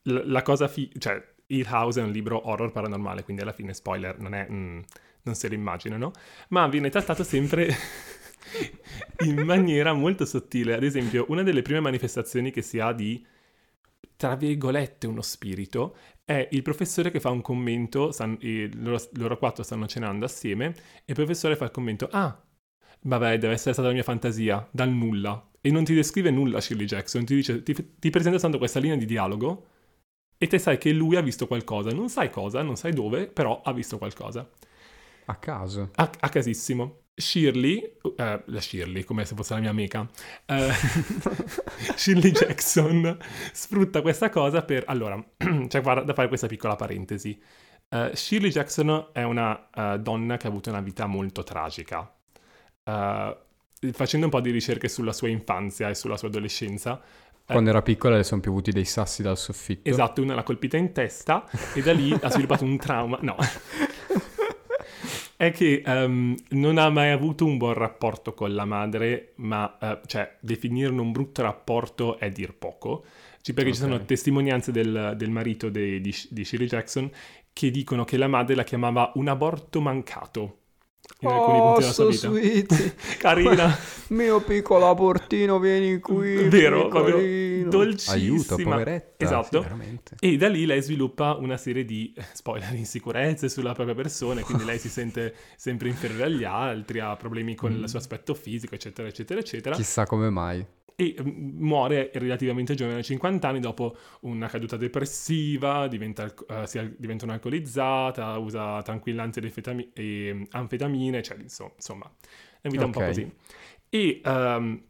la, 0.03 0.41
cosa... 0.43 0.67
Fi- 0.67 0.91
cioè, 0.97 1.35
Hill 1.47 1.67
House 1.69 1.99
è 1.99 2.03
un 2.03 2.11
libro 2.11 2.49
horror 2.49 2.71
paranormale, 2.71 3.23
quindi 3.23 3.41
alla 3.41 3.53
fine, 3.53 3.73
spoiler, 3.73 4.19
non 4.19 4.33
è... 4.33 4.47
Mm, 4.51 4.79
non 5.27 5.35
se 5.35 5.49
lo 5.49 5.55
immaginano, 5.55 6.13
ma 6.49 6.67
viene 6.69 6.89
trattato 6.89 7.21
sempre 7.21 7.67
in 9.25 9.41
maniera 9.43 9.93
molto 9.93 10.25
sottile. 10.25 10.75
Ad 10.75 10.83
esempio, 10.83 11.25
una 11.29 11.43
delle 11.43 11.61
prime 11.61 11.79
manifestazioni 11.79 12.51
che 12.51 12.61
si 12.61 12.79
ha 12.79 12.91
di, 12.91 13.25
tra 14.15 14.35
virgolette, 14.35 15.07
uno 15.07 15.21
spirito 15.21 15.95
è 16.23 16.47
il 16.51 16.61
professore 16.61 17.11
che 17.11 17.19
fa 17.19 17.29
un 17.29 17.41
commento, 17.41 18.11
san, 18.11 18.37
loro, 18.75 19.01
loro, 19.13 19.37
quattro 19.37 19.63
stanno 19.63 19.87
cenando 19.87 20.25
assieme, 20.25 20.65
e 20.65 21.03
il 21.05 21.15
professore 21.15 21.55
fa 21.55 21.65
il 21.65 21.71
commento, 21.71 22.09
ah, 22.11 22.37
vabbè, 23.01 23.37
deve 23.37 23.53
essere 23.53 23.73
stata 23.73 23.87
la 23.87 23.93
mia 23.93 24.03
fantasia, 24.03 24.67
dal 24.71 24.89
nulla. 24.89 25.51
E 25.61 25.71
non 25.71 25.83
ti 25.83 25.93
descrive 25.93 26.29
nulla 26.29 26.61
Shirley 26.61 26.85
Jackson, 26.85 27.25
ti, 27.25 27.35
dice, 27.35 27.63
ti, 27.63 27.73
ti 27.73 28.09
presenta 28.09 28.37
soltanto 28.37 28.57
questa 28.57 28.79
linea 28.79 28.97
di 28.97 29.05
dialogo 29.05 29.67
e 30.37 30.47
te 30.47 30.59
sai 30.59 30.77
che 30.77 30.91
lui 30.91 31.15
ha 31.15 31.21
visto 31.21 31.47
qualcosa, 31.47 31.89
non 31.89 32.09
sai 32.09 32.29
cosa, 32.29 32.61
non 32.61 32.75
sai 32.75 32.93
dove, 32.93 33.27
però 33.27 33.61
ha 33.61 33.73
visto 33.73 33.97
qualcosa. 33.97 34.47
A 35.25 35.35
caso. 35.37 35.89
A, 35.95 36.09
a 36.19 36.29
casissimo. 36.29 37.06
Shirley, 37.19 37.97
uh, 38.01 38.13
la 38.45 38.61
Shirley 38.61 39.03
come 39.03 39.25
se 39.25 39.33
fosse 39.33 39.55
la 39.55 39.59
mia 39.59 39.71
amica, 39.71 40.01
uh, 40.01 40.53
Shirley 41.95 42.31
Jackson 42.31 43.17
sfrutta 43.51 44.01
questa 44.01 44.29
cosa 44.29 44.61
per... 44.61 44.83
Allora, 44.85 45.21
c'è 45.67 45.81
da 45.81 46.13
fare 46.13 46.27
questa 46.27 46.47
piccola 46.47 46.75
parentesi. 46.75 47.41
Uh, 47.89 48.13
Shirley 48.13 48.51
Jackson 48.51 49.09
è 49.13 49.23
una 49.23 49.67
donna 49.99 50.37
che 50.37 50.45
ha 50.45 50.49
avuto 50.49 50.69
una 50.69 50.81
vita 50.81 51.07
molto 51.07 51.43
tragica. 51.43 52.13
facendo 52.83 54.25
un 54.25 54.31
po' 54.31 54.41
di 54.41 54.51
ricerche 54.51 54.87
sulla 54.87 55.13
sua 55.13 55.29
infanzia 55.29 55.89
e 55.89 55.95
sulla 55.95 56.17
sua 56.17 56.27
adolescenza, 56.27 57.01
quando 57.47 57.69
era 57.69 57.81
piccola 57.81 58.17
le 58.17 58.23
sono 58.23 58.41
piovuti 58.41 58.71
dei 58.71 58.83
sassi 58.83 59.21
dal 59.21 59.37
soffitto. 59.37 59.89
Esatto, 59.89 60.21
una 60.21 60.35
l'ha 60.35 60.43
colpita 60.43 60.75
in 60.75 60.91
testa 60.91 61.49
e 61.73 61.81
da 61.81 61.93
lì 61.93 62.11
ha 62.11 62.29
sviluppato 62.29 62.65
un 62.65 62.77
trauma. 62.77 63.17
No 63.21 63.37
è 65.37 65.51
che 65.51 65.83
um, 65.85 66.35
non 66.49 66.79
ha 66.79 66.89
mai 66.89 67.11
avuto 67.11 67.45
un 67.45 67.57
buon 67.57 67.75
rapporto 67.75 68.33
con 68.33 68.53
la 68.53 68.65
madre, 68.65 69.33
ma 69.35 69.77
uh, 69.79 69.99
cioè 70.07 70.35
definirne 70.39 70.99
un 70.99 71.11
brutto 71.11 71.43
rapporto 71.43 72.17
è 72.17 72.31
dir 72.31 72.55
poco. 72.55 73.05
Cioè, 73.41 73.55
perché 73.55 73.69
okay. 73.69 73.73
ci 73.73 73.79
sono 73.79 74.03
testimonianze 74.03 74.71
del, 74.71 75.13
del 75.15 75.29
marito 75.29 75.69
de, 75.69 76.01
di, 76.01 76.13
di 76.29 76.43
Shirley 76.43 76.67
Jackson 76.67 77.09
che 77.53 77.71
dicono 77.71 78.03
che 78.03 78.17
la 78.17 78.27
madre 78.27 78.55
la 78.55 78.63
chiamava 78.63 79.11
un 79.15 79.27
aborto 79.27 79.79
mancato 79.79 80.57
in 81.19 81.29
alcuni 81.29 81.57
punti 81.57 81.79
della 81.79 81.93
sua 81.93 82.07
vita. 82.07 82.27
Sweet. 82.27 82.95
Carina. 83.17 83.77
Mio 84.09 84.41
piccolo 84.41 84.87
abortino, 84.87 85.59
vieni 85.59 85.99
qui. 85.99 86.47
Vero, 86.49 86.87
proprio 86.87 87.67
dolcissima. 87.69 88.15
Aiuto, 88.15 88.55
poveretta. 88.55 89.23
Esatto. 89.25 89.65
Sì, 90.19 90.33
e 90.33 90.37
da 90.37 90.47
lì 90.47 90.65
lei 90.65 90.81
sviluppa 90.81 91.35
una 91.35 91.57
serie 91.57 91.83
di, 91.83 92.13
eh, 92.15 92.23
spoiler, 92.33 92.73
insicurezze 92.73 93.49
sulla 93.49 93.73
propria 93.73 93.95
persona, 93.95 94.41
quindi 94.41 94.63
lei 94.63 94.79
si 94.79 94.89
sente 94.89 95.33
sempre 95.55 95.89
inferiore 95.89 96.23
agli 96.23 96.43
altri, 96.43 96.99
ha 96.99 97.15
problemi 97.15 97.55
con 97.55 97.73
mm. 97.73 97.81
il 97.81 97.89
suo 97.89 97.99
aspetto 97.99 98.33
fisico, 98.33 98.75
eccetera, 98.75 99.07
eccetera, 99.07 99.39
eccetera. 99.39 99.75
Chissà 99.75 100.05
come 100.05 100.29
mai 100.29 100.65
e 100.99 101.15
mm, 101.21 101.59
muore 101.63 102.09
relativamente 102.15 102.73
giovane, 102.73 102.99
a 102.99 103.03
50 103.03 103.47
anni, 103.47 103.59
dopo 103.59 103.95
una 104.21 104.47
caduta 104.47 104.77
depressiva, 104.77 105.87
diventa, 105.87 106.25
uh, 106.25 106.65
si, 106.65 106.95
diventa 106.97 107.25
un'alcolizzata, 107.25 108.35
usa 108.39 108.81
tranquillanti 108.81 109.39
e, 109.39 109.91
e 109.93 110.47
anfetamine, 110.49 111.21
cioè 111.21 111.37
insomma, 111.37 112.11
è 112.59 112.67
una 112.67 112.71
vita 112.71 112.85
okay. 112.85 112.85
un 112.85 112.91
po' 112.91 113.01
così. 113.01 113.31
E 113.89 114.21
um, 114.25 114.81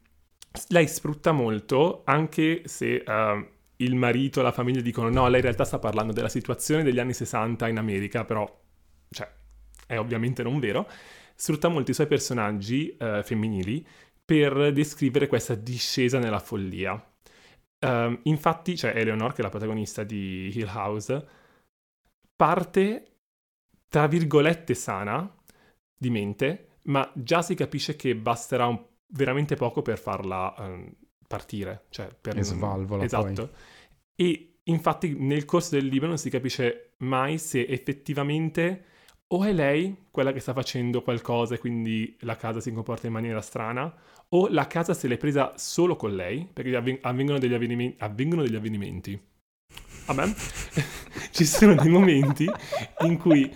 lei 0.69 0.87
sfrutta 0.87 1.33
molto, 1.33 2.03
anche 2.05 2.61
se 2.63 3.03
uh, 3.05 3.45
il 3.75 3.95
marito, 3.95 4.41
la 4.41 4.53
famiglia 4.53 4.79
dicono 4.79 5.09
no, 5.09 5.27
lei 5.27 5.39
in 5.39 5.41
realtà 5.41 5.65
sta 5.65 5.77
parlando 5.77 6.13
della 6.13 6.29
situazione 6.29 6.83
degli 6.83 6.99
anni 6.99 7.13
60 7.13 7.67
in 7.67 7.77
America, 7.77 8.23
però, 8.23 8.49
cioè, 9.09 9.29
è 9.85 9.97
ovviamente 9.97 10.41
non 10.41 10.57
vero, 10.59 10.89
sfrutta 11.35 11.67
molti 11.67 11.93
suoi 11.93 12.07
personaggi 12.07 12.95
eh, 12.97 13.21
femminili 13.23 13.85
per 14.27 14.73
descrivere 14.73 15.27
questa 15.27 15.55
discesa 15.55 16.19
nella 16.19 16.39
follia. 16.39 17.01
Um, 17.79 18.19
infatti, 18.23 18.75
cioè 18.75 18.93
Eleanor, 18.93 19.31
che 19.31 19.39
è 19.39 19.43
la 19.43 19.49
protagonista 19.49 20.03
di 20.03 20.51
Hill 20.53 20.67
House, 20.67 21.27
parte, 22.35 23.19
tra 23.87 24.05
virgolette, 24.07 24.73
sana 24.73 25.33
di 25.97 26.09
mente, 26.09 26.79
ma 26.83 27.09
già 27.15 27.41
si 27.41 27.55
capisce 27.55 27.95
che 27.95 28.17
basterà 28.17 28.65
un, 28.65 28.85
veramente 29.13 29.55
poco 29.55 29.81
per 29.81 29.97
farla 29.97 30.53
um, 30.57 30.93
partire. 31.25 31.85
Cioè 31.89 32.13
per, 32.19 32.37
e 32.37 32.43
svalvola 32.43 33.05
Esatto. 33.05 33.47
Poi. 33.47 33.49
E 34.13 34.59
infatti 34.63 35.15
nel 35.17 35.45
corso 35.45 35.75
del 35.75 35.85
libro 35.85 36.09
non 36.09 36.17
si 36.17 36.29
capisce 36.29 36.95
mai 36.97 37.37
se 37.37 37.65
effettivamente 37.65 38.83
o 39.29 39.43
è 39.43 39.51
lei 39.51 40.05
quella 40.09 40.31
che 40.31 40.39
sta 40.39 40.53
facendo 40.53 41.01
qualcosa 41.01 41.55
e 41.55 41.59
quindi 41.59 42.15
la 42.21 42.35
casa 42.35 42.59
si 42.59 42.71
comporta 42.71 43.07
in 43.07 43.13
maniera 43.13 43.41
strana, 43.41 43.93
o 44.29 44.47
la 44.49 44.67
casa 44.67 44.93
se 44.93 45.07
l'è 45.07 45.17
presa 45.17 45.53
solo 45.55 45.95
con 45.95 46.15
lei, 46.15 46.47
perché 46.51 46.75
avvengono 47.01 47.39
degli, 47.39 47.53
avvenimenti, 47.53 47.95
avvengono 47.99 48.41
degli 48.41 48.55
avvenimenti. 48.55 49.19
Vabbè, 50.05 50.33
ci 51.31 51.45
sono 51.45 51.75
dei 51.75 51.89
momenti 51.89 52.49
in 53.01 53.17
cui 53.17 53.53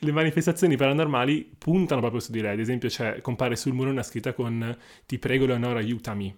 le 0.00 0.12
manifestazioni 0.12 0.76
paranormali 0.76 1.54
puntano 1.58 2.00
proprio 2.00 2.20
su 2.20 2.32
di 2.32 2.40
lei. 2.40 2.54
Ad 2.54 2.60
esempio, 2.60 2.88
c'è, 2.88 3.20
compare 3.20 3.56
sul 3.56 3.74
muro 3.74 3.90
una 3.90 4.02
scritta 4.02 4.32
con 4.32 4.76
Ti 5.04 5.18
prego, 5.18 5.46
Leonora, 5.46 5.78
aiutami. 5.78 6.34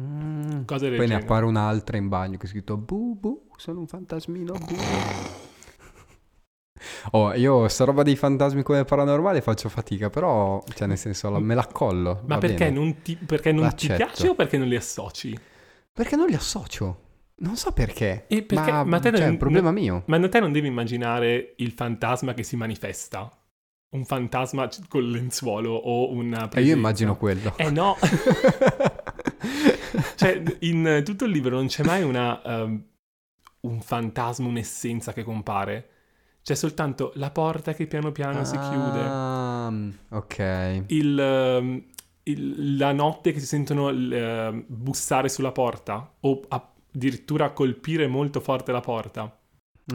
Mm. 0.00 0.62
Poi 0.62 0.78
genere. 0.78 1.06
ne 1.06 1.14
appare 1.14 1.44
un'altra 1.44 1.96
in 1.96 2.08
bagno 2.08 2.38
che 2.38 2.46
è 2.46 2.48
scritto 2.48 2.76
Bu 2.76 3.18
bu, 3.18 3.48
sono 3.56 3.80
un 3.80 3.86
fantasmino 3.86 4.52
bu. 4.52 5.48
Oh, 7.12 7.34
io 7.34 7.68
sta 7.68 7.84
roba 7.84 8.02
dei 8.02 8.16
fantasmi 8.16 8.62
come 8.62 8.84
paranormale 8.84 9.40
faccio 9.40 9.68
fatica, 9.68 10.10
però, 10.10 10.62
cioè, 10.74 10.86
nel 10.86 10.98
senso, 10.98 11.30
me 11.40 11.54
la 11.54 11.66
collo. 11.66 12.22
Ma 12.26 12.38
perché 12.38 12.66
bene. 12.66 12.78
non, 12.78 13.02
ti, 13.02 13.16
perché 13.16 13.52
non 13.52 13.74
ti 13.74 13.88
piace 13.88 14.28
o 14.28 14.34
perché 14.34 14.58
non 14.58 14.68
li 14.68 14.76
associ? 14.76 15.38
Perché 15.92 16.16
non 16.16 16.26
li 16.26 16.34
associo. 16.34 17.08
Non 17.40 17.56
so 17.56 17.72
perché. 17.72 18.26
E 18.28 18.42
perché 18.42 18.70
ma, 18.70 18.84
ma 18.84 18.98
te 18.98 19.10
cioè, 19.10 19.18
non, 19.18 19.28
è 19.28 19.30
un 19.30 19.38
problema 19.38 19.70
mio. 19.70 20.02
Ma 20.06 20.28
te 20.28 20.40
non 20.40 20.52
devi 20.52 20.68
immaginare 20.68 21.54
il 21.56 21.72
fantasma 21.72 22.34
che 22.34 22.42
si 22.42 22.56
manifesta. 22.56 23.34
Un 23.92 24.04
fantasma 24.04 24.68
col 24.88 25.10
lenzuolo 25.10 25.72
o 25.72 26.12
una 26.12 26.48
presenza. 26.48 26.58
E 26.58 26.62
io 26.62 26.76
immagino 26.76 27.16
quello. 27.16 27.54
Eh 27.56 27.70
no. 27.70 27.96
cioè, 30.16 30.42
in 30.60 31.02
tutto 31.04 31.24
il 31.24 31.32
libro 31.32 31.56
non 31.56 31.66
c'è 31.66 31.82
mai 31.82 32.02
una, 32.02 32.40
um, 32.44 32.84
un 33.62 33.80
fantasma, 33.80 34.46
un'essenza 34.46 35.12
che 35.12 35.24
compare. 35.24 35.88
C'è 36.42 36.54
soltanto 36.54 37.12
la 37.14 37.30
porta 37.30 37.74
che 37.74 37.86
piano 37.86 38.12
piano 38.12 38.40
ah, 38.40 38.44
si 38.44 38.58
chiude. 38.58 39.00
Ah, 39.02 39.72
ok. 40.10 40.84
Il, 40.86 41.58
um, 41.60 41.84
il, 42.24 42.76
la 42.76 42.92
notte 42.92 43.32
che 43.32 43.40
si 43.40 43.46
sentono 43.46 43.88
uh, 43.88 44.64
bussare 44.66 45.28
sulla 45.28 45.52
porta 45.52 46.14
o 46.20 46.40
addirittura 46.48 47.50
colpire 47.50 48.06
molto 48.06 48.40
forte 48.40 48.72
la 48.72 48.80
porta. 48.80 49.38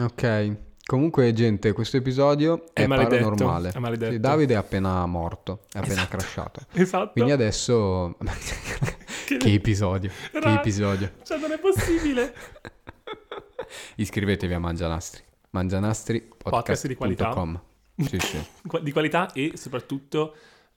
Ok. 0.00 0.56
Comunque, 0.86 1.32
gente, 1.32 1.72
questo 1.72 1.96
episodio 1.96 2.66
è, 2.72 2.84
è 2.84 2.86
maledetto, 2.86 3.24
paranormale. 3.24 3.70
È 3.70 3.78
maledetto. 3.80 4.12
Sì, 4.12 4.20
Davide 4.20 4.54
è 4.54 4.56
appena 4.56 5.04
morto, 5.06 5.64
è 5.72 5.78
appena 5.78 5.94
esatto. 5.94 6.16
crashato. 6.16 6.60
Esatto. 6.80 7.10
Quindi 7.10 7.32
adesso... 7.32 8.16
che, 9.26 9.36
che 9.38 9.52
episodio, 9.52 10.12
Ra- 10.30 10.40
che 10.40 10.52
episodio. 10.52 11.10
Cioè, 11.24 11.38
non 11.38 11.50
è 11.50 11.58
possibile. 11.58 12.32
Iscrivetevi 13.96 14.54
a 14.54 14.60
Mangianastri. 14.60 15.24
Mangianastri 15.56 16.20
podcast 16.36 16.86
di 16.86 16.94
qualità. 16.94 17.32
Sì, 17.96 18.18
sì. 18.18 18.46
di 18.82 18.92
qualità 18.92 19.32
e 19.32 19.52
soprattutto 19.54 20.36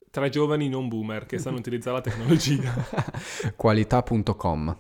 tra 0.10 0.30
giovani 0.30 0.70
non 0.70 0.88
boomer 0.88 1.26
che 1.26 1.38
sanno 1.38 1.58
utilizzare 1.58 1.98
la 1.98 2.02
tecnologia. 2.02 2.74
Qualità.com 3.58 4.78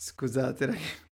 Scusate, 0.00 0.66
ragazzi. 0.66 1.06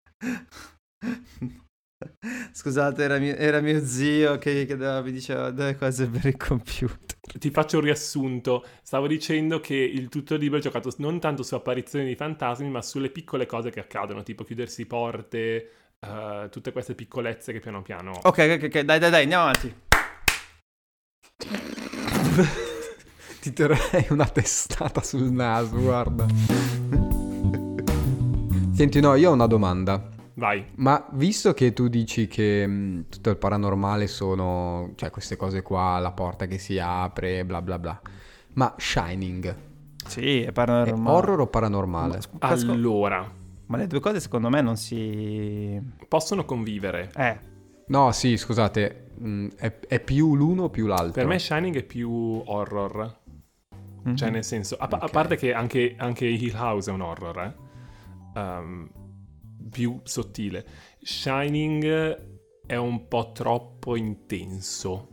Scusate, 2.53 3.03
era 3.03 3.19
mio, 3.19 3.35
era 3.37 3.61
mio 3.61 3.85
zio 3.85 4.39
che, 4.39 4.65
che 4.65 4.77
mi 4.77 5.13
diceva 5.13 5.51
delle 5.51 5.77
cose 5.77 6.09
per 6.09 6.25
il 6.25 6.39
computer. 6.39 7.17
Ti 7.39 7.51
faccio 7.51 7.77
un 7.77 7.85
riassunto. 7.85 8.65
Stavo 8.83 9.07
dicendo 9.07 9.61
che 9.61 9.75
il 9.75 10.09
tutto 10.09 10.35
il 10.35 10.41
libro 10.41 10.57
è 10.57 10.63
giocato 10.63 10.91
non 10.99 11.21
tanto 11.21 11.43
su 11.43 11.55
apparizioni 11.55 12.07
di 12.07 12.15
fantasmi, 12.15 12.71
ma 12.71 12.81
sulle 12.81 13.11
piccole 13.11 13.45
cose 13.45 13.69
che 13.69 13.81
accadono, 13.81 14.23
tipo 14.23 14.43
chiudersi 14.43 14.87
porte, 14.87 15.86
uh, 16.01 16.49
tutte 16.49 16.73
queste 16.73 16.95
piccolezze 16.95 17.53
che 17.53 17.61
piano 17.61 17.83
piano... 17.83 18.13
Ok, 18.23 18.59
ok, 18.59 18.63
ok, 18.65 18.81
dai, 18.81 18.99
dai, 18.99 19.11
dai, 19.11 19.23
andiamo 19.23 19.45
avanti. 19.45 19.75
Ti 23.41 23.53
terrei 23.53 24.07
una 24.11 24.27
testata 24.27 25.03
sul 25.03 25.31
naso, 25.31 25.77
guarda. 25.79 26.27
Senti, 28.73 29.01
no, 29.01 29.15
io 29.15 29.31
ho 29.31 29.33
una 29.33 29.47
domanda. 29.47 30.15
Vai. 30.35 30.67
Ma 30.75 31.07
visto 31.13 31.55
che 31.55 31.73
tu 31.73 31.89
dici 31.89 32.27
che 32.27 32.67
mh, 32.67 32.73
mm, 32.73 33.01
tutto 33.09 33.31
il 33.31 33.37
paranormale 33.39 34.07
sono, 34.07 34.93
cioè 34.97 35.11
queste 35.11 35.37
cose 35.37 35.63
qua, 35.63 35.99
la 35.99 36.13
porta 36.13 36.47
che 36.47 36.59
si 36.59 36.79
apre, 36.79 37.45
bla 37.47 37.63
bla 37.63 37.79
bla. 37.79 37.99
Ma 38.55 38.75
Shining? 38.77 39.57
Sì, 40.07 40.43
è 40.43 40.53
paranormale. 40.53 41.09
È 41.09 41.19
horror 41.19 41.41
o 41.41 41.47
paranormale? 41.47 42.21
Ma, 42.39 42.49
allora, 42.49 43.31
ma 43.67 43.77
le 43.77 43.87
due 43.87 44.01
cose 44.01 44.21
secondo 44.21 44.49
me 44.49 44.61
non 44.61 44.77
si... 44.77 45.81
Possono 46.09 46.45
convivere. 46.45 47.11
Eh. 47.17 47.39
No, 47.89 48.13
sì, 48.13 48.37
scusate, 48.37 49.11
mm, 49.21 49.49
è, 49.57 49.79
è, 49.87 50.01
più 50.01 50.35
l'uno 50.35 50.65
o 50.65 50.71
più 50.71 50.87
l'altro? 50.87 51.13
Per 51.13 51.27
me 51.27 51.39
Shining 51.39 51.77
è 51.77 51.85
più 51.85 52.11
horror. 52.45 53.21
Mm-hmm. 54.07 54.17
Cioè, 54.17 54.31
nel 54.31 54.45
senso, 54.45 54.77
a, 54.77 54.85
okay. 54.85 55.01
a 55.01 55.09
parte 55.09 55.37
che 55.37 55.53
anche, 55.53 55.95
anche, 55.99 56.27
Hill 56.27 56.55
House 56.55 56.91
è 56.91 56.95
un 56.95 57.01
horror, 57.01 57.41
eh? 57.43 58.39
Um, 58.39 58.89
più 59.71 60.01
sottile. 60.05 60.65
Shining 61.01 62.65
è 62.67 62.77
un 62.77 63.09
po' 63.09 63.33
troppo 63.33 63.97
intenso. 63.97 65.09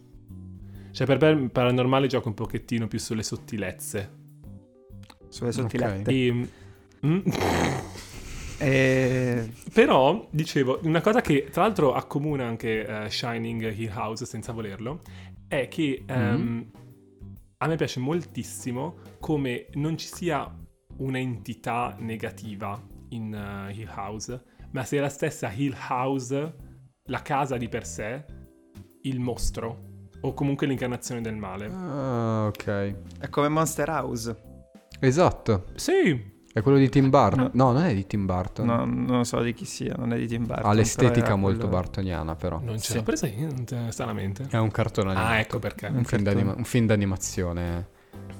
Cioè, 0.92 1.08
per 1.08 1.36
me 1.36 1.50
paranormale 1.50 2.06
gioca 2.08 2.28
un 2.28 2.36
pochettino 2.36 2.88
più 2.88 3.00
sulle 3.00 3.24
sottilezze. 3.24 4.22
Sulle 5.30 5.52
sottilezze. 5.52 6.02
Okay. 6.02 6.28
E, 6.28 6.50
mm, 7.06 7.20
E... 8.58 9.52
Però, 9.74 10.28
dicevo, 10.30 10.80
una 10.84 11.02
cosa 11.02 11.22
che 11.22 11.48
tra 11.52 11.64
l'altro 11.64 11.94
accomuna 11.94 12.46
anche 12.46 12.86
uh, 12.88 13.10
Shining 13.10 13.72
Hill 13.76 13.92
House 13.94 14.26
senza 14.26 14.52
volerlo, 14.52 15.02
è 15.48 15.68
che 15.68 16.04
um, 16.08 16.16
mm-hmm. 16.16 16.62
a 17.58 17.68
me 17.68 17.76
piace 17.76 18.00
moltissimo 18.00 18.96
come 19.20 19.68
non 19.74 19.98
ci 19.98 20.08
sia 20.08 20.52
un'entità 20.98 21.96
negativa 22.00 22.82
in 23.10 23.34
uh, 23.34 23.72
Hill 23.72 23.92
House, 23.96 24.44
ma 24.72 24.84
sia 24.84 25.02
la 25.02 25.10
stessa 25.10 25.52
Hill 25.52 25.76
House, 25.90 26.56
la 27.06 27.22
casa 27.22 27.58
di 27.58 27.68
per 27.70 27.86
sé, 27.86 28.26
il 29.02 29.20
mostro 29.20 29.92
o 30.22 30.34
comunque 30.34 30.68
l'incarnazione 30.68 31.22
del 31.22 31.36
male. 31.36 31.66
Ah, 31.66 32.46
ok. 32.48 32.96
È 33.20 33.30
come 33.30 33.50
Monster 33.50 33.90
House. 33.90 34.36
Esatto. 35.00 35.66
Sì, 35.76 36.33
è 36.54 36.62
quello 36.62 36.78
di 36.78 36.88
Tim 36.88 37.10
Burton? 37.10 37.50
No, 37.54 37.72
non 37.72 37.84
è 37.84 37.96
di 37.96 38.06
Tim 38.06 38.28
Burton. 38.28 38.66
No, 38.68 38.86
non 38.86 39.26
so 39.26 39.42
di 39.42 39.56
chi 39.56 39.66
sia, 39.66 39.96
non 39.98 40.14
è 40.14 40.18
di 40.20 40.28
Tim 40.28 40.46
Burton. 40.46 40.70
Ha 40.70 40.74
l'estetica 40.74 41.36
molto 41.36 41.62
quello... 41.62 41.74
bartoniana, 41.74 42.36
però. 42.36 42.60
Non 42.64 42.78
ce 42.78 42.92
sì. 42.92 42.94
l'ho 42.94 43.02
presente, 43.02 43.92
stranamente. 43.92 44.46
È 44.52 44.58
un 44.58 44.70
cartone 44.70 45.10
animato. 45.10 45.32
Ah, 45.32 45.40
ecco 45.40 45.58
perché. 45.58 45.88
Un, 45.88 45.96
un, 45.96 46.04
film, 46.04 46.22
d'anima- 46.22 46.54
un 46.56 46.64
film, 46.64 46.86
d'animazione. 46.86 47.88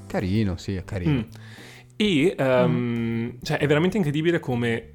Carino, 0.06 0.58
sì, 0.58 0.76
è 0.76 0.86
carino. 0.86 1.12
Mm. 1.12 1.30
E 1.96 2.36
um, 2.38 2.72
mm. 2.72 3.30
cioè, 3.42 3.58
è 3.58 3.66
veramente 3.66 3.98
incredibile 3.98 4.40
come 4.40 4.94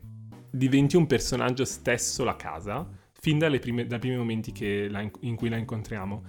diventi 0.48 0.96
un 0.96 1.08
personaggio 1.08 1.64
stesso 1.64 2.22
la 2.22 2.36
casa, 2.36 2.88
fin 3.20 3.38
prime, 3.58 3.84
dai 3.84 3.98
primi 3.98 4.16
momenti 4.16 4.52
in, 5.00 5.10
in 5.22 5.34
cui 5.34 5.48
la 5.48 5.56
incontriamo 5.56 6.22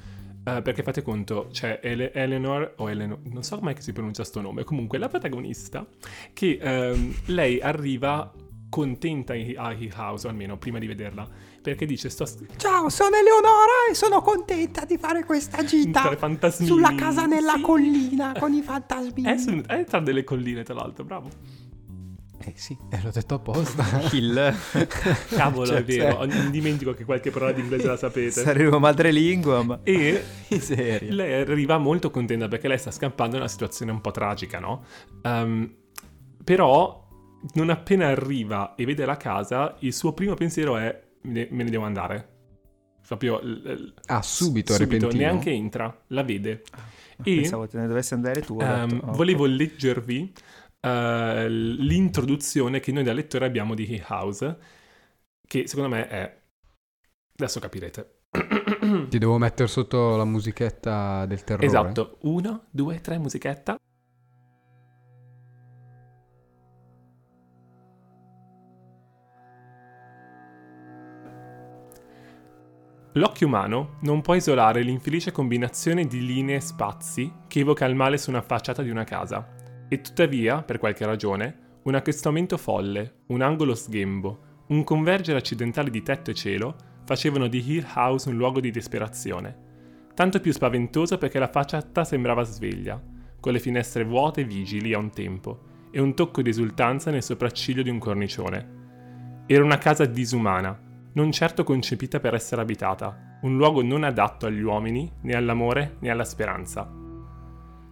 Uh, 0.58 0.62
perché 0.62 0.84
fate 0.84 1.02
conto, 1.02 1.50
c'è 1.52 1.80
Ele- 1.84 2.12
Eleanor, 2.14 2.74
o 2.78 2.90
Eleanor, 2.90 3.20
non 3.24 3.44
so 3.44 3.60
mai 3.62 3.74
che 3.74 3.82
si 3.82 3.94
pronuncia 3.94 4.24
sto 4.24 4.42
nome, 4.42 4.64
comunque 4.64 4.98
la 4.98 5.08
protagonista, 5.08 5.86
che 6.34 6.60
um, 6.62 7.14
lei 7.26 7.60
arriva 7.60 8.32
contenta 8.70 9.34
a 9.34 9.36
Hill 9.74 9.94
House, 9.96 10.28
almeno 10.28 10.58
prima 10.58 10.80
di 10.80 10.88
vederla, 10.88 11.28
perché 11.62 11.86
dice 11.86 12.10
sto... 12.10 12.26
Ciao, 12.56 12.90
sono 12.90 13.16
Eleonora 13.16 13.90
e 13.90 13.96
sono 13.96 14.22
contenta 14.22 14.86
di 14.86 14.98
fare 14.98 15.26
questa 15.26 15.64
gita 15.64 16.16
sulla 16.52 16.94
casa 16.96 17.26
nella 17.26 17.56
sì. 17.56 17.62
collina 17.62 18.34
con 18.40 18.54
i 18.54 18.62
fantasmi. 18.64 19.24
È, 19.24 19.38
su, 19.38 19.62
è 19.66 19.84
tra 19.86 20.00
delle 20.00 20.24
colline, 20.24 20.64
tra 20.64 20.76
l'altro, 20.76 21.04
bravo. 21.04 21.30
Eh 22.42 22.54
sì, 22.56 22.78
eh, 22.90 23.02
l'ho 23.04 23.12
detto 23.12 23.36
apposta. 23.36 23.86
Hill. 24.12 24.54
Cavolo, 25.30 25.66
cioè, 25.66 25.78
è 25.78 25.84
vero. 25.84 26.14
Cioè... 26.14 26.26
Non 26.28 26.52
dimentico 26.52 26.94
che 26.94 27.04
qualche 27.04 27.32
parola 27.32 27.52
di 27.52 27.62
inglese 27.62 27.88
la 27.88 27.98
sapete. 27.98 28.32
Saremo 28.32 28.80
madrelingua, 28.80 29.64
ma... 29.64 29.80
E 29.84 30.24
lei 31.10 31.42
arriva 31.42 31.78
molto 31.78 32.10
contenta 32.12 32.48
perché 32.48 32.68
lei 32.68 32.78
sta 32.78 32.92
scampando 32.92 33.36
in 33.36 33.42
una 33.42 33.50
situazione 33.52 33.92
un 33.92 34.02
po' 34.02 34.12
tragica, 34.12 34.60
no? 34.60 34.84
Um, 35.24 35.70
però 36.44 37.08
non 37.54 37.70
appena 37.70 38.08
arriva 38.08 38.76
e 38.76 38.86
vede 38.86 39.06
la 39.06 39.18
casa, 39.18 39.76
il 39.80 39.94
suo 39.94 40.14
primo 40.14 40.34
pensiero 40.34 40.78
è 40.78 41.08
me 41.22 41.48
ne 41.50 41.70
devo 41.70 41.84
andare. 41.84 42.38
Proprio 43.06 43.40
Ah, 44.06 44.22
subito, 44.22 44.74
subito, 44.74 44.78
repentino. 44.78 45.14
neanche 45.24 45.50
entra, 45.52 46.04
la 46.08 46.24
vede. 46.24 46.62
E 47.24 47.36
Pensavo 47.36 47.68
te 47.68 47.78
ne 47.78 47.88
dovessi 47.88 48.14
andare 48.14 48.42
tu. 48.42 48.60
ehm, 48.62 48.88
detto, 48.88 49.06
oh, 49.08 49.12
volevo 49.14 49.46
leggervi 49.46 50.32
eh, 50.80 51.50
l'introduzione 51.50 52.80
che 52.80 52.92
noi 52.92 53.04
da 53.04 53.14
lettore 53.14 53.46
abbiamo 53.46 53.76
di 53.76 53.92
Hill 53.92 54.06
House, 54.08 54.58
che 55.46 55.68
secondo 55.68 55.90
me 55.96 56.08
è... 56.08 56.42
Adesso 57.36 57.60
capirete. 57.60 58.14
Ti 59.10 59.18
devo 59.18 59.38
mettere 59.38 59.68
sotto 59.68 60.16
la 60.16 60.26
musichetta 60.26 61.26
del 61.26 61.44
terrore. 61.44 61.66
Esatto, 61.66 62.18
uno, 62.22 62.66
due, 62.70 63.02
tre, 63.02 63.18
musichetta. 63.18 63.78
L'occhio 73.14 73.48
umano 73.48 73.98
non 74.02 74.22
può 74.22 74.36
isolare 74.36 74.82
l'infelice 74.82 75.32
combinazione 75.32 76.06
di 76.06 76.24
linee 76.24 76.58
e 76.58 76.62
spazi 76.62 77.34
che 77.48 77.62
evoca 77.62 77.86
il 77.86 77.96
male 77.96 78.18
su 78.18 78.30
una 78.30 78.42
facciata 78.42 78.84
di 78.84 78.92
una 78.92 79.04
casa. 79.04 79.59
E 79.90 80.02
tuttavia, 80.02 80.62
per 80.62 80.78
qualche 80.78 81.06
ragione, 81.06 81.68
un 81.84 81.96
accostamento 81.96 82.58
folle, 82.58 83.24
un 83.28 83.42
angolo 83.42 83.74
sghembo, 83.74 84.48
un 84.68 84.84
convergere 84.84 85.40
accidentale 85.40 85.90
di 85.90 86.04
tetto 86.04 86.30
e 86.30 86.36
cielo 86.36 86.76
facevano 87.06 87.48
di 87.48 87.64
Hill 87.66 87.88
House 87.96 88.30
un 88.30 88.38
luogo 88.38 88.60
di 88.60 88.70
disperazione. 88.70 89.68
Tanto 90.14 90.40
più 90.40 90.52
spaventoso 90.52 91.18
perché 91.18 91.40
la 91.40 91.48
facciata 91.48 92.04
sembrava 92.04 92.44
sveglia, 92.44 93.02
con 93.40 93.52
le 93.52 93.60
finestre 93.60 94.04
vuote 94.04 94.42
e 94.42 94.44
vigili 94.44 94.94
a 94.94 95.00
un 95.00 95.10
tempo, 95.10 95.62
e 95.90 96.00
un 96.00 96.14
tocco 96.14 96.44
di 96.44 96.50
esultanza 96.50 97.10
nel 97.10 97.24
sopracciglio 97.24 97.82
di 97.82 97.90
un 97.90 97.98
cornicione. 97.98 98.78
Era 99.48 99.64
una 99.64 99.80
casa 99.80 100.06
disumana, 100.06 100.80
non 101.14 101.32
certo 101.32 101.64
concepita 101.64 102.20
per 102.20 102.36
essere 102.36 102.62
abitata, 102.62 103.40
un 103.42 103.58
luogo 103.58 103.82
non 103.82 104.04
adatto 104.04 104.46
agli 104.46 104.62
uomini, 104.62 105.12
né 105.22 105.34
all'amore, 105.34 105.96
né 106.02 106.12
alla 106.12 106.26
speranza. 106.26 107.09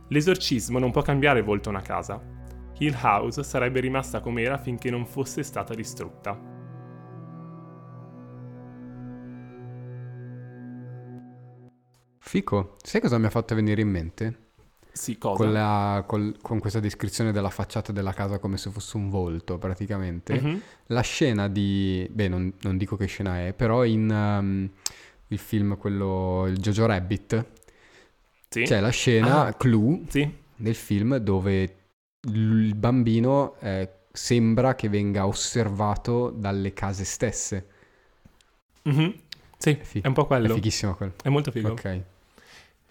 L'esorcismo 0.09 0.79
non 0.79 0.91
può 0.91 1.01
cambiare 1.01 1.41
volto 1.41 1.69
a 1.69 1.73
una 1.73 1.81
casa. 1.81 2.21
Hill 2.79 2.95
House 3.01 3.43
sarebbe 3.43 3.79
rimasta 3.79 4.19
com'era 4.19 4.57
finché 4.57 4.89
non 4.89 5.05
fosse 5.05 5.43
stata 5.43 5.73
distrutta. 5.73 6.55
Fico. 12.19 12.75
Sai 12.83 13.01
cosa 13.01 13.17
mi 13.17 13.25
ha 13.25 13.29
fatto 13.29 13.55
venire 13.55 13.81
in 13.81 13.89
mente? 13.89 14.37
Sì, 14.91 15.17
cosa? 15.17 15.43
Con, 15.43 15.53
la- 15.53 16.03
col- 16.05 16.37
con 16.41 16.59
questa 16.59 16.79
descrizione 16.79 17.31
della 17.31 17.49
facciata 17.49 17.91
della 17.91 18.13
casa 18.13 18.39
come 18.39 18.57
se 18.57 18.69
fosse 18.69 18.97
un 18.97 19.09
volto, 19.09 19.57
praticamente. 19.57 20.39
Mhm. 20.39 20.61
La 20.87 21.01
scena 21.01 21.47
di... 21.47 22.07
Beh, 22.11 22.27
non, 22.27 22.51
non 22.61 22.77
dico 22.77 22.95
che 22.95 23.05
scena 23.05 23.45
è, 23.45 23.53
però 23.53 23.85
in 23.85 24.09
um, 24.09 24.69
il 25.27 25.37
film, 25.37 25.77
quello... 25.77 26.45
Il 26.47 26.57
Jojo 26.57 26.85
Rabbit, 26.85 27.45
Sì. 28.57 28.63
c'è 28.63 28.79
la 28.79 28.89
scena, 28.89 29.45
Ah. 29.45 29.53
Clue, 29.53 30.03
Sì. 30.07 30.29
nel 30.57 30.75
film 30.75 31.17
dove 31.17 31.75
il 32.29 32.73
bambino 32.75 33.55
eh, 33.59 33.89
sembra 34.11 34.75
che 34.75 34.89
venga 34.89 35.25
osservato 35.27 36.29
dalle 36.29 36.73
case 36.73 37.03
stesse. 37.05 37.67
Mhm. 38.83 39.13
Sì, 39.57 39.71
È 39.71 39.83
fi- 39.83 40.01
è 40.01 40.07
un 40.07 40.13
po' 40.13 40.23
È 40.23 40.27
quello. 40.27 40.53
fighissimo 40.53 40.95
quello. 40.95 41.13
È 41.23 41.29
molto 41.29 41.51
figo. 41.51 41.71
Ok. 41.71 42.01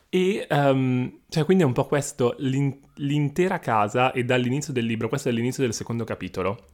E 0.09 0.47
ehm, 0.49 1.21
cioè, 1.29 1.45
quindi 1.45 1.63
è 1.65 1.67
un 1.67 1.73
po' 1.73 1.87
questo, 1.87 2.35
l'in- 2.39 2.81
l'intera 2.97 3.59
casa 3.59 4.13
e 4.13 4.25
dall'inizio 4.25 4.73
del 4.73 4.85
libro, 4.87 5.09
questo 5.09 5.29
è 5.29 5.33
l'inizio 5.33 5.63
del 5.63 5.75
secondo 5.75 6.05
capitolo. 6.05 6.67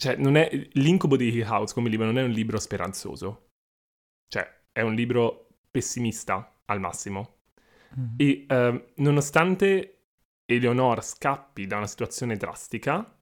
Cioè, 0.00 0.16
non 0.16 0.36
è, 0.36 0.48
l'incubo 0.74 1.16
di 1.16 1.28
Hill 1.28 1.42
House 1.48 1.74
come 1.74 1.88
libro 1.88 2.06
non 2.06 2.18
è 2.18 2.22
un 2.22 2.30
libro 2.30 2.58
speranzoso. 2.60 3.48
Cioè, 4.28 4.48
è 4.72 4.80
un 4.82 4.94
libro 4.94 5.48
pessimista 5.70 6.52
al 6.68 6.80
massimo. 6.80 7.36
Mm. 7.98 8.14
E 8.16 8.44
ehm, 8.48 8.84
nonostante 8.96 9.94
Eleonore 10.44 11.02
scappi 11.02 11.66
da 11.66 11.76
una 11.76 11.86
situazione 11.86 12.36
drastica, 12.36 13.18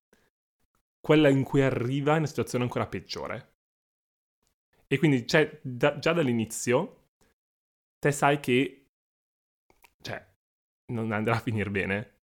quella 1.00 1.28
in 1.28 1.42
cui 1.44 1.62
arriva 1.62 2.14
è 2.14 2.18
una 2.18 2.26
situazione 2.26 2.64
ancora 2.64 2.86
peggiore. 2.86 3.54
E 4.88 4.98
quindi 4.98 5.24
c'è 5.24 5.58
da- 5.62 5.98
già 5.98 6.12
dall'inizio 6.12 7.08
te 7.98 8.12
sai 8.12 8.38
che 8.40 8.86
cioè 10.00 10.24
non 10.92 11.10
andrà 11.12 11.36
a 11.36 11.40
finire 11.40 11.70
bene. 11.70 12.14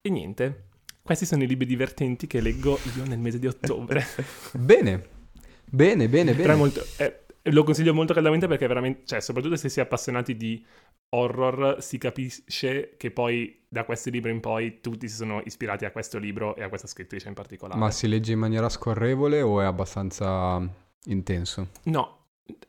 E 0.00 0.10
niente. 0.10 0.68
Questi 1.02 1.26
sono 1.26 1.42
i 1.42 1.46
libri 1.46 1.66
divertenti 1.66 2.26
che 2.26 2.40
leggo 2.40 2.78
io 2.96 3.04
nel 3.04 3.18
mese 3.18 3.38
di 3.38 3.46
ottobre. 3.46 4.02
Bene. 4.52 5.12
Bene, 5.66 6.08
bene, 6.08 6.34
Però 6.34 6.52
è 6.54 6.56
bene. 6.56 6.56
molto, 6.56 6.82
eh, 6.98 7.23
lo 7.50 7.62
consiglio 7.62 7.94
molto 7.94 8.14
caldamente 8.14 8.46
perché 8.46 8.66
veramente, 8.66 9.02
cioè, 9.04 9.20
soprattutto 9.20 9.56
se 9.56 9.68
si 9.68 9.80
è 9.80 9.82
appassionati 9.82 10.36
di 10.36 10.64
horror, 11.10 11.82
si 11.82 11.98
capisce 11.98 12.96
che 12.96 13.10
poi 13.10 13.64
da 13.68 13.84
questi 13.84 14.10
libri 14.10 14.30
in 14.30 14.40
poi 14.40 14.80
tutti 14.80 15.08
si 15.08 15.14
sono 15.16 15.42
ispirati 15.44 15.84
a 15.84 15.90
questo 15.90 16.18
libro 16.18 16.56
e 16.56 16.62
a 16.62 16.68
questa 16.68 16.86
scrittrice 16.86 17.28
in 17.28 17.34
particolare. 17.34 17.78
Ma 17.78 17.90
si 17.90 18.08
legge 18.08 18.32
in 18.32 18.38
maniera 18.38 18.68
scorrevole 18.68 19.42
o 19.42 19.60
è 19.60 19.64
abbastanza 19.64 20.60
intenso? 21.04 21.68
No, 21.84 22.24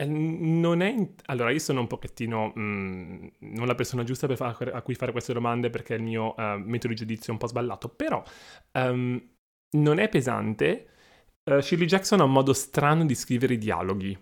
non 0.05 0.82
è... 0.82 0.89
in- 0.89 1.13
Allora, 1.26 1.51
io 1.51 1.59
sono 1.59 1.80
un 1.82 1.88
pochettino 1.88 2.53
mm, 2.57 3.28
non 3.39 3.67
la 3.67 3.76
persona 3.76 4.03
giusta 4.03 4.28
per 4.28 4.38
fa- 4.38 4.57
a 4.73 4.82
cui 4.82 4.95
fare 4.95 5.11
queste 5.11 5.34
domande 5.34 5.69
perché 5.69 5.95
il 5.95 6.03
mio 6.03 6.36
eh, 6.38 6.57
metodo 6.57 6.89
di 6.93 6.95
giudizio 6.95 7.28
è 7.28 7.32
un 7.32 7.38
po' 7.38 7.47
sballato, 7.47 7.89
però 7.89 8.23
ehm, 8.71 9.30
non 9.78 9.99
è 9.99 10.09
pesante. 10.09 10.88
Eh, 11.43 11.61
Shirley 11.61 11.88
Jackson 11.88 12.19
ha 12.21 12.23
un 12.23 12.32
modo 12.32 12.53
strano 12.53 13.05
di 13.05 13.15
scrivere 13.15 13.53
i 13.55 13.57
dialoghi, 13.57 14.17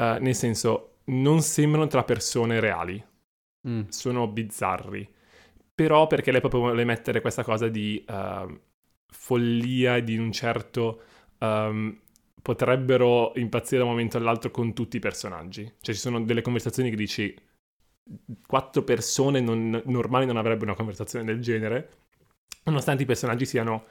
Eh, 0.00 0.18
nel 0.20 0.34
senso, 0.34 0.98
non 1.06 1.42
sembrano 1.42 1.86
tra 1.86 2.04
persone 2.04 2.60
reali, 2.60 3.02
Mm. 3.68 3.88
sono 3.88 4.26
bizzarri. 4.28 5.08
Però 5.74 6.06
perché 6.06 6.30
lei 6.32 6.40
proprio 6.40 6.60
vuole 6.62 6.84
mettere 6.84 7.20
questa 7.20 7.42
cosa 7.44 7.68
di 7.68 8.02
eh, 8.06 8.60
follia 9.08 9.96
e 9.96 10.04
di 10.04 10.16
un 10.18 10.32
certo... 10.32 11.02
ehm, 11.38 12.00
potrebbero 12.42 13.32
impazzire 13.36 13.78
da 13.78 13.84
un 13.84 13.90
momento 13.90 14.16
all'altro 14.16 14.50
con 14.50 14.72
tutti 14.74 14.96
i 14.96 15.00
personaggi. 15.00 15.64
Cioè 15.80 15.94
ci 15.94 16.00
sono 16.00 16.22
delle 16.22 16.40
conversazioni 16.42 16.88
che 16.90 16.96
dici 16.96 17.34
quattro 18.46 18.82
persone 18.82 19.40
non- 19.40 19.82
normali 19.86 20.26
non 20.26 20.36
avrebbero 20.36 20.66
una 20.66 20.74
conversazione 20.74 21.24
del 21.24 21.40
genere, 21.40 21.90
nonostante 22.64 23.02
i 23.02 23.06
personaggi 23.06 23.46
siano, 23.46 23.84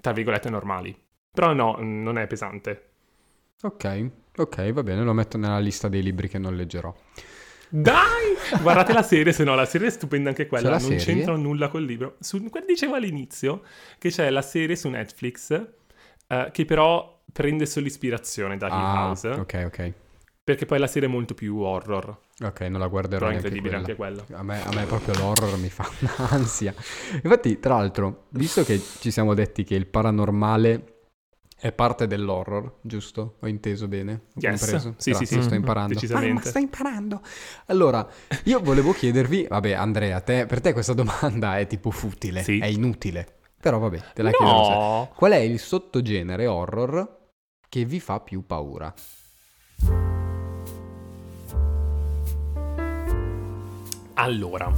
tra 0.00 0.12
virgolette, 0.12 0.50
normali. 0.50 0.96
Però 1.30 1.52
no, 1.52 1.76
non 1.80 2.18
è 2.18 2.26
pesante. 2.26 2.90
Ok, 3.64 3.84
ok, 4.36 4.72
va 4.72 4.82
bene, 4.82 5.02
lo 5.02 5.12
metto 5.12 5.36
nella 5.38 5.58
lista 5.58 5.88
dei 5.88 6.02
libri 6.02 6.28
che 6.28 6.38
non 6.38 6.56
leggerò. 6.56 6.94
Dai! 7.68 8.34
Guardate 8.60 8.92
la 8.92 9.02
serie, 9.02 9.32
se 9.32 9.44
no 9.44 9.54
la 9.54 9.64
serie 9.64 9.86
è 9.88 9.90
stupenda 9.90 10.28
anche 10.28 10.46
quella, 10.46 10.70
non 10.70 10.80
serie? 10.80 10.98
c'entra 10.98 11.34
nulla 11.36 11.68
col 11.68 11.84
libro. 11.84 12.16
Su, 12.20 12.38
dicevo 12.66 12.94
all'inizio 12.94 13.62
che 13.98 14.10
c'è 14.10 14.28
la 14.28 14.42
serie 14.42 14.76
su 14.76 14.88
Netflix 14.90 15.50
eh, 16.26 16.48
che 16.52 16.64
però 16.66 17.22
prende 17.32 17.64
solo 17.64 17.86
ispirazione 17.86 18.58
da 18.58 18.66
Hill 18.66 18.72
Ah, 18.74 19.06
House, 19.06 19.28
ok, 19.28 19.62
ok. 19.66 19.92
perché 20.44 20.66
poi 20.66 20.78
la 20.78 20.86
serie 20.86 21.08
è 21.08 21.10
molto 21.10 21.32
più 21.32 21.58
horror, 21.60 22.18
Ok, 22.42 22.60
non 22.62 22.80
la 22.80 22.88
guarderò 22.88 23.26
però 23.26 23.30
è 23.30 23.34
incredibile 23.34 23.76
anche 23.76 23.94
quella. 23.94 24.24
A 24.32 24.42
me, 24.42 24.62
a 24.64 24.74
me 24.74 24.84
proprio 24.84 25.14
l'horror 25.14 25.56
mi 25.58 25.68
fa 25.70 25.88
un'ansia. 26.18 26.74
Infatti, 27.22 27.58
tra 27.60 27.76
l'altro, 27.76 28.24
visto 28.30 28.64
che 28.64 28.80
ci 28.98 29.10
siamo 29.10 29.32
detti 29.32 29.62
che 29.64 29.76
il 29.76 29.86
paranormale 29.86 30.91
è 31.62 31.70
parte 31.70 32.08
dell'horror, 32.08 32.78
giusto? 32.80 33.36
Ho 33.38 33.46
inteso 33.46 33.86
bene? 33.86 34.22
Ho 34.34 34.40
Yes. 34.40 34.58
compreso? 34.60 34.94
Sì, 34.96 35.10
sì, 35.14 35.18
Grazie, 35.18 35.26
sì. 35.38 35.42
sto 35.42 35.54
imparando. 35.54 35.94
Decisamente. 35.94 36.30
Ah, 36.30 36.34
ma 36.34 36.40
sto 36.42 36.58
imparando. 36.58 37.20
Allora, 37.66 38.08
io 38.44 38.58
volevo 38.60 38.92
chiedervi, 38.92 39.46
vabbè, 39.48 39.70
Andrea, 39.70 40.20
te- 40.22 40.46
per 40.46 40.60
te 40.60 40.72
questa 40.72 40.92
domanda 40.92 41.58
è 41.58 41.68
tipo 41.68 41.92
futile, 41.92 42.42
Sì. 42.42 42.58
è 42.58 42.66
inutile. 42.66 43.36
Però 43.60 43.78
vabbè, 43.78 44.00
te 44.12 44.22
la 44.22 44.30
chiedo. 44.32 44.52
No! 44.52 45.10
Qual 45.14 45.30
è 45.30 45.36
il 45.36 45.60
sottogenere 45.60 46.48
horror 46.48 47.18
che 47.68 47.84
vi 47.84 48.00
fa 48.00 48.18
più 48.18 48.44
paura? 48.44 48.92
Allora, 54.14 54.70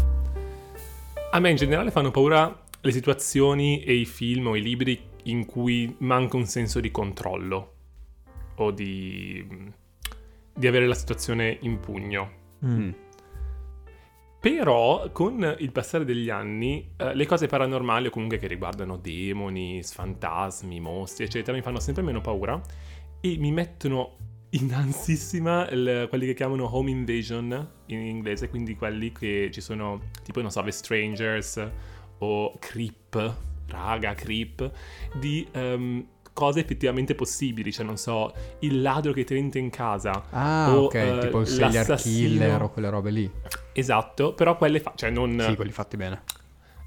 a 1.31 1.41
me 1.41 1.51
in 1.51 1.57
generale 1.57 1.91
fanno 1.91 2.11
paura 2.11 2.63
le 2.81 2.93
situazioni 2.93 3.83
e 3.83 3.95
i 3.95 4.05
film 4.05 4.47
o 4.49 4.57
i 4.57 4.63
libri 4.63 5.01
in 5.25 5.45
cui 5.45 5.95
manca 5.99 6.37
un 6.37 6.47
senso 6.47 6.81
di 6.81 6.91
controllo 6.91 7.73
o 8.57 8.71
di, 8.71 9.47
di 10.55 10.67
avere 10.67 10.87
la 10.87 10.95
situazione 10.95 11.59
in 11.63 11.81
pugno. 11.81 12.31
Mm. 12.65 12.91
Però 14.41 15.11
con 15.11 15.57
il 15.59 15.73
passare 15.73 16.05
degli 16.05 16.29
anni 16.29 16.93
eh, 16.99 17.15
le 17.15 17.25
cose 17.27 17.47
paranormali 17.47 18.09
o 18.09 18.11
comunque 18.11 18.37
che 18.37 18.47
riguardano 18.47 18.99
demoni, 18.99 19.83
fantasmi, 19.83 20.81
mostri, 20.81 21.25
eccetera, 21.25 21.57
mi 21.57 21.63
fanno 21.63 21.81
sempre 21.81 22.03
meno 22.03 22.21
paura 22.21 22.61
e 23.21 23.37
mi 23.39 23.53
mettono 23.53 24.19
in 24.51 24.73
ansissima 24.75 25.67
il- 25.71 26.07
quelli 26.11 26.27
che 26.27 26.35
chiamano 26.35 26.77
home 26.77 26.91
invasion 26.91 27.71
in 27.87 28.01
inglese, 28.01 28.51
quindi 28.51 28.77
quelli 28.77 29.13
che 29.13 29.49
ci 29.51 29.63
sono 29.63 30.11
tipo, 30.23 30.43
non 30.43 30.51
so, 30.51 30.63
The 30.63 30.71
Strangers 30.71 31.71
o 32.19 32.55
Creep, 32.59 33.37
raga, 33.69 34.15
Creep, 34.15 34.71
di 35.15 35.47
ehm, 35.53 36.07
cose 36.33 36.61
effettivamente 36.61 37.15
possibili, 37.15 37.73
cioè 37.73 37.85
non 37.87 37.97
so, 37.97 38.33
il 38.61 38.83
ladro 38.83 39.13
che 39.13 39.25
ti 39.25 39.37
entra 39.37 39.61
in 39.61 39.71
casa. 39.71 40.25
Ah, 40.31 40.75
o, 40.77 40.85
ok, 40.85 40.95
eh, 40.95 41.19
tipo 41.21 41.41
il 41.41 41.47
serial 41.47 41.97
killer 41.97 42.63
o 42.63 42.71
quelle 42.71 42.91
robe 42.91 43.11
lì. 43.11 43.31
Esatto, 43.73 44.35
però 44.35 44.57
quelle 44.57 44.81
fa- 44.81 44.93
cioè 44.97 45.11
non 45.11 45.39
Sì, 45.41 45.55
quelli 45.57 45.71
fatti 45.73 45.97
bene. 45.97 46.23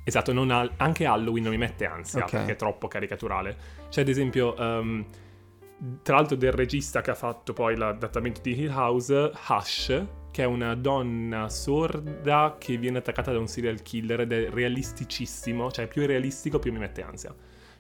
Esatto, 0.04 0.32
non 0.32 0.52
ha- 0.52 0.70
anche 0.78 1.06
Halloween 1.06 1.44
non 1.44 1.52
mi 1.52 1.58
mette 1.58 1.86
ansia 1.86 2.24
Ok. 2.24 2.32
perché 2.32 2.52
è 2.54 2.56
troppo 2.56 2.88
caricaturale. 2.88 3.58
C'è 3.90 4.02
ad 4.02 4.08
esempio, 4.08 4.56
ehm, 4.56 5.06
tra 6.02 6.16
l'altro 6.16 6.36
del 6.36 6.52
regista 6.54 7.02
che 7.02 7.12
ha 7.12 7.16
fatto 7.16 7.54
poi 7.54 7.76
l'adattamento 7.76 8.40
di 8.42 8.58
Hill 8.60 8.70
House, 8.72 9.32
Hush, 9.50 10.06
che 10.38 10.44
è 10.44 10.46
una 10.46 10.76
donna 10.76 11.50
sorda 11.50 12.58
che 12.60 12.78
viene 12.78 13.00
attaccata 13.00 13.32
da 13.32 13.40
un 13.40 13.48
serial 13.48 13.82
killer 13.82 14.20
ed 14.20 14.32
è 14.32 14.50
realisticissimo, 14.52 15.72
cioè 15.72 15.88
più 15.88 16.04
è 16.04 16.06
realistico 16.06 16.60
più 16.60 16.72
mi 16.72 16.78
mette 16.78 17.02
ansia. 17.02 17.34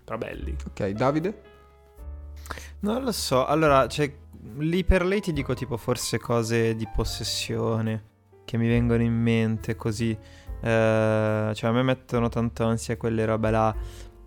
Però 0.03 0.17
belli. 0.17 0.55
Ok, 0.65 0.89
Davide? 0.89 1.41
Non 2.79 3.03
lo 3.03 3.11
so, 3.11 3.45
allora, 3.45 3.87
cioè, 3.87 4.11
lì 4.55 4.83
per 4.83 5.05
lei 5.05 5.21
ti 5.21 5.33
dico 5.33 5.53
tipo 5.53 5.77
forse 5.77 6.17
cose 6.17 6.75
di 6.75 6.87
possessione 6.91 8.05
che 8.43 8.57
mi 8.57 8.67
vengono 8.67 9.03
in 9.03 9.13
mente 9.13 9.75
così. 9.75 10.09
Eh, 10.09 11.51
cioè 11.53 11.69
a 11.69 11.71
me 11.71 11.83
mettono 11.83 12.27
tanto 12.27 12.63
ansia 12.63 12.97
quelle 12.97 13.23
robe 13.23 13.51
là, 13.51 13.75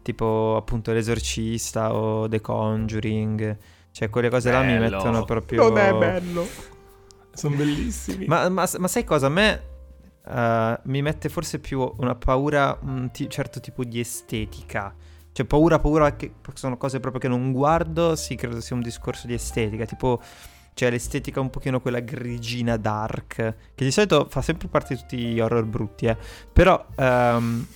tipo 0.03 0.55
appunto 0.57 0.93
l'esorcista 0.93 1.93
o 1.93 2.29
The 2.29 2.41
Conjuring. 2.41 3.59
Cioè 3.91 4.09
quelle 4.09 4.31
cose 4.31 4.53
là 4.53 4.61
mi 4.61 4.79
Bello. 4.79 4.99
mettono 4.99 5.25
proprio... 5.25 5.73
bello. 5.73 6.70
Sono 7.41 7.57
bellissimi. 7.57 8.27
Ma, 8.27 8.49
ma- 8.49 8.69
ma 8.79 8.89
sai 8.89 9.05
cosa? 9.05 9.27
A 9.27 9.31
me 9.31 9.63
eh, 10.27 10.81
mi 10.85 11.03
mette 11.03 11.29
forse 11.29 11.59
più 11.59 11.91
una 11.99 12.15
paura, 12.15 12.79
un 12.83 13.11
ti- 13.11 13.29
certo 13.29 13.61
tipo 13.61 13.85
di 13.85 13.99
estetica. 14.01 14.95
Cioè 15.33 15.47
paura, 15.47 15.79
paura 15.79 16.17
che 16.17 16.35
sono 16.55 16.77
cose 16.77 17.01
proprio 17.01 17.21
che 17.21 17.29
non 17.29 17.53
guardo, 17.53 18.17
sì, 18.17 18.35
credo 18.35 18.61
sia 18.61 18.77
un 18.77 18.83
discorso 18.83 19.27
di 19.27 19.35
estetica, 19.35 19.85
tipo... 19.85 20.21
Cioè 20.73 20.89
l'estetica 20.89 21.41
un 21.41 21.51
pochino 21.51 21.81
quella 21.81 21.99
grigina 22.01 22.77
dark, 22.79 23.35
che 23.75 23.85
di 23.85 23.91
solito 23.91 24.29
fa 24.31 24.41
sempre 24.41 24.69
parte 24.69 24.95
di 24.95 25.01
tutti 25.01 25.17
gli 25.19 25.41
horror 25.41 25.65
brutti, 25.65 26.07
eh. 26.07 26.17
Però 26.51 26.87
ehm, 26.97 27.67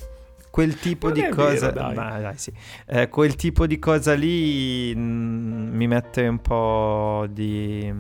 quel 0.54 0.78
tipo 0.78 1.08
Non 1.08 1.18
di 1.18 1.28
cosa... 1.30 1.72
vero, 1.72 1.80
dai. 1.80 1.94
Ma 1.96 2.20
dai, 2.20 2.38
sì. 2.38 2.52
Eh, 2.86 3.08
quel 3.08 3.34
tipo 3.34 3.66
di 3.66 3.80
cosa 3.80 4.14
lì 4.14 4.94
mm, 4.94 5.74
mi 5.74 5.88
mette 5.88 6.28
un 6.28 6.38
po' 6.40 7.26
di... 7.28 7.92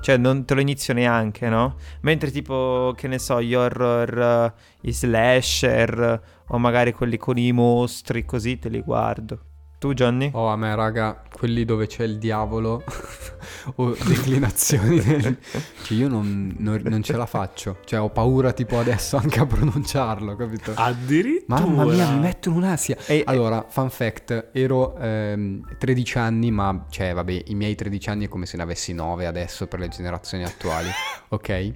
Cioè 0.00 0.16
non 0.16 0.46
te 0.46 0.54
lo 0.54 0.62
inizio 0.62 0.94
neanche, 0.94 1.50
no? 1.50 1.76
Mentre 2.00 2.30
tipo, 2.30 2.94
che 2.96 3.08
ne 3.08 3.18
so, 3.18 3.42
gli 3.42 3.52
horror, 3.52 4.18
eh, 4.18 4.88
i 4.88 4.92
slasher 4.94 6.22
o 6.46 6.56
magari 6.56 6.92
quelli 6.92 7.18
con 7.18 7.36
i 7.36 7.52
mostri, 7.52 8.24
così 8.24 8.58
te 8.58 8.70
li 8.70 8.80
guardo. 8.80 9.40
Tu 9.78 9.92
Johnny? 9.94 10.28
Oh, 10.32 10.48
a 10.48 10.56
me, 10.56 10.74
raga, 10.74 11.22
quelli 11.30 11.64
dove 11.64 11.86
c'è 11.86 12.02
il 12.02 12.18
diavolo 12.18 12.82
o 13.76 13.90
declinazioni 13.90 14.98
del... 15.00 15.36
Cioè, 15.84 15.96
io 15.96 16.08
non, 16.08 16.52
non- 16.58 16.80
non 16.82 17.00
ce 17.04 17.16
la 17.16 17.26
faccio. 17.26 17.76
Cioè, 17.84 18.00
ho 18.00 18.08
paura 18.10 18.52
tipo 18.52 18.76
adesso 18.80 19.16
anche 19.16 19.38
a 19.38 19.46
pronunciarlo, 19.46 20.34
capito? 20.34 20.72
Addirittura. 20.74 21.60
Mamma 21.60 21.84
mia, 21.84 22.10
mi 22.10 22.18
mettono 22.18 22.56
un'ansia. 22.56 22.96
E- 23.06 23.22
Allora, 23.24 23.64
fun 23.68 23.88
fact, 23.88 24.48
ero 24.52 24.96
ehm, 24.98 25.76
13 25.78 26.18
anni, 26.18 26.50
ma 26.50 26.86
cioè, 26.90 27.14
vabbè, 27.14 27.44
i 27.46 27.54
miei 27.54 27.76
13 27.76 28.08
anni 28.10 28.24
è 28.24 28.28
come 28.28 28.46
se 28.46 28.56
ne 28.56 28.64
avessi 28.64 28.92
9 28.92 29.26
adesso 29.26 29.68
per 29.68 29.78
le 29.78 29.86
generazioni 29.88 30.42
attuali, 30.42 30.88
ok? 31.28 31.72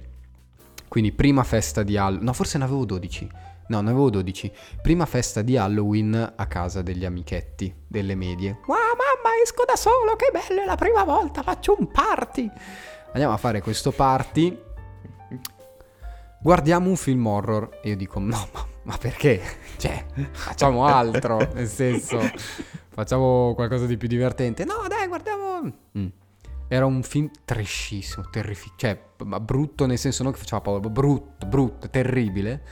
Quindi 0.89 1.13
prima 1.13 1.43
festa 1.43 1.83
di 1.83 1.95
Halloween, 1.95 2.25
no, 2.25 2.33
forse 2.33 2.57
ne 2.57 2.65
avevo 2.65 2.83
12. 2.83 3.29
No, 3.67 3.81
ne 3.81 3.89
avevo 3.89 4.09
12. 4.09 4.51
Prima 4.81 5.05
festa 5.05 5.41
di 5.41 5.57
Halloween 5.57 6.33
a 6.35 6.45
casa 6.47 6.81
degli 6.81 7.05
amichetti 7.05 7.73
delle 7.87 8.15
medie. 8.15 8.59
Wow, 8.65 8.77
mamma, 8.77 9.35
esco 9.41 9.63
da 9.65 9.75
solo, 9.75 10.15
che 10.15 10.29
bello, 10.31 10.61
è 10.61 10.65
la 10.65 10.75
prima 10.75 11.03
volta, 11.03 11.43
faccio 11.43 11.75
un 11.77 11.89
party. 11.91 12.49
Andiamo 13.13 13.33
a 13.33 13.37
fare 13.37 13.61
questo 13.61 13.91
party. 13.91 14.61
Guardiamo 16.41 16.89
un 16.89 16.97
film 16.97 17.25
horror. 17.25 17.79
E 17.81 17.89
io 17.89 17.95
dico, 17.95 18.19
no, 18.19 18.47
ma, 18.51 18.65
ma 18.83 18.97
perché? 18.97 19.41
Cioè, 19.77 20.05
facciamo 20.31 20.85
altro, 20.85 21.37
nel 21.53 21.67
senso, 21.67 22.19
facciamo 22.89 23.53
qualcosa 23.55 23.85
di 23.85 23.97
più 23.97 24.07
divertente. 24.07 24.65
No, 24.65 24.85
dai, 24.87 25.07
guardiamo... 25.07 25.71
Mm. 25.97 26.07
Era 26.67 26.85
un 26.85 27.03
film 27.03 27.29
trashissimo, 27.45 28.29
terrifico, 28.31 28.73
cioè, 28.77 28.99
brutto 29.41 29.85
nel 29.85 29.99
senso 29.99 30.23
non 30.23 30.31
che 30.31 30.39
faceva 30.39 30.59
paura, 30.59 30.89
brutto, 30.89 31.45
brutto, 31.45 31.89
terribile. 31.89 32.63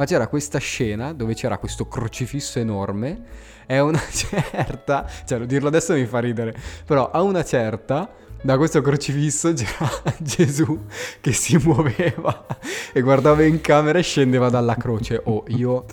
Ma 0.00 0.06
c'era 0.06 0.28
questa 0.28 0.58
scena 0.58 1.12
dove 1.12 1.34
c'era 1.34 1.58
questo 1.58 1.86
crocifisso 1.86 2.58
enorme 2.58 3.20
e 3.66 3.76
a 3.76 3.84
una 3.84 4.00
certa, 4.10 5.06
cioè 5.26 5.40
dirlo 5.40 5.68
adesso 5.68 5.92
mi 5.92 6.06
fa 6.06 6.20
ridere, 6.20 6.56
però 6.86 7.10
a 7.10 7.20
una 7.20 7.44
certa 7.44 8.10
da 8.40 8.56
questo 8.56 8.80
crocifisso 8.80 9.52
c'era 9.52 9.90
Gesù 10.16 10.86
che 11.20 11.32
si 11.32 11.58
muoveva 11.58 12.46
e 12.94 13.02
guardava 13.02 13.42
in 13.42 13.60
camera 13.60 13.98
e 13.98 14.02
scendeva 14.02 14.48
dalla 14.48 14.74
croce. 14.74 15.20
Oh, 15.22 15.44
io, 15.48 15.84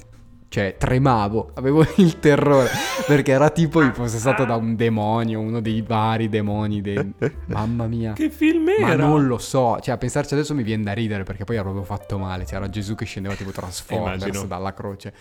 cioè, 0.50 0.76
tremavo, 0.78 1.52
avevo 1.56 1.86
il 1.98 2.20
terrore 2.20 2.70
perché 3.06 3.32
era 3.32 3.50
tipo 3.50 3.82
impossessato 3.82 4.46
da 4.46 4.56
un 4.56 4.76
demonio, 4.76 5.40
uno 5.42 5.60
dei 5.60 5.82
vari 5.82 6.30
demoni. 6.30 6.82
dei- 6.82 7.14
Mamma 7.48 7.88
mia. 7.88 8.14
Che 8.14 8.30
film 8.30 8.70
era? 8.70 8.88
Ma 8.88 8.96
non 8.96 9.28
lo 9.28 9.38
so, 9.38 9.80
cioè 9.82 9.96
a 9.96 9.98
pensarci 9.98 10.34
adesso 10.34 10.54
mi 10.56 10.64
viene 10.64 10.84
da 10.84 10.94
ridere 10.94 11.24
perché 11.24 11.44
poi 11.44 11.56
era 11.56 11.64
proprio 11.64 11.84
fatto 11.84 12.18
male, 12.18 12.46
c'era 12.46 12.70
Gesù 12.70 12.96
che 12.96 13.06
scendeva 13.06 13.36
tipo 13.36 13.52
Transformers 13.52 14.46
dalla 14.46 14.74
croce. 14.74 15.14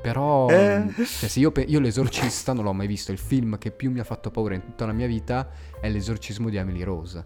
Però, 0.00 0.48
Eh. 0.48 0.84
cioè, 0.94 1.04
se 1.28 1.40
io, 1.40 1.50
pe- 1.50 1.62
io 1.66 1.80
l'esorcista 1.80 2.52
non 2.52 2.62
l'ho 2.62 2.72
mai 2.72 2.86
visto, 2.86 3.10
il 3.10 3.18
film 3.18 3.58
che 3.58 3.72
più 3.72 3.90
mi 3.90 3.98
ha 3.98 4.04
fatto 4.04 4.30
paura 4.30 4.54
in 4.54 4.62
tutta 4.64 4.86
la 4.86 4.92
mia 4.92 5.08
vita 5.08 5.48
è 5.80 5.88
l'esorcismo 5.88 6.48
di 6.50 6.56
Emily 6.56 6.82
Rose. 6.84 7.24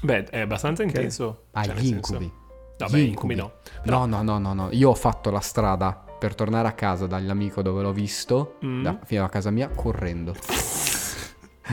Beh, 0.00 0.24
è 0.26 0.38
abbastanza 0.40 0.82
intenso. 0.84 1.46
Ah, 1.52 1.64
Cioè, 1.64 1.74
gli 1.74 1.76
nel 1.76 1.86
senso- 1.86 2.12
incubi. 2.14 2.32
Vabbè, 2.76 2.96
Gli 2.96 3.00
incubi 3.06 3.34
no. 3.36 3.52
No, 3.84 4.04
no, 4.06 4.22
no, 4.22 4.38
no, 4.38 4.52
no, 4.52 4.68
io 4.72 4.90
ho 4.90 4.94
fatto 4.94 5.30
la 5.30 5.40
strada 5.40 6.03
per 6.24 6.34
tornare 6.34 6.66
a 6.68 6.72
casa 6.72 7.06
dall'amico 7.06 7.60
dove 7.60 7.82
l'ho 7.82 7.92
visto, 7.92 8.56
Mm. 8.64 8.82
da- 8.82 8.98
fino 9.04 9.24
a 9.24 9.28
casa 9.28 9.50
mia, 9.50 9.68
correndo. 9.68 10.34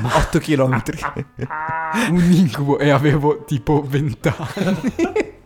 8 0.04 0.40
km. 0.40 0.84
Un 2.12 2.32
incubo 2.34 2.78
e 2.78 2.90
avevo 2.90 3.46
tipo 3.46 3.82
20 3.88 4.28
anni. 4.28 4.94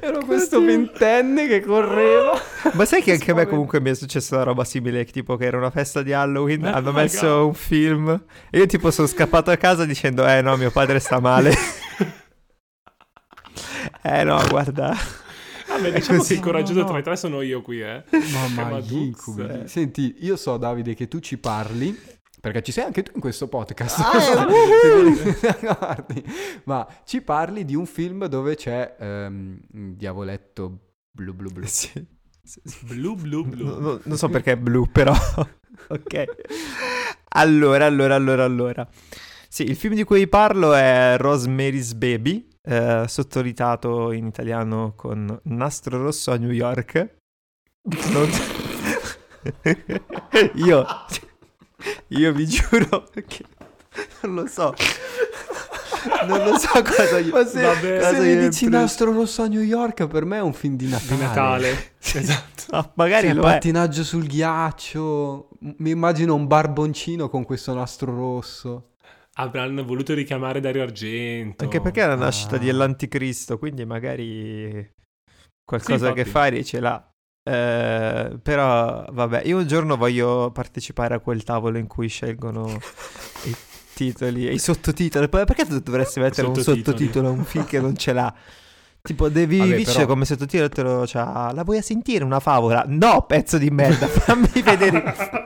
Ero 0.00 0.24
questo 0.26 0.60
ventenne 0.62 1.46
che 1.46 1.60
correva. 1.62 2.32
Ma 2.72 2.84
sai 2.84 3.00
che 3.02 3.12
anche 3.12 3.30
a 3.30 3.34
me 3.34 3.46
comunque 3.46 3.80
mi 3.80 3.90
è 3.90 3.94
successa 3.94 4.34
una 4.34 4.44
roba 4.44 4.64
simile, 4.64 5.04
tipo 5.04 5.36
che 5.36 5.46
era 5.46 5.56
una 5.56 5.70
festa 5.70 6.02
di 6.02 6.12
Halloween, 6.12 6.64
Eh, 6.64 6.68
hanno 6.68 6.86
raga. 6.90 7.00
messo 7.02 7.46
un 7.46 7.54
film 7.54 8.22
e 8.50 8.58
io 8.58 8.66
tipo 8.66 8.90
sono 8.90 9.06
scappato 9.06 9.50
a 9.50 9.56
casa 9.56 9.84
dicendo 9.86 10.26
eh 10.26 10.42
no, 10.42 10.56
mio 10.56 10.70
padre 10.70 10.98
sta 10.98 11.20
male. 11.20 11.54
Eh 14.04 14.22
no, 14.24 14.40
guarda. 14.48 14.94
Vabbè, 15.66 15.92
diciamo 15.92 16.18
così. 16.18 16.28
che 16.34 16.34
il 16.34 16.44
coraggioso 16.44 16.78
No, 16.80 16.84
no. 16.84 16.90
tra 16.90 16.98
i 16.98 17.02
tre 17.02 17.16
sono 17.16 17.40
io 17.40 17.62
qui, 17.62 17.80
eh. 17.80 18.04
Mamma, 18.54 18.78
incubi. 18.86 19.62
Senti, 19.66 20.16
io 20.20 20.36
so 20.36 20.56
Davide 20.58 20.94
che 20.94 21.08
tu 21.08 21.20
ci 21.20 21.38
parli, 21.38 21.98
perché 22.40 22.62
ci 22.62 22.70
sei 22.70 22.84
anche 22.84 23.02
tu 23.02 23.12
in 23.14 23.20
questo 23.20 23.48
podcast. 23.48 23.98
Ah, 24.00 24.20
So- 24.20 24.48
eh, 24.48 25.56
ricordi. 25.60 26.24
Ma 26.64 26.86
ci 27.04 27.22
parli 27.22 27.64
di 27.64 27.74
un 27.74 27.86
film 27.86 28.26
dove 28.26 28.54
c'è 28.56 28.94
un 29.00 29.58
diavoletto 29.96 30.78
blu 31.10 31.32
blu 31.32 31.50
blu. 31.50 31.64
Sì. 31.66 32.12
Blu, 32.82 33.14
blu, 33.14 33.44
blu. 33.46 33.64
No- 33.66 33.78
no- 33.78 34.00
non 34.04 34.18
so 34.18 34.28
perché 34.28 34.52
è 34.52 34.56
blu, 34.58 34.86
però. 34.92 35.14
ok. 35.88 36.24
Allora, 37.36 37.86
allora, 37.86 38.14
allora, 38.14 38.44
allora. 38.44 38.86
Sì, 39.48 39.62
il 39.62 39.76
film 39.76 39.94
di 39.94 40.04
cui 40.04 40.18
vi 40.20 40.28
parlo 40.28 40.74
è 40.74 41.14
Rosemary's 41.16 41.94
Baby, 41.94 42.46
eh, 42.66 43.04
sottotitolato 43.06 44.12
in 44.12 44.26
italiano 44.26 44.94
con 44.96 45.38
Nastro 45.44 46.02
Rosso 46.02 46.32
a 46.32 46.36
New 46.36 46.50
York. 46.50 47.16
Non- 47.82 48.30
io, 50.54 50.86
io 52.08 52.32
vi 52.32 52.46
giuro 52.46 53.08
che 53.26 53.44
non 54.22 54.34
lo 54.34 54.46
so. 54.46 54.74
Non 56.26 56.44
lo 56.44 56.58
so 56.58 56.82
cosa 56.82 57.18
io... 57.18 57.32
Ma 57.32 57.46
se, 57.46 57.62
Vabbè. 57.62 58.12
se 58.14 58.20
mi 58.20 58.36
dici. 58.48 58.68
Nastro 58.68 59.12
Rosso 59.12 59.42
a 59.42 59.46
New 59.46 59.60
York, 59.60 60.06
per 60.06 60.24
me 60.24 60.38
è 60.38 60.40
un 60.40 60.52
film 60.52 60.76
di 60.76 60.88
Natale. 60.88 61.16
Di 61.16 61.22
Natale. 61.22 61.92
esatto. 62.00 62.62
No, 62.70 62.92
magari 62.94 63.28
Sì, 63.28 63.34
pattinaggio 63.34 64.04
sul 64.04 64.26
ghiaccio. 64.26 65.48
Mi 65.60 65.90
immagino 65.90 66.34
un 66.34 66.46
barboncino 66.46 67.28
con 67.28 67.44
questo 67.44 67.72
nastro 67.74 68.14
rosso. 68.14 68.93
Avranno 69.36 69.84
voluto 69.84 70.14
richiamare 70.14 70.60
Dario 70.60 70.82
Argento. 70.82 71.64
Anche 71.64 71.80
perché 71.80 72.02
è 72.02 72.06
la 72.06 72.14
nascita 72.14 72.54
Ah. 72.54 72.58
di 72.58 72.66
dell'anticristo, 72.66 73.58
quindi 73.58 73.84
magari 73.84 74.88
qualcosa 75.64 76.08
Sì, 76.08 76.12
che 76.14 76.24
fare 76.24 76.62
ce 76.64 76.78
l'ha. 76.80 77.08
Eh, 77.46 78.38
però 78.40 79.04
vabbè, 79.10 79.42
io 79.44 79.58
un 79.58 79.66
giorno 79.66 79.96
voglio 79.96 80.50
partecipare 80.52 81.14
a 81.14 81.18
quel 81.18 81.42
tavolo 81.42 81.78
in 81.78 81.86
cui 81.88 82.08
scelgono 82.08 82.66
i 83.44 83.54
titoli 83.94 84.46
e 84.48 84.52
i 84.52 84.58
sottotitoli. 84.58 85.28
Perché 85.28 85.66
tu 85.66 85.78
dovresti 85.80 86.20
mettere 86.20 86.46
un 86.46 86.54
Sottotitoli. 86.54 86.84
sottotitolo 86.84 87.28
a 87.28 87.30
un 87.32 87.44
film 87.44 87.64
che 87.66 87.80
non 87.80 87.96
ce 87.96 88.12
l'ha? 88.12 88.32
Tipo 89.02 89.24
Vabbè, 89.24 89.46
Vitch 89.46 89.92
però- 89.94 90.06
come 90.06 90.24
sottotirotelo 90.24 91.02
c'ha 91.06 91.52
La 91.52 91.62
vuoi 91.64 91.82
sentire 91.82 92.24
una 92.24 92.40
favola? 92.40 92.84
No, 92.86 93.26
pezzo 93.26 93.58
di 93.58 93.68
merda, 93.70 94.06
fammi 94.06 94.48
vedere. 94.62 95.02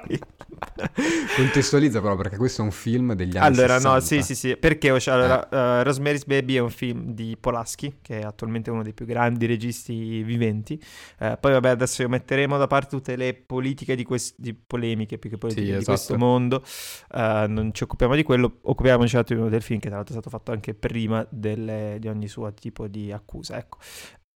Contestualizza 1.36 2.00
però 2.00 2.16
perché 2.16 2.36
questo 2.36 2.62
è 2.62 2.64
un 2.64 2.70
film 2.70 3.14
degli 3.14 3.36
anni 3.36 3.46
Allora, 3.46 3.74
60. 3.74 3.92
no, 3.92 4.00
sì, 4.00 4.22
sì, 4.22 4.34
sì, 4.34 4.56
perché 4.56 4.98
cioè, 5.00 5.14
allora, 5.14 5.48
eh, 5.48 5.82
Rosemary's 5.84 6.24
Baby 6.24 6.56
è 6.56 6.58
un 6.58 6.70
film 6.70 7.12
di 7.12 7.36
Polaschi, 7.38 7.98
che 8.02 8.20
è 8.20 8.24
attualmente 8.24 8.70
uno 8.70 8.82
dei 8.82 8.92
più 8.94 9.06
grandi 9.06 9.46
registi 9.46 10.22
viventi. 10.22 10.80
Eh, 11.18 11.36
poi, 11.40 11.52
vabbè, 11.52 11.68
adesso 11.68 12.06
metteremo 12.08 12.56
da 12.58 12.66
parte 12.66 12.96
tutte 12.96 13.16
le 13.16 13.34
politiche 13.34 13.94
di 13.94 14.04
queste 14.04 14.34
di 14.38 14.54
polemiche, 14.54 15.18
più 15.18 15.30
che 15.30 15.38
politiche 15.38 15.64
Sì, 15.66 15.72
di 15.72 15.78
esatto. 15.78 15.92
questo 15.92 16.16
mondo. 16.18 16.62
Eh, 17.14 17.46
non 17.48 17.70
ci 17.72 17.82
occupiamo 17.84 18.14
di 18.14 18.22
quello, 18.22 18.58
occupiamoci 18.62 19.14
un 19.14 19.20
attimo 19.20 19.48
del 19.48 19.62
film, 19.62 19.78
che 19.80 19.88
tra 19.88 19.96
l'altro 19.96 20.14
è 20.16 20.20
stato 20.20 20.34
fatto 20.36 20.52
anche 20.52 20.74
prima 20.74 21.26
delle- 21.30 21.96
di 22.00 22.08
ogni 22.08 22.28
suo 22.28 22.52
tipo 22.54 22.86
di 22.88 23.12
accusa. 23.12 23.56
Ecco. 23.58 23.78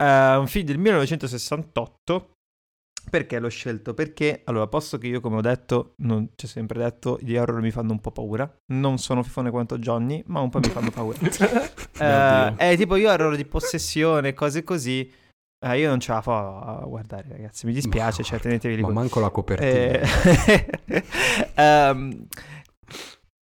Un 0.02 0.46
film 0.48 0.64
del 0.66 0.78
1968. 0.78 2.31
Perché 3.10 3.38
l'ho 3.38 3.48
scelto? 3.48 3.94
Perché, 3.94 4.40
allora, 4.44 4.66
posto 4.66 4.96
che 4.98 5.06
io, 5.06 5.20
come 5.20 5.36
ho 5.36 5.40
detto, 5.40 5.94
non 5.98 6.30
ci 6.34 6.46
ho 6.46 6.48
sempre 6.48 6.78
detto, 6.78 7.18
gli 7.20 7.36
horror 7.36 7.60
mi 7.60 7.70
fanno 7.70 7.92
un 7.92 8.00
po' 8.00 8.10
paura. 8.10 8.50
Non 8.72 8.98
sono 8.98 9.22
fifone 9.22 9.50
quanto 9.50 9.78
Johnny, 9.78 10.22
ma 10.26 10.40
un 10.40 10.48
po' 10.50 10.58
mi 10.60 10.68
fanno 10.68 10.90
paura. 10.90 11.18
Eh, 12.02 12.54
è 12.56 12.76
tipo 12.76 12.96
io 12.96 13.10
horror 13.12 13.36
di 13.36 13.44
possessione, 13.44 14.32
cose 14.34 14.64
così. 14.64 15.08
Eh, 15.64 15.78
io 15.78 15.88
non 15.88 16.00
ce 16.00 16.10
la 16.12 16.20
fa 16.22 16.58
a 16.80 16.84
guardare, 16.84 17.28
ragazzi. 17.28 17.66
Mi 17.66 17.72
dispiace, 17.72 18.22
Ma- 18.22 18.26
cioè, 18.28 18.40
tenetevi 18.40 18.76
Ma 18.76 18.82
conto. 18.86 18.98
manco 18.98 19.20
la 19.20 19.30
copertina. 19.30 20.00
Eh, 20.86 21.04
ehm, 21.54 22.26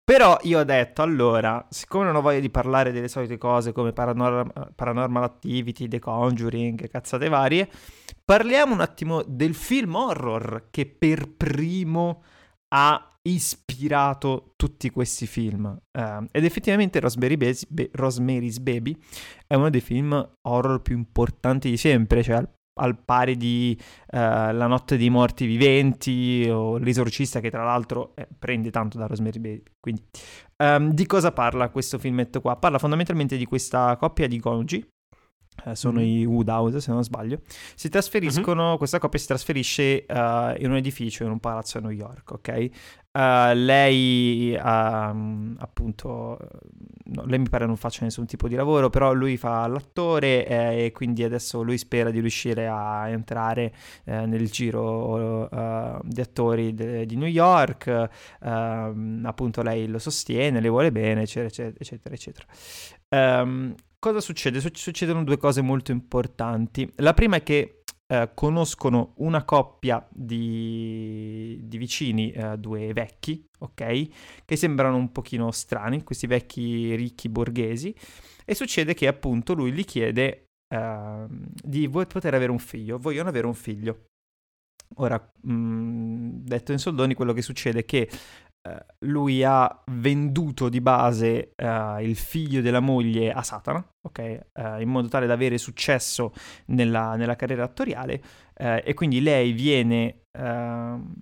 però 0.07 0.37
io 0.43 0.59
ho 0.59 0.63
detto, 0.63 1.01
allora, 1.01 1.67
siccome 1.69 2.05
non 2.05 2.15
ho 2.15 2.21
voglia 2.21 2.39
di 2.39 2.49
parlare 2.49 2.93
delle 2.93 3.09
solite 3.09 3.37
cose 3.37 3.73
come 3.73 3.91
Paranorm- 3.91 4.71
Paranormal 4.73 5.21
Activity, 5.21 5.89
The 5.89 5.99
Conjuring, 5.99 6.87
cazzate 6.87 7.27
varie, 7.27 7.69
parliamo 8.23 8.73
un 8.73 8.79
attimo 8.79 9.21
del 9.27 9.53
film 9.53 9.95
horror 9.95 10.67
che 10.71 10.85
per 10.85 11.27
primo 11.35 12.23
ha 12.69 13.17
ispirato 13.23 14.53
tutti 14.55 14.89
questi 14.91 15.27
film. 15.27 15.77
Ehm, 15.91 16.27
ed 16.31 16.45
effettivamente 16.45 17.01
Rosemary 17.01 17.35
Be- 17.35 17.89
Rosemary's 17.91 18.59
Baby 18.59 18.97
è 19.45 19.55
uno 19.55 19.69
dei 19.69 19.81
film 19.81 20.37
horror 20.47 20.81
più 20.81 20.95
importanti 20.95 21.69
di 21.69 21.75
sempre, 21.75 22.23
cioè 22.23 22.37
al, 22.37 22.49
al 22.77 22.97
pari 22.97 23.35
di 23.37 23.77
eh, 24.09 24.17
La 24.17 24.67
notte 24.67 24.97
dei 24.97 25.09
morti 25.09 25.45
viventi 25.45 26.47
o 26.49 26.77
L'esorcista 26.77 27.39
che 27.39 27.49
tra 27.49 27.63
l'altro 27.63 28.13
eh, 28.15 28.27
prende 28.37 28.69
tanto 28.71 28.97
da 28.97 29.07
Rosemary 29.07 29.39
Baby. 29.39 29.63
Quindi 29.79 30.03
ehm, 30.57 30.91
di 30.91 31.05
cosa 31.05 31.31
parla 31.31 31.69
questo 31.69 31.97
filmetto 31.99 32.39
qua? 32.41 32.55
Parla 32.55 32.77
fondamentalmente 32.79 33.37
di 33.37 33.45
questa 33.45 33.95
coppia 33.97 34.27
di 34.27 34.39
coniugi. 34.39 34.87
eh, 35.65 35.75
sono 35.75 35.99
Mhm. 36.01 36.05
i 36.05 36.23
Woodhouse, 36.23 36.79
se 36.79 36.91
non 36.91 37.03
sbaglio. 37.03 37.41
Si 37.73 37.89
trasferiscono, 37.89 38.77
questa 38.77 38.99
coppia 38.99 39.17
si 39.17 39.25
trasferisce 39.25 40.05
eh, 40.05 40.55
in 40.59 40.69
un 40.69 40.75
edificio, 40.75 41.23
in 41.23 41.31
un 41.31 41.39
palazzo 41.39 41.79
a 41.79 41.81
New 41.81 41.89
York, 41.89 42.29
ok? 42.31 42.69
Eh, 43.17 43.55
lei 43.55 44.53
ehm, 44.53 45.55
appunto 45.57 46.37
no, 47.05 47.23
lei 47.25 47.39
mi 47.39 47.49
pare 47.49 47.65
non 47.65 47.75
faccia 47.75 48.03
nessun 48.03 48.27
tipo 48.27 48.47
di 48.47 48.53
lavoro 48.53 48.91
però 48.91 49.11
lui 49.11 49.37
fa 49.37 49.65
l'attore 49.65 50.45
eh, 50.45 50.85
e 50.85 50.91
quindi 50.91 51.23
adesso 51.23 51.63
lui 51.63 51.79
spera 51.79 52.11
di 52.11 52.19
riuscire 52.19 52.67
a 52.67 53.09
entrare 53.09 53.73
eh, 54.03 54.27
nel 54.27 54.51
giro 54.51 55.49
eh, 55.49 55.99
di 56.03 56.21
attori 56.21 56.75
de- 56.75 57.07
di 57.07 57.15
New 57.15 57.27
York 57.27 58.09
ehm, 58.43 59.23
appunto 59.25 59.63
lei 59.63 59.87
lo 59.87 59.97
sostiene 59.97 60.61
le 60.61 60.69
vuole 60.69 60.91
bene 60.91 61.21
eccetera 61.23 61.73
eccetera 61.75 62.13
eccetera. 62.13 62.45
Ehm, 63.09 63.73
cosa 63.97 64.19
succede? 64.19 64.59
Suc- 64.59 64.77
succedono 64.77 65.23
due 65.23 65.37
cose 65.37 65.61
molto 65.61 65.91
importanti 65.91 66.91
la 66.97 67.13
prima 67.15 67.37
è 67.37 67.43
che 67.43 67.76
eh, 68.07 68.31
conoscono 68.33 69.13
una 69.17 69.43
coppia 69.43 70.05
di, 70.09 71.59
di 71.63 71.77
vicini, 71.77 72.31
eh, 72.31 72.57
due 72.57 72.93
vecchi, 72.93 73.45
ok? 73.59 74.07
Che 74.45 74.55
sembrano 74.55 74.95
un 74.95 75.11
pochino 75.11 75.51
strani, 75.51 76.03
questi 76.03 76.27
vecchi 76.27 76.95
ricchi 76.95 77.29
borghesi, 77.29 77.93
e 78.45 78.55
succede 78.55 78.93
che 78.93 79.07
appunto 79.07 79.53
lui 79.53 79.71
gli 79.73 79.83
chiede 79.83 80.45
ehm, 80.73 81.47
di 81.61 81.89
poter 81.89 82.33
avere 82.33 82.51
un 82.51 82.59
figlio, 82.59 82.97
vogliono 82.97 83.29
avere 83.29 83.45
un 83.45 83.53
figlio. 83.53 84.05
Ora, 84.95 85.19
mh, 85.41 86.43
detto 86.43 86.71
in 86.71 86.77
soldoni, 86.77 87.13
quello 87.13 87.33
che 87.33 87.41
succede 87.41 87.79
è 87.79 87.85
che 87.85 88.01
eh, 88.03 88.09
lui 89.05 89.43
ha 89.43 89.83
venduto 89.91 90.69
di 90.69 90.81
base 90.81 91.53
eh, 91.55 92.03
il 92.03 92.15
figlio 92.15 92.61
della 92.61 92.79
moglie 92.79 93.31
a 93.31 93.41
Satana, 93.43 93.85
ok? 94.07 94.19
Eh, 94.19 94.81
in 94.81 94.89
modo 94.89 95.07
tale 95.07 95.27
da 95.27 95.33
avere 95.33 95.57
successo 95.57 96.33
nella, 96.67 97.15
nella 97.15 97.35
carriera 97.35 97.63
attoriale. 97.63 98.21
Eh, 98.53 98.83
e 98.85 98.93
quindi 98.93 99.21
lei 99.21 99.51
viene 99.51 100.21
ehm, 100.37 101.13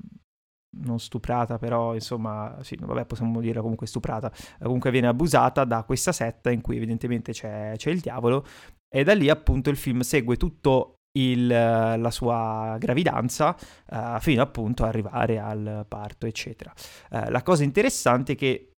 non 0.77 0.99
stuprata, 0.99 1.57
però 1.57 1.93
insomma, 1.93 2.57
sì, 2.61 2.77
vabbè, 2.79 3.05
possiamo 3.05 3.39
dire 3.41 3.61
comunque 3.61 3.87
stuprata, 3.87 4.31
eh, 4.31 4.63
comunque 4.63 4.91
viene 4.91 5.07
abusata 5.07 5.63
da 5.63 5.83
questa 5.83 6.11
setta 6.11 6.51
in 6.51 6.61
cui 6.61 6.77
evidentemente 6.77 7.31
c'è, 7.31 7.73
c'è 7.75 7.89
il 7.89 7.99
diavolo. 7.99 8.45
E 8.87 9.03
da 9.03 9.13
lì 9.13 9.29
appunto 9.29 9.69
il 9.69 9.77
film 9.77 10.01
segue 10.01 10.37
tutto 10.37 10.95
il, 11.16 11.51
eh, 11.51 11.97
la 11.97 12.11
sua 12.11 12.76
gravidanza 12.80 13.55
eh, 13.89 14.18
fino 14.20 14.41
appunto 14.41 14.84
ad 14.84 14.89
arrivare 14.89 15.39
al 15.39 15.86
parto, 15.88 16.26
eccetera. 16.26 16.74
Eh, 17.11 17.30
la 17.30 17.43
cosa 17.43 17.63
interessante 17.63 18.34
è 18.34 18.36
che 18.36 18.72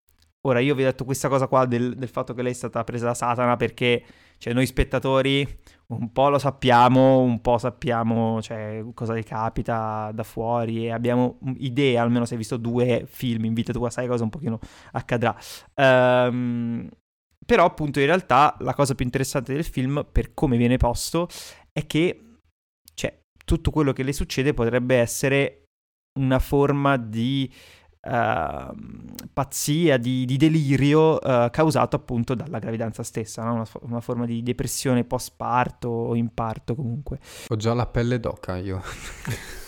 ora 0.46 0.60
io 0.60 0.74
vi 0.74 0.82
ho 0.82 0.86
detto 0.86 1.04
questa 1.04 1.28
cosa 1.28 1.48
qua 1.48 1.66
del, 1.66 1.94
del 1.94 2.08
fatto 2.08 2.32
che 2.32 2.42
lei 2.42 2.52
è 2.52 2.54
stata 2.54 2.84
presa 2.84 3.06
da 3.06 3.14
Satana 3.14 3.56
perché 3.56 4.04
cioè, 4.38 4.52
noi 4.52 4.66
spettatori 4.66 5.46
un 5.88 6.12
po' 6.12 6.28
lo 6.28 6.38
sappiamo, 6.38 7.20
un 7.20 7.40
po' 7.40 7.58
sappiamo 7.58 8.40
cioè, 8.42 8.84
cosa 8.94 9.12
le 9.12 9.22
capita 9.22 10.10
da 10.12 10.22
fuori 10.22 10.86
e 10.86 10.92
abbiamo 10.92 11.38
idea, 11.56 12.02
almeno 12.02 12.24
se 12.24 12.32
hai 12.32 12.38
visto 12.38 12.56
due 12.56 13.06
film 13.08 13.44
in 13.44 13.54
vita 13.54 13.72
tua, 13.72 13.90
sai 13.90 14.06
cosa 14.06 14.24
un 14.24 14.30
pochino 14.30 14.58
accadrà. 14.92 15.36
Ehm, 15.74 16.88
però 17.44 17.64
appunto 17.64 18.00
in 18.00 18.06
realtà 18.06 18.56
la 18.60 18.74
cosa 18.74 18.94
più 18.94 19.04
interessante 19.04 19.52
del 19.52 19.64
film, 19.64 20.04
per 20.10 20.34
come 20.34 20.56
viene 20.56 20.76
posto, 20.76 21.28
è 21.72 21.86
che 21.86 22.25
tutto 23.46 23.70
quello 23.70 23.92
che 23.92 24.02
le 24.02 24.12
succede 24.12 24.52
potrebbe 24.52 24.96
essere 24.96 25.68
una 26.18 26.40
forma 26.40 26.96
di 26.96 27.50
uh, 28.02 28.74
pazzia, 29.32 29.96
di, 29.98 30.24
di 30.24 30.36
delirio 30.36 31.14
uh, 31.14 31.48
causato 31.50 31.94
appunto 31.94 32.34
dalla 32.34 32.58
gravidanza 32.58 33.04
stessa, 33.04 33.44
no? 33.44 33.54
una, 33.54 33.66
una, 33.82 34.00
forma 34.00 34.26
di 34.26 34.42
depressione 34.42 35.04
post 35.04 35.34
parto 35.36 35.88
o 35.88 36.16
in 36.16 36.34
parto 36.34 36.74
comunque. 36.74 37.20
Ho 37.46 37.56
già 37.56 37.72
la 37.72 37.86
pelle 37.86 38.18
d'oca 38.18 38.56
io. 38.56 38.82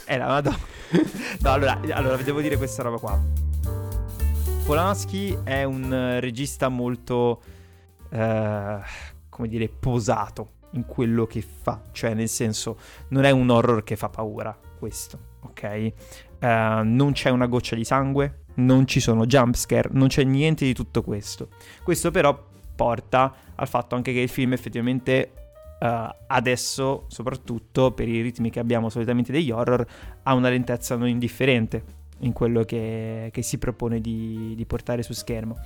Eh, 0.07 0.17
la 0.17 0.27
madonna. 0.27 0.59
no, 1.41 1.51
allora, 1.53 1.81
allora, 1.93 2.17
devo 2.17 2.41
dire 2.41 2.57
questa 2.57 2.83
roba 2.83 2.99
qua. 2.99 3.23
Polanski 4.65 5.39
è 5.45 5.63
un 5.63 5.85
uh, 5.85 6.19
regista 6.19 6.69
molto, 6.69 7.43
come 8.11 9.49
dire, 9.49 9.69
posato 9.69 10.57
in 10.73 10.85
quello 10.87 11.27
che 11.27 11.43
fa, 11.43 11.83
cioè 11.93 12.15
nel 12.15 12.29
senso 12.29 12.79
non 13.09 13.25
è 13.25 13.31
un 13.31 13.49
horror 13.51 13.85
che 13.85 13.97
fa 13.97 14.09
paura 14.09 14.57
questo, 14.79 15.19
ok? 15.41 15.93
Uh, 16.41 16.47
non 16.85 17.13
c'è 17.13 17.31
una 17.31 17.47
goccia 17.47 17.75
di 17.75 17.85
sangue, 17.85 18.45
non 18.55 18.87
ci 18.87 19.01
sono 19.01 19.27
jumpscare, 19.27 19.89
non 19.93 20.09
c'è 20.09 20.25
niente 20.25 20.65
di 20.65 20.75
tutto 20.75 21.03
questo. 21.03 21.49
Questo 21.83 22.11
però 22.11 22.47
porta 22.75 23.35
al 23.55 23.69
fatto 23.69 23.95
anche 23.95 24.13
che 24.13 24.21
il 24.21 24.29
film 24.29 24.53
effettivamente 24.53 25.33
uh, 25.81 25.87
adesso, 26.27 27.07
soprattutto 27.09 27.93
per 27.93 28.09
i 28.09 28.21
ritmi 28.21 28.51
che 28.51 28.61
abbiamo 28.61 28.89
solitamente 28.89 29.33
degli 29.33 29.51
horror, 29.51 29.85
ha 30.23 30.35
una 30.35 30.49
lentezza 30.49 30.97
non 30.97 31.09
indifferente 31.09 31.97
in 32.21 32.33
quello 32.33 32.65
che, 32.65 33.31
che 33.33 33.43
si 33.43 33.59
propone 33.59 34.01
di, 34.01 34.55
di, 34.57 34.65
portare 34.65 35.03
su 35.03 35.13
schermo. 35.13 35.59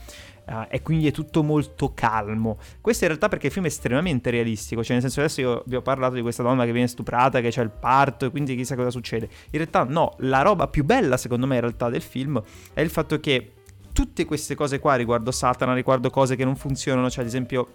Uh, 0.44 0.66
e 0.68 0.82
quindi 0.82 1.06
è 1.06 1.12
tutto 1.12 1.42
molto 1.42 1.92
calmo. 1.94 2.58
Questo 2.80 3.04
in 3.04 3.10
realtà 3.10 3.28
perché 3.28 3.46
il 3.46 3.52
film 3.52 3.64
è 3.64 3.68
estremamente 3.68 4.30
realistico, 4.30 4.82
cioè 4.82 4.94
nel 4.94 5.02
senso 5.02 5.20
adesso 5.20 5.40
io 5.40 5.62
vi 5.66 5.76
ho 5.76 5.82
parlato 5.82 6.14
di 6.14 6.20
questa 6.20 6.42
donna 6.42 6.64
che 6.64 6.72
viene 6.72 6.88
stuprata, 6.88 7.40
che 7.40 7.50
c'è 7.50 7.62
il 7.62 7.70
parto 7.70 8.26
e 8.26 8.30
quindi 8.30 8.56
chissà 8.56 8.74
cosa 8.74 8.90
succede. 8.90 9.28
In 9.50 9.58
realtà 9.58 9.84
no, 9.84 10.16
la 10.18 10.42
roba 10.42 10.66
più 10.66 10.84
bella 10.84 11.16
secondo 11.16 11.46
me 11.46 11.54
in 11.54 11.60
realtà 11.60 11.88
del 11.88 12.02
film 12.02 12.42
è 12.74 12.80
il 12.80 12.90
fatto 12.90 13.20
che 13.20 13.52
tutte 13.92 14.24
queste 14.24 14.54
cose 14.54 14.78
qua 14.78 14.96
riguardo 14.96 15.30
Satana, 15.30 15.74
riguardo 15.74 16.10
cose 16.10 16.34
che 16.34 16.44
non 16.44 16.56
funzionano, 16.56 17.08
cioè 17.08 17.20
ad 17.22 17.28
esempio 17.28 17.68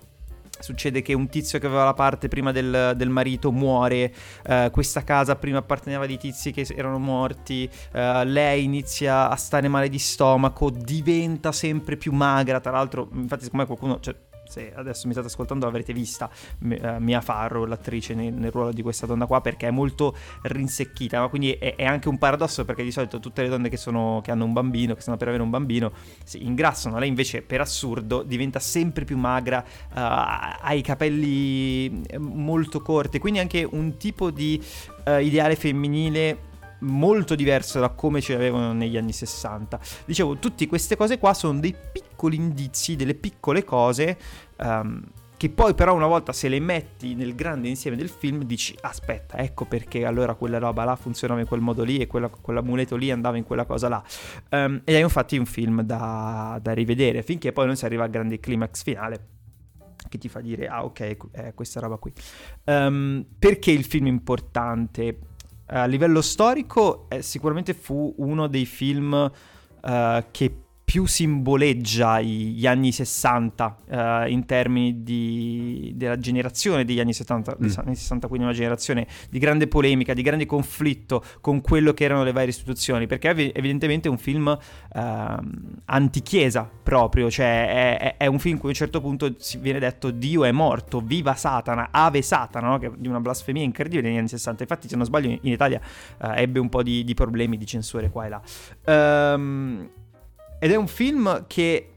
Succede 0.59 1.01
che 1.01 1.13
un 1.13 1.29
tizio 1.29 1.59
che 1.59 1.65
aveva 1.65 1.83
la 1.83 1.93
parte 1.93 2.27
prima 2.27 2.51
del, 2.51 2.93
del 2.95 3.09
marito 3.09 3.51
muore, 3.51 4.13
uh, 4.47 4.69
questa 4.71 5.03
casa 5.03 5.35
prima 5.35 5.59
apparteneva 5.59 6.05
a 6.05 6.07
tizi 6.17 6.51
che 6.51 6.65
erano 6.75 6.99
morti, 6.99 7.69
uh, 7.93 8.23
lei 8.23 8.63
inizia 8.63 9.29
a 9.29 9.35
stare 9.35 9.67
male 9.67 9.89
di 9.89 9.99
stomaco, 9.99 10.69
diventa 10.69 11.51
sempre 11.51 11.97
più 11.97 12.11
magra, 12.11 12.59
tra 12.59 12.71
l'altro 12.71 13.09
infatti 13.13 13.43
secondo 13.43 13.65
me 13.65 13.75
qualcuno, 13.75 13.99
cioè, 13.99 14.15
se 14.47 14.73
adesso 14.73 15.07
mi 15.07 15.13
state 15.13 15.27
ascoltando 15.27 15.65
l'avrete 15.65 15.93
vista 15.93 16.29
uh, 16.59 16.75
Mia 16.99 17.21
Farrow, 17.21 17.65
l'attrice 17.65 18.13
nel, 18.13 18.33
nel, 18.33 18.51
ruolo 18.51 18.71
di 18.71 18.81
questa 18.81 19.05
donna 19.05 19.25
qua, 19.25 19.41
perché 19.41 19.67
è 19.67 19.71
molto 19.71 20.15
rinsecchita, 20.43 21.19
no? 21.19 21.29
quindi 21.29 21.51
è, 21.53 21.75
è, 21.75 21.85
anche 21.85 22.09
un 22.09 22.17
paradosso 22.17 22.65
perché 22.65 22.83
di 22.83 22.91
solito 22.91 23.19
tutte 23.19 23.41
le 23.41 23.49
donne 23.49 23.69
che, 23.69 23.77
sono, 23.77 24.21
che 24.23 24.31
hanno 24.31 24.45
un 24.45 24.53
bambino, 24.53 24.95
che 24.95 25.01
stanno 25.01 25.17
per 25.17 25.27
avere 25.27 25.43
un 25.43 25.49
bambino, 25.49 25.91
si 26.23 26.45
ingrassano, 26.45 26.97
lei 26.97 27.09
invece 27.09 27.41
per 27.41 27.61
assurdo 27.61 28.23
diventa 28.23 28.59
sempre 28.59 29.05
più 29.05 29.17
magra, 29.17 29.63
uh, 29.63 29.91
ha 29.93 30.73
i 30.73 30.81
capelli 30.81 32.03
molto 32.17 32.81
corti, 32.81 33.19
quindi 33.19 33.39
anche 33.39 33.67
un 33.69 33.97
tipo 33.97 34.31
di 34.31 34.63
uh, 35.05 35.19
ideale 35.19 35.55
femminile 35.55 36.45
molto 36.79 37.35
diverso 37.35 37.79
da 37.79 37.89
come 37.89 38.21
ce 38.21 38.33
l'avevano 38.33 38.73
negli 38.73 38.97
anni 38.97 39.11
60. 39.11 39.79
Dicevo, 40.05 40.37
tutte 40.37 40.67
queste 40.67 40.95
cose 40.95 41.17
qua 41.17 41.33
sono 41.33 41.59
dei 41.59 41.73
piccoli 41.73 42.06
indizi, 42.34 42.95
delle 42.95 43.15
piccole 43.15 43.63
cose 43.63 44.18
um, 44.57 45.03
che 45.38 45.49
poi 45.49 45.76
però 45.76 45.93
una 45.93 46.07
volta 46.07 46.34
se 46.34 46.49
le 46.49 46.59
metti 46.59 47.13
nel 47.13 47.36
grande 47.36 47.68
insieme 47.68 47.95
del 47.95 48.09
film 48.09 48.43
dici 48.43 48.76
aspetta, 48.82 49.38
ecco 49.38 49.65
perché 49.65 50.03
allora 50.03 50.34
quella 50.34 50.57
roba 50.57 50.84
là 50.84 50.95
funzionava 50.95 51.39
in 51.39 51.45
quel 51.45 51.61
modo 51.61 51.84
lì 51.84 51.99
e 51.99 52.07
quella, 52.07 52.28
quell'amuleto 52.28 52.95
lì 52.95 53.11
andava 53.11 53.38
in 53.38 53.43
quella 53.43 53.65
cosa 53.65 53.88
là. 53.88 54.03
Um, 54.49 54.82
ed 54.84 54.95
è 54.95 54.99
infatti 54.99 55.38
un 55.38 55.45
film 55.45 55.84
da, 55.84 56.57
da 56.59 56.74
rivedere 56.74 57.22
finché 57.22 57.51
poi 57.51 57.68
non 57.68 57.76
si 57.76 57.86
arriva 57.86 58.03
al 58.03 58.09
grande 58.09 58.39
climax 58.39 58.82
finale 58.82 59.28
che 60.09 60.18
ti 60.18 60.28
fa 60.28 60.39
dire 60.39 60.68
ah 60.68 60.86
ok 60.86 61.32
è 61.32 61.53
questa 61.53 61.82
roba 61.82 61.97
qui 61.97 62.13
um, 62.65 63.26
perché 63.38 63.72
il 63.72 63.84
film 63.84 64.05
è 64.05 64.09
importante 64.09 65.20
a 65.65 65.86
livello 65.86 66.22
storico 66.22 67.07
eh, 67.09 67.22
sicuramente 67.22 67.74
fu 67.74 68.15
uno 68.20 68.47
dei 68.47 68.65
film 68.65 69.11
uh, 69.82 70.24
che 70.32 70.61
più 70.88 71.05
simboleggia 71.05 72.21
gli 72.21 72.65
anni 72.65 72.93
60 72.93 73.65
uh, 73.65 73.93
eh, 73.93 74.29
in 74.29 74.45
termini 74.45 75.03
di, 75.03 75.91
della 75.97 76.17
generazione 76.17 76.85
degli 76.85 77.01
anni 77.01 77.11
70, 77.11 77.57
mm. 77.61 77.69
anni 77.75 77.95
60, 77.95 78.27
quindi 78.29 78.45
una 78.45 78.55
generazione 78.55 79.05
di 79.29 79.38
grande 79.38 79.67
polemica, 79.67 80.13
di 80.13 80.21
grande 80.21 80.45
conflitto 80.45 81.21
con 81.41 81.59
quello 81.59 81.93
che 81.93 82.05
erano 82.05 82.23
le 82.23 82.31
varie 82.31 82.47
istituzioni, 82.47 83.05
perché 83.05 83.31
è 83.31 83.51
evidentemente 83.53 84.07
un 84.07 84.17
film 84.17 84.47
uh, 84.47 84.99
antichiesa 85.83 86.71
proprio, 86.83 87.29
cioè 87.29 87.97
è, 87.97 88.15
è, 88.15 88.25
un 88.27 88.39
film 88.39 88.53
in 88.53 88.59
cui 88.61 88.69
a 88.69 88.71
un 88.71 88.77
certo 88.77 89.01
punto 89.01 89.35
viene 89.59 89.79
detto 89.79 90.09
Dio 90.09 90.45
è 90.45 90.53
morto, 90.53 91.01
viva 91.01 91.35
Satana, 91.35 91.89
ave 91.91 92.21
Satana, 92.21 92.69
no? 92.69 92.77
che 92.77 92.88
è 92.88 92.91
di 92.97 93.09
una 93.09 93.19
blasfemia 93.19 93.61
incredibile 93.61 94.07
negli 94.07 94.19
anni 94.19 94.29
60, 94.29 94.63
infatti 94.63 94.88
se 94.88 94.95
non 94.95 95.03
sbaglio 95.03 95.27
in 95.27 95.51
Italia 95.51 95.81
uh, 96.21 96.27
ebbe 96.33 96.59
un 96.59 96.69
po' 96.69 96.81
di, 96.81 97.03
di, 97.03 97.13
problemi 97.13 97.57
di 97.57 97.65
censure 97.65 98.09
qua 98.09 98.25
e 98.25 98.29
là. 98.29 99.33
Um, 99.33 99.89
ed 100.59 100.71
è 100.71 100.75
un 100.75 100.87
film 100.87 101.45
che 101.47 101.91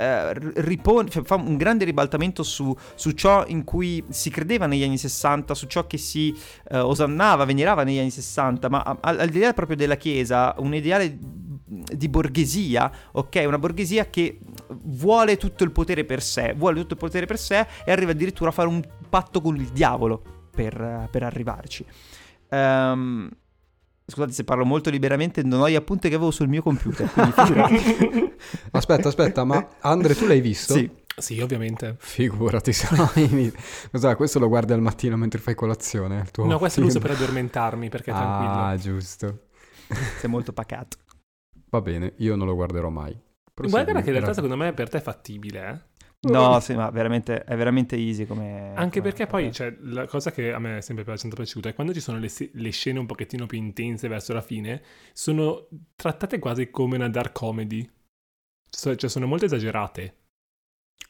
eh, 0.00 0.32
ripone, 0.62 1.10
cioè, 1.10 1.22
fa 1.22 1.34
un 1.34 1.58
grande 1.58 1.84
ribaltamento 1.84 2.42
su, 2.42 2.74
su, 2.94 3.10
ciò 3.10 3.44
in 3.46 3.64
cui 3.64 4.02
si 4.08 4.30
credeva 4.30 4.66
negli 4.66 4.82
anni 4.82 4.96
60, 4.96 5.54
su 5.54 5.66
ciò 5.66 5.86
che 5.86 5.98
si 5.98 6.34
eh, 6.70 6.78
osannava, 6.78 7.44
venerava 7.44 7.84
negli 7.84 7.98
anni 7.98 8.10
60, 8.10 8.70
ma 8.70 8.98
al, 9.00 9.28
di 9.28 9.40
là 9.40 9.52
proprio 9.52 9.76
della 9.76 9.96
Chiesa, 9.96 10.54
un 10.58 10.74
ideale 10.74 11.18
di 11.20 12.08
borghesia, 12.08 12.90
ok? 13.12 13.42
Una 13.46 13.58
borghesia 13.58 14.08
che 14.08 14.38
vuole 14.84 15.36
tutto 15.36 15.64
il 15.64 15.70
potere 15.70 16.04
per 16.04 16.22
sé, 16.22 16.54
vuole 16.56 16.80
tutto 16.80 16.94
il 16.94 16.98
potere 16.98 17.26
per 17.26 17.38
sé 17.38 17.66
e 17.84 17.92
arriva 17.92 18.12
addirittura 18.12 18.48
a 18.48 18.52
fare 18.52 18.68
un 18.68 18.82
patto 19.08 19.42
con 19.42 19.54
il 19.54 19.68
diavolo 19.68 20.22
per, 20.50 21.08
per 21.10 21.22
arrivarci. 21.22 21.84
Um, 22.48 23.30
Scusate 24.10 24.32
se 24.32 24.44
parlo 24.44 24.64
molto 24.64 24.90
liberamente, 24.90 25.42
non 25.42 25.60
ho 25.60 25.70
gli 25.70 25.74
appunti 25.74 26.08
che 26.08 26.16
avevo 26.16 26.30
sul 26.30 26.48
mio 26.48 26.62
computer. 26.62 27.08
aspetta, 28.72 29.08
aspetta, 29.08 29.44
ma 29.44 29.66
Andre, 29.80 30.14
tu 30.14 30.26
l'hai 30.26 30.40
visto? 30.40 30.74
Sì. 30.74 30.90
Sì, 31.16 31.38
ovviamente. 31.40 31.96
Figurati, 31.98 32.72
se 32.72 32.88
no... 32.96 33.10
Cos'è? 33.90 34.16
Questo 34.16 34.38
lo 34.38 34.48
guardi 34.48 34.72
al 34.72 34.80
mattino 34.80 35.16
mentre 35.16 35.38
fai 35.38 35.54
colazione? 35.54 36.26
no, 36.36 36.58
questo 36.58 36.80
film. 36.80 36.86
lo 36.86 36.86
uso 36.86 36.98
per 36.98 37.10
addormentarmi, 37.10 37.88
perché 37.90 38.10
è 38.10 38.14
tranquillo. 38.14 38.52
Ah, 38.52 38.76
giusto. 38.76 39.40
Sei 40.18 40.30
molto 40.30 40.52
pacato. 40.52 40.96
Va 41.68 41.80
bene, 41.80 42.14
io 42.18 42.36
non 42.36 42.46
lo 42.46 42.54
guarderò 42.54 42.88
mai. 42.88 43.16
Guarda 43.54 44.00
che 44.00 44.06
in 44.06 44.12
realtà 44.12 44.32
secondo 44.32 44.56
me 44.56 44.72
per 44.72 44.88
te 44.88 44.98
è 44.98 45.00
fattibile, 45.02 45.68
eh? 45.68 45.89
No, 46.22 46.60
sì, 46.60 46.74
ma 46.74 46.90
veramente, 46.90 47.44
è 47.44 47.56
veramente 47.56 47.96
easy 47.96 48.26
come... 48.26 48.72
Anche 48.74 48.98
come, 48.98 49.10
perché 49.10 49.26
poi, 49.26 49.50
cioè, 49.52 49.74
la 49.80 50.06
cosa 50.06 50.30
che 50.30 50.52
a 50.52 50.58
me 50.58 50.78
è 50.78 50.80
sempre 50.82 51.02
piaciuta 51.02 51.70
è 51.70 51.74
quando 51.74 51.94
ci 51.94 52.00
sono 52.00 52.18
le, 52.18 52.30
le, 52.52 52.70
scene 52.70 52.98
un 52.98 53.06
pochettino 53.06 53.46
più 53.46 53.56
intense 53.56 54.06
verso 54.06 54.34
la 54.34 54.42
fine, 54.42 54.82
sono 55.14 55.68
trattate 55.96 56.38
quasi 56.38 56.70
come 56.70 56.96
una 56.96 57.08
dark 57.08 57.32
comedy. 57.32 57.88
Cioè, 58.68 59.08
sono 59.08 59.26
molto 59.26 59.46
esagerate. 59.46 60.16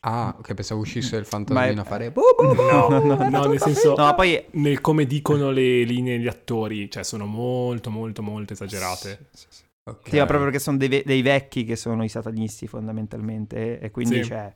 Ah, 0.03 0.39
che 0.41 0.55
pensavo 0.55 0.81
uscisse 0.81 1.17
il 1.17 1.27
fantasmino 1.27 1.83
è... 1.83 1.85
a 1.85 1.89
fare... 1.89 2.13
No, 2.15 2.89
no, 2.89 3.29
no, 3.29 3.45
nel 3.47 3.61
senso... 3.61 3.97
No, 3.97 4.15
poi... 4.15 4.47
Nel 4.53 4.81
come 4.81 5.07
dicono 5.07 5.51
le 5.51 5.83
linee 5.83 6.21
gli 6.21 6.29
attori, 6.29 6.89
cioè 6.89 7.03
sono 7.03 7.27
molto, 7.27 7.91
molto, 7.91 8.23
molto 8.23 8.53
esagerate. 8.53 9.29
Sì, 9.33 9.41
sì, 9.41 9.47
sì. 9.51 9.65
Okay. 9.83 10.11
Sì, 10.11 10.19
ma 10.19 10.27
proprio 10.27 10.45
perché 10.45 10.61
sono 10.61 10.77
dei, 10.77 11.03
dei, 11.05 11.23
vecchi 11.23 11.65
che 11.65 11.75
sono 11.75 12.05
i 12.05 12.09
satanisti 12.09 12.69
fondamentalmente 12.69 13.81
e 13.81 13.91
quindi 13.91 14.23
sì. 14.23 14.29
c'è 14.29 14.53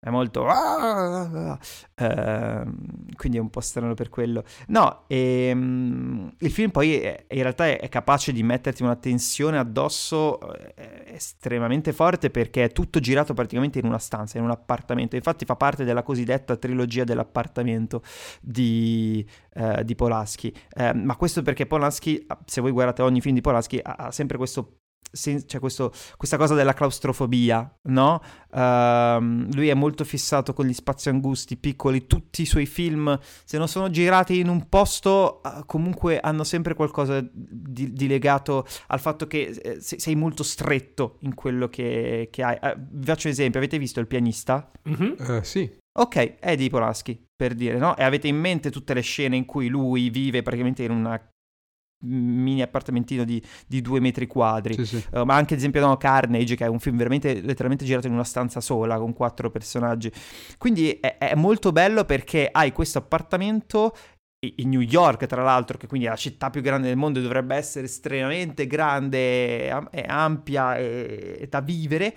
è 0.00 0.10
molto... 0.10 0.44
Uh, 0.44 1.58
quindi 3.16 3.38
è 3.38 3.40
un 3.40 3.50
po' 3.50 3.60
strano 3.60 3.94
per 3.94 4.08
quello. 4.10 4.44
No, 4.68 5.02
e, 5.08 5.50
um, 5.52 6.32
il 6.38 6.52
film 6.52 6.70
poi 6.70 7.00
è, 7.00 7.26
in 7.30 7.42
realtà 7.42 7.66
è, 7.66 7.80
è, 7.80 7.88
capace 7.88 8.30
di 8.32 8.44
metterti 8.44 8.84
una 8.84 8.94
tensione 8.94 9.58
addosso 9.58 10.38
eh, 10.76 11.02
estremamente 11.06 11.92
forte 11.92 12.30
perché 12.30 12.64
è 12.64 12.72
tutto 12.72 13.00
girato 13.00 13.34
praticamente 13.34 13.80
in 13.80 13.86
una 13.86 13.98
stanza, 13.98 14.38
in 14.38 14.44
un 14.44 14.50
appartamento. 14.50 15.16
Infatti 15.16 15.44
fa 15.44 15.56
parte 15.56 15.82
della 15.82 16.04
cosiddetta 16.04 16.56
trilogia 16.56 17.02
dell'appartamento 17.02 18.02
di, 18.40 19.26
uh, 19.54 19.82
di 19.82 19.96
Polanski. 19.96 20.54
Uh, 20.76 20.96
ma 20.96 21.16
questo 21.16 21.42
perché 21.42 21.66
Polanski, 21.66 22.24
se 22.44 22.60
voi 22.60 22.70
guardate 22.70 23.02
ogni 23.02 23.20
film 23.20 23.34
di 23.34 23.40
Polanski, 23.40 23.80
ha, 23.82 23.96
ha 23.98 24.10
sempre 24.12 24.36
questo 24.36 24.77
c'è 25.10 25.44
cioè 25.44 25.60
questo, 25.60 25.92
questa 26.16 26.36
cosa 26.36 26.54
della 26.54 26.74
claustrofobia, 26.74 27.78
no? 27.88 28.20
Uh, 28.50 29.46
lui 29.52 29.68
è 29.68 29.74
molto 29.74 30.04
fissato 30.04 30.52
con 30.52 30.66
gli 30.66 30.72
spazi 30.72 31.08
angusti, 31.08 31.56
piccoli, 31.56 32.06
tutti 32.06 32.42
i 32.42 32.46
suoi 32.46 32.66
film, 32.66 33.18
se 33.44 33.58
non 33.58 33.68
sono 33.68 33.90
girati 33.90 34.38
in 34.38 34.48
un 34.48 34.68
posto, 34.68 35.40
uh, 35.42 35.64
comunque 35.66 36.20
hanno 36.20 36.44
sempre 36.44 36.74
qualcosa 36.74 37.24
di, 37.32 37.92
di 37.92 38.06
legato 38.06 38.66
al 38.88 39.00
fatto 39.00 39.26
che 39.26 39.58
eh, 39.62 39.80
sei 39.80 40.14
molto 40.14 40.42
stretto 40.42 41.16
in 41.20 41.34
quello 41.34 41.68
che, 41.68 42.28
che 42.30 42.42
hai. 42.42 42.58
Uh, 42.60 42.74
vi 42.90 43.04
faccio 43.06 43.26
un 43.26 43.32
esempio, 43.32 43.58
avete 43.58 43.78
visto 43.78 44.00
Il 44.00 44.06
pianista? 44.06 44.70
Mm-hmm. 44.88 45.40
sì. 45.40 45.76
Ok, 45.98 46.36
è 46.38 46.54
di 46.54 46.68
Polaschi, 46.68 47.20
per 47.34 47.54
dire, 47.54 47.76
no? 47.76 47.96
E 47.96 48.04
avete 48.04 48.28
in 48.28 48.36
mente 48.36 48.70
tutte 48.70 48.94
le 48.94 49.00
scene 49.00 49.36
in 49.36 49.44
cui 49.44 49.66
lui 49.66 50.10
vive 50.10 50.42
praticamente 50.42 50.84
in 50.84 50.92
una 50.92 51.20
mini 52.00 52.62
appartamentino 52.62 53.24
di, 53.24 53.42
di 53.66 53.80
due 53.80 54.00
metri 54.00 54.26
quadri, 54.26 54.74
sì, 54.74 54.84
sì. 54.84 55.04
Uh, 55.10 55.22
ma 55.22 55.34
anche 55.34 55.54
ad 55.54 55.60
esempio 55.60 55.80
no, 55.80 55.96
Carnage 55.96 56.54
che 56.54 56.64
è 56.64 56.68
un 56.68 56.78
film 56.78 56.96
veramente 56.96 57.40
letteralmente 57.40 57.84
girato 57.84 58.06
in 58.06 58.12
una 58.12 58.24
stanza 58.24 58.60
sola 58.60 58.98
con 58.98 59.12
quattro 59.12 59.50
personaggi. 59.50 60.10
Quindi 60.58 60.98
è, 61.00 61.18
è 61.18 61.34
molto 61.34 61.72
bello 61.72 62.04
perché 62.04 62.48
hai 62.50 62.72
questo 62.72 62.98
appartamento 62.98 63.94
in 64.40 64.68
New 64.68 64.80
York, 64.80 65.26
tra 65.26 65.42
l'altro, 65.42 65.76
che 65.76 65.88
quindi 65.88 66.06
è 66.06 66.10
la 66.10 66.16
città 66.16 66.48
più 66.50 66.60
grande 66.60 66.86
del 66.86 66.96
mondo, 66.96 67.20
dovrebbe 67.20 67.56
essere 67.56 67.86
estremamente 67.86 68.68
grande 68.68 69.66
e 69.66 70.04
ampia 70.06 70.76
e, 70.76 71.38
e 71.40 71.46
da 71.48 71.60
vivere 71.60 72.14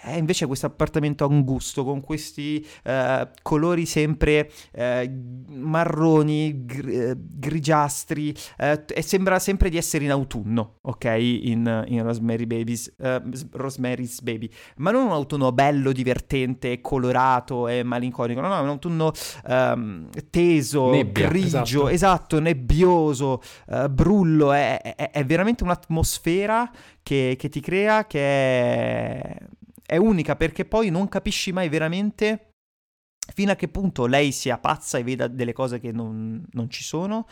è 0.00 0.14
invece 0.14 0.46
questo 0.46 0.66
appartamento 0.66 1.24
angusto 1.24 1.84
con 1.84 2.00
questi 2.00 2.64
uh, 2.84 3.28
colori 3.42 3.84
sempre 3.86 4.50
uh, 4.72 5.10
marroni, 5.48 6.64
gr- 6.64 6.88
eh, 6.88 7.14
grigiastri 7.16 8.34
uh, 8.58 8.84
e 8.86 9.02
sembra 9.02 9.38
sempre 9.38 9.70
di 9.70 9.76
essere 9.76 10.04
in 10.04 10.10
autunno, 10.10 10.78
ok? 10.82 11.04
In, 11.04 11.84
in 11.88 12.02
Rosemary 12.02 12.46
Babies, 12.46 12.94
Rosemary's 13.52 14.20
Baby, 14.20 14.50
ma 14.76 14.90
non 14.90 15.06
un 15.06 15.12
autunno 15.12 15.52
bello, 15.52 15.92
divertente, 15.92 16.80
colorato 16.80 17.68
e 17.68 17.82
malinconico, 17.82 18.40
no, 18.40 18.48
no, 18.48 18.58
è 18.58 18.60
un 18.60 18.68
autunno 18.68 19.12
um, 19.46 20.08
teso, 20.30 20.90
Nebbia, 20.90 21.28
grigio, 21.28 21.58
esatto, 21.58 21.88
esatto 21.88 22.40
nebbioso, 22.40 23.42
brullo, 23.90 24.52
è, 24.52 24.80
è, 24.80 25.10
è, 25.10 25.24
veramente 25.24 25.64
un'atmosfera 25.64 26.70
che, 27.02 27.36
che 27.38 27.48
ti 27.48 27.60
crea 27.60 28.06
che 28.06 28.20
è 28.20 29.36
è 29.88 29.96
unica 29.96 30.36
perché 30.36 30.66
poi 30.66 30.90
non 30.90 31.08
capisci 31.08 31.50
mai 31.50 31.70
veramente 31.70 32.50
fino 33.32 33.52
a 33.52 33.56
che 33.56 33.68
punto 33.68 34.04
lei 34.04 34.32
sia 34.32 34.58
pazza 34.58 34.98
e 34.98 35.02
veda 35.02 35.28
delle 35.28 35.54
cose 35.54 35.80
che 35.80 35.92
non, 35.92 36.44
non 36.50 36.68
ci 36.68 36.82
sono, 36.82 37.26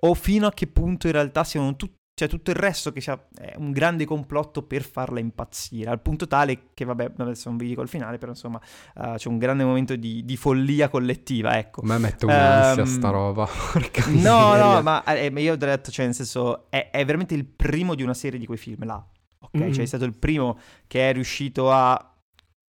o 0.00 0.12
fino 0.12 0.46
a 0.46 0.52
che 0.52 0.66
punto 0.66 1.06
in 1.06 1.14
realtà 1.14 1.42
siano 1.42 1.74
tutti 1.74 2.00
cioè 2.14 2.28
tutto 2.28 2.50
il 2.50 2.56
resto 2.56 2.92
che 2.92 3.00
sia 3.00 3.18
un 3.56 3.70
grande 3.72 4.04
complotto 4.04 4.62
per 4.62 4.82
farla 4.82 5.18
impazzire, 5.18 5.88
al 5.88 6.02
punto 6.02 6.26
tale 6.26 6.68
che, 6.74 6.84
vabbè, 6.84 7.12
adesso 7.16 7.48
non 7.48 7.56
vi 7.56 7.68
dico 7.68 7.80
il 7.80 7.88
finale, 7.88 8.18
però 8.18 8.32
insomma 8.32 8.60
uh, 8.96 9.14
c'è 9.14 9.28
un 9.28 9.38
grande 9.38 9.64
momento 9.64 9.96
di, 9.96 10.22
di 10.22 10.36
follia 10.36 10.90
collettiva, 10.90 11.56
ecco. 11.56 11.80
Ma 11.82 11.96
mette 11.96 12.26
un'ansia 12.26 12.82
um, 12.82 12.88
sta 12.88 13.08
roba, 13.08 13.48
No, 14.12 14.56
no, 14.56 14.82
ma 14.82 15.02
eh, 15.04 15.32
io 15.34 15.54
ho 15.54 15.56
detto, 15.56 15.90
cioè 15.90 16.04
nel 16.04 16.14
senso, 16.14 16.70
è, 16.70 16.90
è, 16.90 17.02
veramente 17.06 17.34
il 17.34 17.46
primo 17.46 17.94
di 17.94 18.02
una 18.02 18.14
serie 18.14 18.38
di 18.38 18.44
quei 18.44 18.58
film 18.58 18.84
là, 18.84 19.02
ok? 19.42 19.58
Mm-hmm. 19.58 19.72
Cioè 19.72 19.82
è 19.82 19.86
stato 19.86 20.04
il 20.04 20.16
primo 20.16 20.58
che 20.86 21.10
è 21.10 21.12
riuscito 21.12 21.70
a 21.70 22.06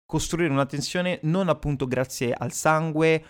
costruire 0.06 0.52
una 0.52 0.66
tensione 0.66 1.20
non 1.24 1.48
appunto 1.48 1.88
grazie 1.88 2.34
al 2.34 2.52
sangue 2.52 3.24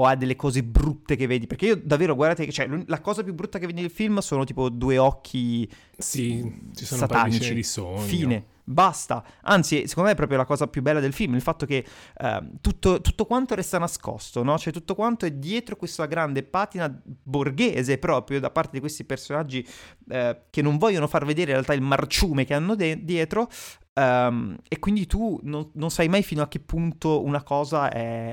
o 0.00 0.06
a 0.06 0.14
delle 0.14 0.34
cose 0.34 0.62
brutte 0.62 1.14
che 1.14 1.26
vedi. 1.26 1.46
Perché 1.46 1.66
io 1.66 1.76
davvero, 1.76 2.14
guardate, 2.14 2.50
cioè, 2.50 2.68
la 2.86 3.00
cosa 3.00 3.22
più 3.22 3.34
brutta 3.34 3.58
che 3.58 3.66
vedi 3.66 3.82
nel 3.82 3.90
film 3.90 4.18
sono 4.18 4.44
tipo 4.44 4.70
due 4.70 4.96
occhi 4.96 5.70
sì, 5.96 6.70
ci 6.74 6.86
sono 6.86 7.00
satanici. 7.00 7.54
di 7.54 7.62
sogno. 7.62 7.98
Fine. 7.98 8.44
Basta. 8.64 9.24
Anzi, 9.42 9.88
secondo 9.88 10.08
me 10.08 10.14
è 10.14 10.16
proprio 10.16 10.38
la 10.38 10.44
cosa 10.44 10.68
più 10.68 10.80
bella 10.80 11.00
del 11.00 11.12
film, 11.12 11.34
il 11.34 11.42
fatto 11.42 11.66
che 11.66 11.84
eh, 12.16 12.50
tutto, 12.60 13.00
tutto, 13.00 13.26
quanto 13.26 13.56
resta 13.56 13.78
nascosto, 13.78 14.44
no? 14.44 14.56
Cioè 14.56 14.72
tutto 14.72 14.94
quanto 14.94 15.26
è 15.26 15.32
dietro 15.32 15.74
questa 15.74 16.06
grande 16.06 16.44
patina 16.44 17.02
borghese 17.04 17.98
proprio 17.98 18.38
da 18.38 18.50
parte 18.50 18.70
di 18.74 18.80
questi 18.80 19.04
personaggi 19.04 19.66
eh, 20.08 20.42
che 20.50 20.62
non 20.62 20.78
vogliono 20.78 21.08
far 21.08 21.24
vedere 21.24 21.48
in 21.50 21.56
realtà 21.56 21.74
il 21.74 21.82
marciume 21.82 22.44
che 22.44 22.54
hanno 22.54 22.76
de- 22.76 23.04
dietro, 23.04 23.48
Um, 23.92 24.56
e 24.68 24.78
quindi 24.78 25.06
tu 25.06 25.38
non, 25.42 25.70
non, 25.74 25.90
sai 25.90 26.08
mai 26.08 26.22
fino 26.22 26.42
a 26.42 26.48
che 26.48 26.60
punto 26.60 27.22
una 27.22 27.42
cosa 27.42 27.90
è, 27.90 28.32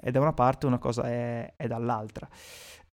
è 0.00 0.10
da 0.10 0.20
una 0.20 0.34
parte 0.34 0.66
e 0.66 0.68
una 0.68 0.78
cosa 0.78 1.04
è, 1.04 1.54
è 1.56 1.66
dall'altra. 1.66 2.28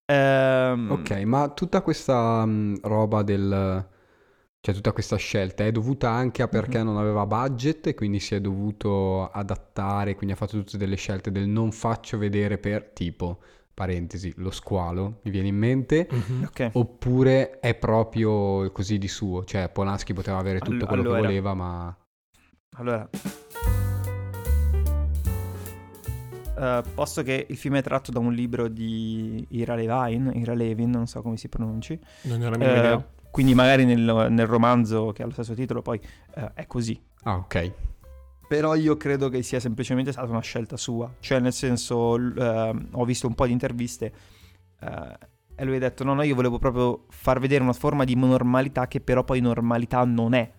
Um, 0.07 0.91
ok, 0.91 1.11
ma 1.23 1.49
tutta 1.49 1.81
questa 1.81 2.43
um, 2.43 2.79
roba 2.83 3.23
del... 3.23 3.89
cioè 4.61 4.75
tutta 4.75 4.93
questa 4.93 5.17
scelta 5.17 5.65
è 5.65 5.73
dovuta 5.73 6.11
anche 6.11 6.43
a 6.43 6.49
perché 6.49 6.77
mm-hmm. 6.77 6.87
non 6.87 6.99
aveva 6.99 7.27
budget 7.27 7.89
e 7.89 7.95
quindi 7.95 8.21
si 8.21 8.35
è 8.35 8.41
dovuto 8.41 9.31
adattare, 9.31 10.15
quindi 10.15 10.35
ha 10.35 10.39
fatto 10.39 10.59
tutte 10.59 10.77
delle 10.79 10.97
scelte 10.97 11.33
del 11.33 11.49
non 11.49 11.73
faccio 11.73 12.17
vedere 12.17 12.59
per 12.59 12.91
tipo 12.93 13.41
parentesi, 13.75 14.33
lo 14.37 14.53
squalo, 14.53 15.19
mi 15.23 15.31
viene 15.31 15.49
in 15.49 15.57
mente, 15.57 16.09
mm-hmm. 16.11 16.45
okay. 16.45 16.71
oppure 16.75 17.59
è 17.59 17.75
proprio 17.75 18.71
così 18.71 18.99
di 18.99 19.09
suo, 19.09 19.45
cioè 19.45 19.69
Polanski 19.69 20.13
poteva 20.13 20.39
avere 20.39 20.61
tutto 20.61 20.85
All- 20.85 20.87
quello 20.87 21.03
allora, 21.03 21.17
che 21.17 21.27
voleva, 21.27 21.55
ma... 21.55 21.99
Allora, 22.77 23.09
uh, 26.57 26.83
posto 26.93 27.23
che 27.23 27.47
il 27.49 27.57
film 27.57 27.77
è 27.77 27.83
tratto 27.83 28.11
da 28.11 28.19
un 28.19 28.33
libro 28.33 28.67
di 28.67 29.47
Ira 29.51 29.77
Levine, 29.77 30.33
Ira 30.35 30.55
Levin, 30.55 30.91
non 30.91 31.07
so 31.07 31.23
come 31.23 31.37
si 31.37 31.49
pronunci. 31.49 31.99
Non 32.23 32.41
la 32.41 32.57
mia 32.57 32.73
uh, 32.73 32.77
idea. 32.77 33.09
Quindi 33.31 33.55
magari 33.55 33.85
nel, 33.85 34.27
nel, 34.31 34.47
romanzo 34.47 35.13
che 35.13 35.23
ha 35.23 35.27
lo 35.27 35.33
stesso 35.33 35.55
titolo 35.55 35.83
poi 35.83 36.01
uh, 36.37 36.51
è 36.55 36.67
così. 36.67 37.01
Ah, 37.23 37.37
ok. 37.37 37.73
Però 38.49 38.75
io 38.75 38.97
credo 38.97 39.29
che 39.29 39.43
sia 39.43 39.61
semplicemente 39.61 40.11
stata 40.11 40.29
una 40.29 40.41
scelta 40.41 40.77
sua. 40.77 41.13
Cioè, 41.21 41.39
nel 41.39 41.53
senso, 41.53 41.95
ho 41.97 43.05
visto 43.05 43.27
un 43.27 43.35
po' 43.35 43.47
di 43.47 43.53
interviste 43.53 44.13
e 45.57 45.65
lui 45.65 45.77
ha 45.77 45.79
detto: 45.79 46.05
No, 46.05 46.13
no, 46.13 46.23
io 46.23 46.35
volevo 46.35 46.59
proprio 46.59 47.07
far 47.09 47.39
vedere 47.39 47.63
una 47.63 47.73
forma 47.73 48.05
di 48.05 48.15
normalità 48.15 48.87
che 48.87 49.01
però 49.01 49.25
poi 49.25 49.41
normalità 49.41 50.05
non 50.05 50.35
è. 50.35 50.53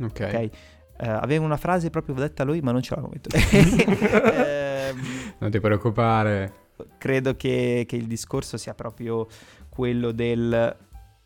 Ok. 0.00 0.10
okay? 0.10 0.50
Uh, 1.02 1.16
aveva 1.20 1.44
una 1.46 1.56
frase 1.56 1.88
proprio 1.88 2.14
detta 2.14 2.42
a 2.42 2.46
lui, 2.46 2.60
ma 2.60 2.72
non 2.72 2.82
ce 2.82 2.94
l'ho 2.94 3.00
al 3.00 3.04
momento. 3.04 3.30
eh, 3.32 4.94
non 5.38 5.50
ti 5.50 5.58
preoccupare. 5.60 6.52
Credo 6.98 7.36
che, 7.36 7.84
che, 7.88 7.96
il 7.96 8.06
discorso 8.06 8.56
sia 8.56 8.74
proprio 8.74 9.26
quello 9.68 10.12
del... 10.12 10.76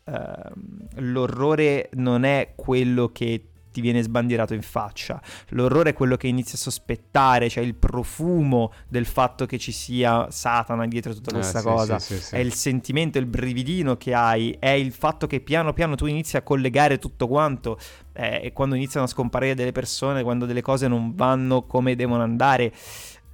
Uh, 0.05 1.01
l'orrore 1.01 1.89
non 1.93 2.23
è 2.23 2.53
quello 2.55 3.11
che 3.11 3.49
ti 3.75 3.81
viene 3.81 4.01
sbandierato 4.01 4.53
in 4.53 4.61
faccia. 4.61 5.21
L'orrore 5.49 5.89
è 5.89 5.93
quello 5.93 6.15
che 6.15 6.27
inizi 6.27 6.55
a 6.55 6.57
sospettare, 6.57 7.49
cioè 7.49 7.61
il 7.61 7.75
profumo 7.75 8.71
del 8.87 9.05
fatto 9.05 9.45
che 9.45 9.57
ci 9.57 9.73
sia 9.73 10.31
Satana 10.31 10.87
dietro 10.87 11.13
tutta 11.13 11.31
eh, 11.31 11.33
questa 11.33 11.59
eh, 11.59 11.63
cosa. 11.63 11.99
Sì, 11.99 12.15
sì, 12.15 12.21
sì, 12.21 12.35
è 12.35 12.37
il 12.37 12.53
sentimento, 12.53 13.17
il 13.17 13.25
brividino 13.25 13.97
che 13.97 14.13
hai, 14.13 14.55
è 14.57 14.69
il 14.69 14.93
fatto 14.93 15.27
che 15.27 15.41
piano 15.41 15.73
piano 15.73 15.95
tu 15.95 16.05
inizi 16.05 16.37
a 16.37 16.41
collegare 16.41 16.99
tutto 16.99 17.27
quanto 17.27 17.77
eh, 18.13 18.39
e 18.45 18.53
quando 18.53 18.75
iniziano 18.75 19.05
a 19.05 19.09
scomparire 19.09 19.55
delle 19.55 19.73
persone, 19.73 20.23
quando 20.23 20.45
delle 20.45 20.61
cose 20.61 20.87
non 20.87 21.13
vanno 21.13 21.63
come 21.63 21.95
devono 21.95 22.23
andare. 22.23 22.71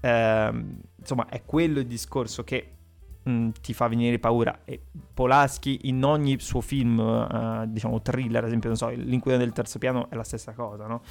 Eh, 0.01 0.65
insomma, 0.97 1.27
è 1.29 1.43
quello 1.45 1.79
il 1.79 1.85
discorso 1.85 2.43
che 2.43 2.77
mh, 3.23 3.31
mm, 3.31 3.49
ti 3.61 3.73
fa 3.73 3.87
venire 3.87 4.19
paura. 4.19 4.61
E 4.65 4.79
Polaschi 5.13 5.81
in 5.83 6.03
ogni 6.03 6.39
suo 6.39 6.61
film, 6.61 6.97
uh, 6.99 7.65
diciamo 7.67 8.01
thriller, 8.01 8.41
ad 8.41 8.47
esempio, 8.47 8.69
non 8.69 8.77
so, 8.77 8.89
L'inquilino 8.89 9.43
del 9.43 9.53
terzo 9.53 9.77
piano 9.77 10.09
è 10.09 10.15
la 10.15 10.23
stessa 10.23 10.53
cosa, 10.53 10.87
no? 10.87 11.01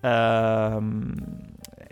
Uh, 0.00 1.12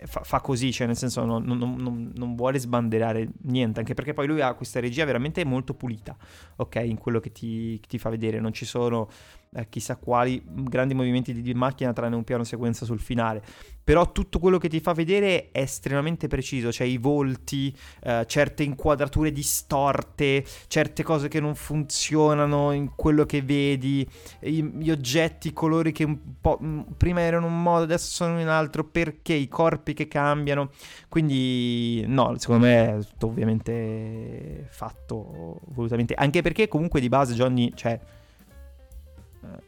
fa, 0.05 0.21
fa, 0.23 0.41
così, 0.41 0.71
cioè 0.71 0.87
nel 0.87 0.97
senso 0.97 1.23
non, 1.25 1.43
non, 1.43 1.57
non, 1.57 2.11
non, 2.15 2.35
vuole 2.35 2.59
sbanderare 2.59 3.29
niente, 3.43 3.79
anche 3.79 3.93
perché 3.93 4.13
poi 4.13 4.27
lui 4.27 4.41
ha 4.41 4.53
questa 4.53 4.79
regia 4.79 5.05
veramente 5.05 5.43
molto 5.45 5.73
pulita, 5.73 6.15
ok, 6.57 6.75
in 6.83 6.97
quello 6.97 7.19
che 7.19 7.31
ti, 7.31 7.79
che 7.79 7.87
ti 7.87 7.97
fa 7.97 8.09
vedere, 8.09 8.39
non 8.39 8.51
ci 8.51 8.65
sono 8.65 9.07
eh, 9.51 9.67
chissà 9.67 9.95
quali 9.95 10.41
grandi 10.45 10.93
movimenti 10.93 11.33
di, 11.33 11.41
di, 11.41 11.53
macchina 11.53 11.91
tranne 11.91 12.15
un 12.15 12.23
piano 12.23 12.43
sequenza 12.43 12.85
sul 12.85 12.99
finale. 12.99 13.41
Però 13.83 14.11
tutto 14.11 14.37
quello 14.37 14.59
che 14.59 14.69
ti 14.69 14.79
fa 14.79 14.93
vedere 14.93 15.49
è 15.51 15.61
estremamente 15.61 16.27
preciso, 16.27 16.71
cioè 16.71 16.85
i 16.85 16.97
volti, 16.97 17.75
eh, 18.03 18.23
certe 18.27 18.61
inquadrature 18.61 19.31
distorte, 19.31 20.45
certe 20.67 21.01
cose 21.01 21.27
che 21.27 21.39
non 21.39 21.55
funzionano 21.55 22.71
in 22.71 22.91
quello 22.95 23.25
che 23.25 23.41
vedi, 23.41 24.07
gli 24.41 24.91
oggetti, 24.91 25.47
i 25.47 25.53
colori 25.53 25.91
che 25.91 26.03
un 26.03 26.19
po' 26.39 26.59
mm, 26.61 26.81
prima 26.97 27.21
erano 27.21 27.47
in 27.47 27.53
un 27.53 27.63
modo, 27.63 27.85
adesso 27.85 28.11
sono 28.11 28.35
in 28.39 28.45
un 28.45 28.49
altro, 28.49 28.83
perché 28.83 29.33
i 29.33 29.47
corpi 29.47 29.95
che 29.95 30.07
cambiano. 30.07 30.69
Quindi 31.07 32.03
no, 32.05 32.35
secondo 32.37 32.67
me 32.67 32.97
è 32.99 33.03
tutto 33.03 33.25
ovviamente 33.25 34.67
fatto 34.69 35.61
volutamente, 35.69 36.13
anche 36.13 36.43
perché 36.43 36.67
comunque 36.67 36.99
di 36.99 37.09
base 37.09 37.33
Johnny, 37.33 37.71
cioè 37.73 37.99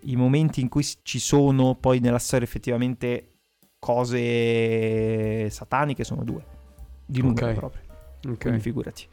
i 0.01 0.15
momenti 0.15 0.61
in 0.61 0.69
cui 0.69 0.85
ci 1.03 1.19
sono 1.19 1.75
poi 1.75 1.99
nella 1.99 2.19
storia 2.19 2.45
effettivamente 2.45 3.27
cose 3.79 5.49
sataniche 5.49 6.03
sono 6.03 6.23
due. 6.23 6.43
Di 7.05 7.21
numero 7.21 7.45
okay. 7.45 7.57
proprio. 7.57 7.81
Okay. 8.23 8.37
Quindi 8.37 8.59
figurati. 8.61 9.07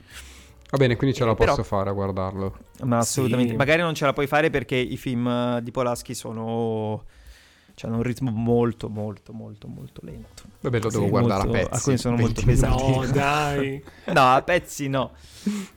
Va 0.71 0.77
bene, 0.77 0.97
quindi 0.97 1.17
ce 1.17 1.25
la 1.25 1.33
eh, 1.33 1.35
posso 1.35 1.53
però, 1.53 1.63
fare 1.63 1.91
a 1.91 1.93
guardarlo. 1.93 2.59
Ma 2.83 2.99
assolutamente. 2.99 3.53
Sì. 3.53 3.57
Magari 3.57 3.81
non 3.81 3.95
ce 3.95 4.05
la 4.05 4.13
puoi 4.13 4.27
fare 4.27 4.51
perché 4.51 4.77
i 4.77 4.97
film 4.99 5.59
di 5.61 5.71
Polaschi 5.71 6.15
sono 6.15 7.05
hanno 7.87 7.97
un 7.97 8.03
ritmo 8.03 8.31
molto 8.31 8.89
molto 8.89 9.33
molto 9.33 9.69
molto 9.69 10.01
lento. 10.05 10.43
Vabbè, 10.61 10.81
lo 10.81 10.89
devo 10.91 11.05
sì, 11.05 11.11
guardare 11.11 11.45
molto, 11.45 11.57
a 11.57 11.61
pezzi. 11.61 11.75
Alcuni 11.75 11.99
sono 11.99 12.17
molto 12.17 12.43
pesanti. 12.45 12.91
No, 12.91 13.07
dai. 13.07 13.85
no, 14.13 14.35
a 14.35 14.43
pezzi 14.43 14.89
no. 14.89 15.13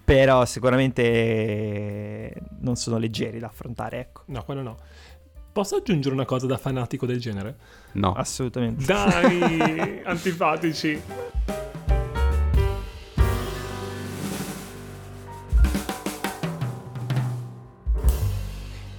Però 0.04 0.46
sicuramente 0.46 2.34
non 2.60 2.76
sono 2.76 2.98
leggeri 2.98 3.40
da 3.40 3.48
affrontare, 3.48 4.00
ecco. 4.00 4.24
No, 4.26 4.44
quello 4.44 4.62
no. 4.62 4.78
Posso 5.52 5.76
aggiungere 5.76 6.16
una 6.16 6.26
cosa 6.26 6.48
da 6.48 6.58
fanatico 6.58 7.06
del 7.06 7.20
genere? 7.20 7.58
No. 7.94 8.14
Assolutamente. 8.14 8.86
Dai, 8.86 10.02
antipatici. 10.06 11.02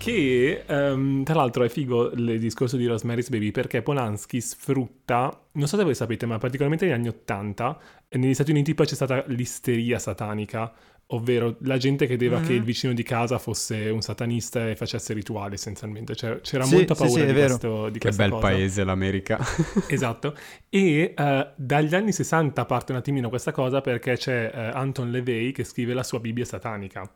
Che 0.03 0.65
um, 0.67 1.23
tra 1.23 1.37
l'altro 1.37 1.63
è 1.63 1.69
figo 1.69 2.11
il 2.11 2.41
discorso 2.41 2.77
di 2.77 2.87
Rosemary's 2.87 3.29
Baby 3.29 3.53
perché 3.53 3.83
Polanski 3.83 4.41
sfrutta, 4.41 5.47
non 5.53 5.69
so 5.69 5.77
se 5.77 5.85
voi 5.85 5.95
sapete, 5.95 6.27
ma 6.27 6.39
particolarmente 6.39 6.87
negli 6.87 6.95
anni 6.95 7.07
Ottanta, 7.07 7.79
negli 8.09 8.35
Stati 8.35 8.51
Uniti 8.51 8.75
poi 8.75 8.87
c'è 8.87 8.97
stata 8.97 9.23
l'isteria 9.29 10.01
satanica, 10.01 10.73
ovvero 11.07 11.55
la 11.61 11.77
gente 11.77 12.07
credeva 12.07 12.39
mm-hmm. 12.39 12.47
che 12.49 12.53
il 12.53 12.65
vicino 12.65 12.93
di 12.93 13.05
casa 13.05 13.39
fosse 13.39 13.91
un 13.91 14.03
satanista 14.03 14.69
e 14.69 14.75
facesse 14.75 15.13
rituali 15.15 15.55
essenzialmente, 15.55 16.17
cioè, 16.17 16.41
c'era 16.41 16.65
sì, 16.65 16.75
molta 16.75 16.97
paura 16.97 17.13
sì, 17.13 17.21
sì, 17.21 17.27
di, 17.27 17.33
questo, 17.33 17.89
di 17.89 17.99
che 18.01 18.11
bel 18.11 18.39
paese 18.41 18.83
l'America. 18.83 19.39
esatto, 19.87 20.37
e 20.69 21.15
uh, 21.17 21.47
dagli 21.55 21.95
anni 21.95 22.11
60 22.11 22.65
parte 22.65 22.91
un 22.91 22.99
attimino 22.99 23.29
questa 23.29 23.53
cosa 23.53 23.81
perché 23.81 24.17
c'è 24.17 24.51
uh, 24.53 24.77
Anton 24.77 25.13
LeVey 25.13 25.53
che 25.53 25.63
scrive 25.63 25.95
la 25.95 26.03
sua 26.03 26.19
Bibbia 26.19 26.45
satanica 26.45 27.09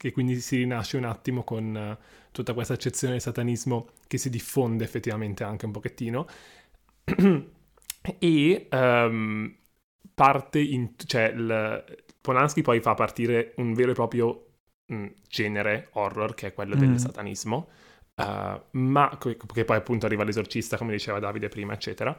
che 0.00 0.12
quindi 0.12 0.40
si 0.40 0.56
rinasce 0.56 0.96
un 0.96 1.04
attimo 1.04 1.44
con 1.44 1.98
uh, 1.98 2.04
tutta 2.32 2.54
questa 2.54 2.74
accezione 2.74 3.14
del 3.14 3.22
satanismo 3.22 3.90
che 4.06 4.18
si 4.18 4.30
diffonde 4.30 4.84
effettivamente 4.84 5.44
anche 5.44 5.66
un 5.66 5.72
pochettino. 5.72 6.26
e 8.18 8.68
um, 8.70 9.54
parte 10.14 10.58
in... 10.60 10.94
cioè 10.96 11.32
il, 11.34 11.84
Polanski 12.20 12.62
poi 12.62 12.80
fa 12.80 12.94
partire 12.94 13.54
un 13.56 13.72
vero 13.72 13.92
e 13.92 13.94
proprio 13.94 14.46
mh, 14.86 14.94
mm, 14.94 15.06
genere 15.28 15.88
horror 15.92 16.34
che 16.34 16.48
è 16.48 16.52
quello 16.52 16.76
mm. 16.76 16.78
del 16.78 16.98
satanismo, 16.98 17.68
uh, 18.16 18.60
ma 18.72 19.18
che 19.18 19.64
poi 19.64 19.76
appunto 19.76 20.06
arriva 20.06 20.24
l'esorcista, 20.24 20.76
come 20.76 20.92
diceva 20.92 21.18
Davide 21.18 21.48
prima, 21.48 21.72
eccetera 21.72 22.16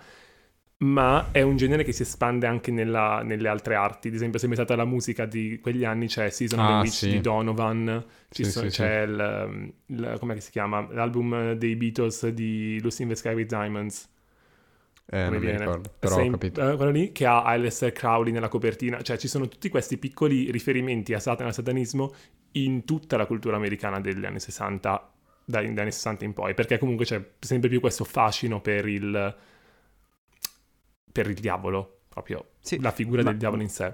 ma 0.82 1.30
è 1.32 1.42
un 1.42 1.58
genere 1.58 1.84
che 1.84 1.92
si 1.92 2.02
espande 2.02 2.48
anche 2.48 2.72
nella, 2.72 3.22
nelle 3.24 3.48
altre 3.48 3.76
arti. 3.76 4.08
Ad 4.08 4.16
esempio, 4.16 4.40
se 4.40 4.52
stata 4.52 4.76
la 4.76 4.86
musica 4.86 5.26
di 5.26 5.60
quegli 5.62 5.86
anni, 5.86 6.08
c'è 6.08 6.30
Season 6.30 6.60
of 6.60 6.66
ah, 6.66 6.70
the 6.70 6.80
Witch 6.82 6.94
sì. 6.94 7.10
di 7.10 7.22
Donovan, 7.22 8.04
sì, 8.30 8.44
so, 8.46 8.62
sì, 8.62 8.68
c'è 8.68 9.02
il, 9.02 9.74
il, 9.88 10.18
come 10.20 10.40
si 10.40 10.50
chiama? 10.50 10.88
L'album 10.92 11.54
dei 11.54 11.76
Beatles 11.76 12.28
di 12.30 12.80
Lucy 12.82 13.04
in 13.04 13.10
the 13.10 13.16
Sky 13.16 13.34
with 13.34 13.48
Diamonds. 13.48 14.10
Eh, 15.06 15.30
non 15.30 15.40
mi 15.40 15.52
ricordo, 15.52 15.94
però 16.00 16.16
Same, 16.16 16.28
ho 16.28 16.32
capito. 16.32 16.62
Uh, 16.64 16.76
quello 16.78 16.92
lì 16.92 17.12
che 17.12 17.26
ha 17.26 17.44
Alistair 17.44 17.92
Crowley 17.92 18.32
nella 18.32 18.48
copertina, 18.48 19.02
cioè 19.02 19.18
ci 19.18 19.28
sono 19.28 19.48
tutti 19.48 19.70
questi 19.70 19.98
piccoli 19.98 20.50
riferimenti 20.50 21.14
a 21.14 21.20
Satana 21.20 21.46
e 21.46 21.48
al 21.50 21.54
satanismo 21.54 22.14
in 22.54 22.86
tutta 22.86 23.18
la 23.18 23.28
cultura 23.28 23.56
americana 23.56 24.00
degli 24.00 24.26
anni 24.26 24.40
60, 24.40 25.12
dagli 25.46 25.68
anni 25.78 25.92
60 25.92 26.26
in 26.26 26.34
poi, 26.34 26.54
perché 26.56 26.80
comunque 26.80 27.06
c'è 27.06 27.22
sempre 27.40 27.70
più 27.70 27.80
questo 27.80 28.04
fascino 28.04 28.62
per 28.62 28.88
il 28.88 29.36
per 31.12 31.28
il 31.30 31.36
diavolo, 31.40 32.02
proprio 32.10 32.52
Sì, 32.60 32.80
la 32.80 32.92
figura 32.92 33.24
ma- 33.24 33.30
del 33.30 33.40
diavolo 33.40 33.62
in 33.62 33.70
sé. 33.70 33.94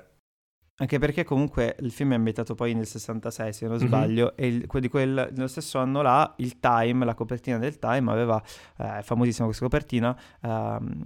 Anche 0.79 0.99
perché 0.99 1.23
comunque 1.23 1.75
il 1.79 1.91
film 1.91 2.11
è 2.11 2.15
ambientato 2.15 2.53
poi 2.53 2.75
nel 2.75 2.85
66, 2.85 3.51
se 3.51 3.65
non 3.67 3.77
Mhm. 3.77 3.85
sbaglio, 3.87 4.35
e 4.37 4.45
il- 4.45 4.67
quel, 4.89 5.29
nello 5.33 5.47
stesso 5.47 5.79
anno 5.79 6.03
là 6.03 6.35
il 6.37 6.59
Time, 6.59 7.03
la 7.03 7.15
copertina 7.15 7.57
del 7.57 7.79
Time, 7.79 8.11
aveva, 8.11 8.39
eh, 8.77 9.01
famosissima 9.01 9.45
questa 9.47 9.65
copertina, 9.65 10.15
ehm, 10.39 11.03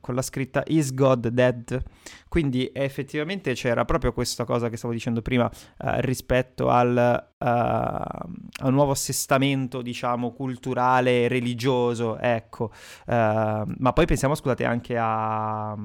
con 0.00 0.14
la 0.14 0.22
scritta 0.22 0.62
Is 0.68 0.94
God 0.94 1.28
Dead? 1.28 1.82
Quindi 2.28 2.70
effettivamente 2.72 3.54
c'era 3.54 3.84
proprio 3.84 4.12
questa 4.12 4.44
cosa 4.44 4.68
che 4.68 4.76
stavo 4.76 4.92
dicendo 4.92 5.20
prima 5.20 5.50
eh, 5.50 6.00
rispetto 6.02 6.68
al, 6.68 6.96
eh, 6.96 7.44
a 7.44 8.26
un 8.62 8.72
nuovo 8.72 8.92
assestamento, 8.92 9.82
diciamo, 9.82 10.30
culturale, 10.32 11.26
religioso, 11.26 12.18
ecco. 12.18 12.70
Eh, 13.04 13.64
ma 13.66 13.92
poi 13.92 14.06
pensiamo, 14.06 14.36
scusate, 14.36 14.64
anche 14.64 14.96
a... 14.96 15.76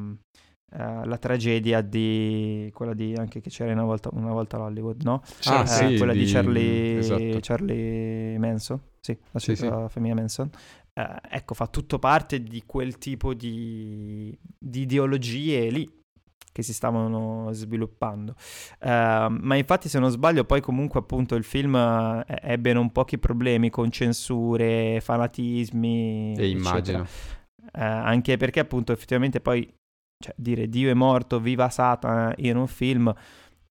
eh, 0.76 1.06
la 1.06 1.18
tragedia 1.18 1.82
di 1.82 2.70
quella 2.74 2.94
di 2.94 3.14
anche 3.16 3.42
che 3.42 3.50
c'era 3.50 3.72
una 3.72 3.84
volta, 3.84 4.10
una 4.14 4.32
volta 4.32 4.58
a 4.58 4.62
Hollywood, 4.62 5.04
no? 5.04 5.22
Ah, 5.46 5.62
Eh, 5.64 5.68
sì, 5.68 5.98
quella 5.98 6.14
di, 6.14 6.26
di- 6.26 6.32
Charlie, 6.32 6.98
esatto. 6.98 7.38
Charlie 7.42 8.38
Manson, 8.40 8.80
sì, 9.00 9.18
la, 9.32 9.40
Sì, 9.40 9.56
la 9.66 9.88
famiglia 9.90 10.16
Manson. 10.16 10.50
Eh, 10.94 11.08
ecco, 11.32 11.54
fa 11.56 11.68
tutto 11.68 11.98
parte 12.00 12.42
di 12.44 12.64
quel 12.66 12.98
tipo 12.98 13.34
di, 13.34 14.38
di 14.58 14.82
ideologie 14.82 15.70
lì 15.70 15.90
che 16.52 16.62
si 16.62 16.72
stavano 16.72 17.50
sviluppando. 17.52 18.36
Eh, 18.80 19.28
ma 19.30 19.56
infatti, 19.56 19.90
se 19.90 19.98
non 19.98 20.12
sbaglio, 20.12 20.44
poi 20.46 20.62
comunque 20.62 21.00
appunto 21.00 21.34
il 21.34 21.44
film 21.44 21.76
ebbe 22.28 22.74
non 22.74 22.92
pochi 22.92 23.18
problemi 23.18 23.72
con 23.72 23.90
censure, 23.90 25.00
fanatismi, 25.02 26.36
E 26.38 26.50
immagino. 26.50 27.08
Anche 27.72 28.38
perché 28.38 28.60
appunto 28.60 28.92
effettivamente 28.92 29.40
poi 29.42 29.68
cioè, 30.24 30.34
dire 30.38 30.70
Dio 30.70 30.90
è 30.90 30.94
morto, 30.94 31.42
viva 31.42 31.70
Satana 31.70 32.34
in 32.38 32.56
un 32.56 32.68
film 32.68 33.14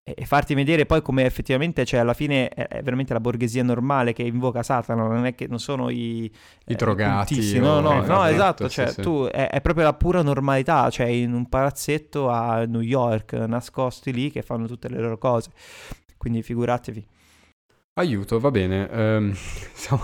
e, 0.03 0.13
e 0.15 0.25
farti 0.25 0.53
vedere 0.53 0.85
poi 0.85 1.01
come 1.01 1.25
effettivamente 1.25 1.83
cioè 1.83 2.01
alla 2.01 2.13
fine 2.13 2.49
è, 2.49 2.67
è 2.67 2.83
veramente 2.83 3.13
la 3.13 3.19
borghesia 3.19 3.63
normale 3.63 4.13
che 4.13 4.21
invoca 4.21 4.61
Satana, 4.61 5.07
non 5.07 5.25
è 5.25 5.33
che 5.33 5.47
non 5.47 5.59
sono 5.59 5.89
i, 5.89 6.31
I 6.65 6.75
drogati 6.75 7.33
cultisti, 7.33 7.57
o- 7.57 7.79
no, 7.79 7.79
no, 7.79 7.93
esatto, 7.93 8.13
no, 8.13 8.27
esatto, 8.27 8.67
sì, 8.67 8.75
cioè 8.75 8.87
sì. 8.89 9.01
tu 9.01 9.25
è, 9.25 9.49
è 9.49 9.61
proprio 9.61 9.85
la 9.85 9.93
pura 9.93 10.21
normalità, 10.21 10.89
cioè 10.91 11.07
in 11.07 11.33
un 11.33 11.49
palazzetto 11.49 12.29
a 12.29 12.65
New 12.65 12.81
York, 12.81 13.33
nascosti 13.33 14.13
lì 14.13 14.29
che 14.29 14.43
fanno 14.43 14.67
tutte 14.67 14.89
le 14.89 14.99
loro 14.99 15.17
cose. 15.17 15.49
Quindi 16.17 16.43
figuratevi. 16.43 17.07
Aiuto, 17.95 18.39
va 18.39 18.51
bene. 18.51 18.89
Ehm, 18.89 19.33
siamo, 19.73 20.03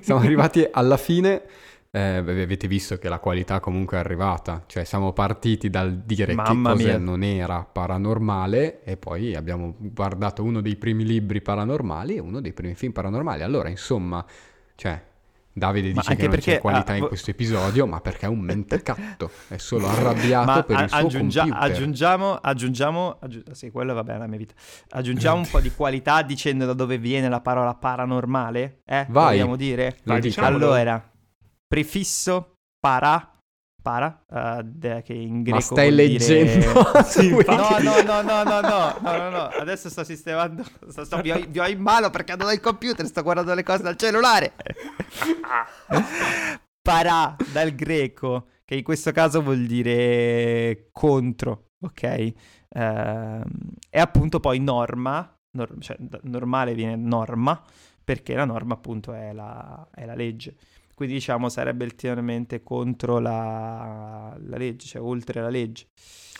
siamo 0.00 0.20
arrivati 0.20 0.66
alla 0.70 0.96
fine. 0.96 1.42
Eh, 1.96 2.16
avete 2.16 2.66
visto 2.66 2.98
che 2.98 3.08
la 3.08 3.20
qualità 3.20 3.60
comunque 3.60 3.96
è 3.96 4.00
arrivata. 4.00 4.64
Cioè, 4.66 4.82
siamo 4.82 5.12
partiti 5.12 5.70
dal 5.70 5.98
dire 5.98 6.34
Mamma 6.34 6.70
che 6.70 6.76
cosa 6.76 6.88
mia. 6.88 6.98
non 6.98 7.22
era 7.22 7.62
paranormale 7.62 8.82
e 8.82 8.96
poi 8.96 9.36
abbiamo 9.36 9.76
guardato 9.78 10.42
uno 10.42 10.60
dei 10.60 10.74
primi 10.74 11.04
libri 11.04 11.40
paranormali 11.40 12.16
e 12.16 12.20
uno 12.20 12.40
dei 12.40 12.52
primi 12.52 12.74
film 12.74 12.90
paranormali. 12.90 13.42
Allora, 13.42 13.68
insomma, 13.68 14.24
cioè, 14.74 15.00
Davide 15.52 15.92
dice 15.92 16.16
che 16.16 16.22
non 16.22 16.30
perché, 16.32 16.54
c'è 16.54 16.58
qualità 16.58 16.94
ah, 16.94 16.96
in 16.96 17.06
questo 17.06 17.30
episodio, 17.30 17.86
ma 17.86 18.00
perché 18.00 18.26
è 18.26 18.28
un 18.28 18.40
mentecatto. 18.40 19.30
È 19.46 19.56
solo 19.56 19.86
arrabbiato 19.86 20.64
per 20.64 20.80
il 20.80 20.88
suo 20.88 20.98
aggiungia- 20.98 21.42
computer. 21.42 21.70
aggiungiamo, 21.70 22.34
aggiungiamo, 22.34 23.16
aggiu- 23.20 23.52
sì, 23.52 23.70
quello 23.70 23.94
va 23.94 24.02
bene 24.02 24.18
la 24.18 24.26
mia 24.26 24.38
vita. 24.38 24.54
Aggiungiamo 24.88 25.36
un 25.36 25.48
po' 25.48 25.60
di 25.60 25.70
qualità 25.70 26.22
dicendo 26.22 26.66
da 26.66 26.72
dove 26.72 26.98
viene 26.98 27.28
la 27.28 27.40
parola 27.40 27.72
paranormale, 27.72 28.80
eh? 28.84 29.06
Vai. 29.10 29.38
Vogliamo 29.38 29.54
dire? 29.54 29.96
Vai, 30.02 30.16
dica. 30.20 30.40
diciamolo. 30.40 30.56
Allora, 30.56 31.08
prefisso 31.66 32.54
para, 32.78 33.30
para, 33.82 34.22
eh, 34.30 34.62
de- 34.64 35.02
che 35.02 35.12
in 35.12 35.42
greco 35.42 35.56
Ma 35.56 35.62
stai 35.62 35.92
vuol 35.92 36.06
dire- 36.08 36.44
leggendo? 36.44 36.82
Sì. 37.04 37.30
No, 37.30 37.78
no, 37.80 38.02
no, 38.02 38.22
no, 38.22 38.42
no, 38.42 38.60
no, 38.60 38.98
no, 39.00 39.30
no, 39.30 39.42
adesso 39.58 39.88
sto 39.90 40.04
sistemando, 40.04 40.64
sto, 40.88 41.04
sto- 41.04 41.20
vi, 41.20 41.30
ho, 41.30 41.40
vi 41.48 41.58
ho 41.58 41.66
in 41.66 41.80
mano 41.80 42.10
perché 42.10 42.36
non 42.36 42.48
ho 42.48 42.52
il 42.52 42.60
computer, 42.60 43.06
sto 43.06 43.22
guardando 43.22 43.54
le 43.54 43.62
cose 43.62 43.82
dal 43.82 43.96
cellulare. 43.96 44.52
Parà 46.82 47.36
dal 47.52 47.74
greco, 47.74 48.48
che 48.64 48.74
in 48.76 48.82
questo 48.82 49.10
caso 49.12 49.42
vuol 49.42 49.64
dire 49.64 50.88
contro, 50.92 51.68
ok? 51.80 52.32
Ehm, 52.68 53.42
e 53.88 53.98
appunto 54.00 54.38
poi 54.40 54.58
norma, 54.58 55.34
nor- 55.56 55.78
cioè 55.78 55.96
normale 56.22 56.74
viene 56.74 56.96
norma, 56.96 57.62
perché 58.04 58.34
la 58.34 58.44
norma 58.44 58.74
appunto 58.74 59.14
è 59.14 59.32
la, 59.32 59.88
è 59.94 60.04
la 60.04 60.14
legge. 60.14 60.56
Quindi 60.94 61.14
diciamo 61.14 61.48
sarebbe 61.48 61.84
ulteriormente 61.84 62.62
contro 62.62 63.18
la, 63.18 64.36
la 64.40 64.56
legge, 64.56 64.86
cioè 64.86 65.02
oltre 65.02 65.40
la 65.40 65.50
legge. 65.50 65.86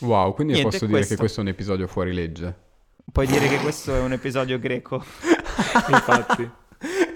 Wow, 0.01 0.33
quindi 0.33 0.53
Niente, 0.53 0.71
posso 0.71 0.85
dire 0.85 0.99
che 0.99 1.05
questo. 1.05 1.23
questo 1.23 1.39
è 1.39 1.43
un 1.43 1.49
episodio 1.49 1.87
fuori 1.87 2.13
legge. 2.13 2.63
Puoi 3.11 3.27
dire 3.27 3.47
che 3.47 3.59
questo 3.59 3.93
è 3.95 3.99
un 3.99 4.13
episodio 4.13 4.57
greco. 4.59 4.95
Infatti. 5.89 6.49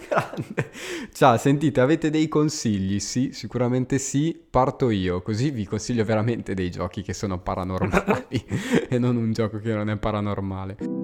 Grande. 0.09 0.71
Ciao, 1.11 1.37
sentite, 1.37 1.81
avete 1.81 2.09
dei 2.09 2.27
consigli? 2.27 2.99
Sì, 2.99 3.31
sicuramente 3.31 3.97
sì. 3.99 4.39
Parto 4.49 4.89
io, 4.89 5.21
così 5.21 5.51
vi 5.51 5.65
consiglio 5.65 6.03
veramente 6.03 6.53
dei 6.53 6.71
giochi 6.71 7.01
che 7.01 7.13
sono 7.13 7.39
paranormali 7.39 8.45
e 8.89 8.97
non 8.97 9.15
un 9.17 9.31
gioco 9.33 9.59
che 9.59 9.73
non 9.73 9.89
è 9.89 9.97
paranormale. 9.97 10.98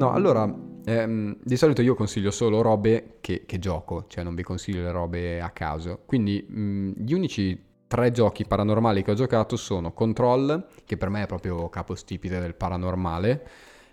No, 0.00 0.12
allora, 0.12 0.50
ehm, 0.86 1.36
di 1.42 1.56
solito 1.58 1.82
io 1.82 1.94
consiglio 1.94 2.30
solo 2.30 2.62
robe 2.62 3.18
che, 3.20 3.44
che 3.44 3.58
gioco, 3.58 4.06
cioè 4.08 4.24
non 4.24 4.34
vi 4.34 4.42
consiglio 4.42 4.80
le 4.80 4.90
robe 4.92 5.42
a 5.42 5.50
caso. 5.50 6.00
Quindi 6.06 6.42
mh, 6.48 6.92
gli 7.04 7.12
unici 7.12 7.62
tre 7.86 8.10
giochi 8.10 8.46
paranormali 8.46 9.02
che 9.02 9.10
ho 9.10 9.14
giocato 9.14 9.56
sono 9.56 9.92
Control, 9.92 10.68
che 10.86 10.96
per 10.96 11.10
me 11.10 11.24
è 11.24 11.26
proprio 11.26 11.68
capostipite 11.68 12.40
del 12.40 12.54
paranormale, 12.54 13.46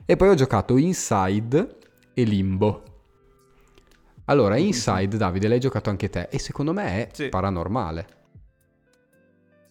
e 0.05 0.15
poi 0.15 0.29
ho 0.29 0.33
giocato 0.35 0.77
Inside 0.77 1.75
e 2.13 2.23
Limbo. 2.23 2.83
Allora, 4.25 4.55
Inside, 4.57 5.17
Davide, 5.17 5.49
l'hai 5.49 5.59
giocato 5.59 5.89
anche 5.89 6.09
te, 6.09 6.29
e 6.31 6.39
secondo 6.39 6.71
me 6.71 6.85
è 6.85 7.09
Sì. 7.11 7.27
paranormale. 7.27 8.07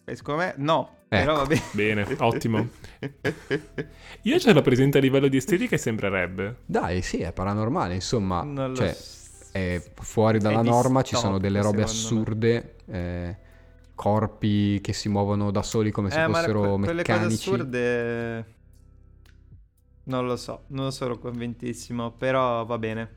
E 0.09 0.15
secondo 0.15 0.41
me 0.41 0.53
no, 0.57 0.95
Ecco. 1.09 1.25
però 1.25 1.35
va 1.35 1.45
bene. 1.45 1.61
Bene, 1.73 2.07
ottimo. 2.19 2.67
Io 4.23 4.39
ce 4.39 4.53
l'ho 4.53 4.61
presente 4.61 4.99
a 4.99 5.01
livello 5.01 5.27
di 5.27 5.35
estetica 5.37 5.75
e 5.75 5.77
sembrerebbe. 5.77 6.57
Dai, 6.65 7.01
sì, 7.01 7.19
è 7.19 7.33
paranormale, 7.33 7.93
insomma, 7.93 8.41
Non 8.41 8.73
cioè, 8.73 8.87
s- 8.93 9.49
è 9.51 9.81
fuori 9.95 10.39
dalla 10.39 10.61
È 10.61 10.63
norma, 10.63 11.01
ci 11.01 11.15
sono 11.15 11.37
delle 11.39 11.61
robe 11.61 11.81
assurde, 11.83 12.75
eh, 12.85 13.35
corpi 13.95 14.79
che 14.81 14.93
si 14.93 15.09
muovono 15.09 15.51
da 15.51 15.63
soli 15.63 15.91
come 15.91 16.09
se 16.09 16.23
Eh, 16.23 16.27
ma 16.27 16.33
fossero 16.35 16.59
que- 16.61 16.83
quelle 16.83 17.03
cose 17.03 17.17
meccanici. 17.19 17.49
assurde... 17.49 18.45
Non 20.03 20.25
lo 20.25 20.37
so, 20.37 20.63
non 20.67 20.91
sono 20.93 21.17
convintissimo, 21.19 22.11
però 22.11 22.65
va 22.65 22.77
bene. 22.77 23.15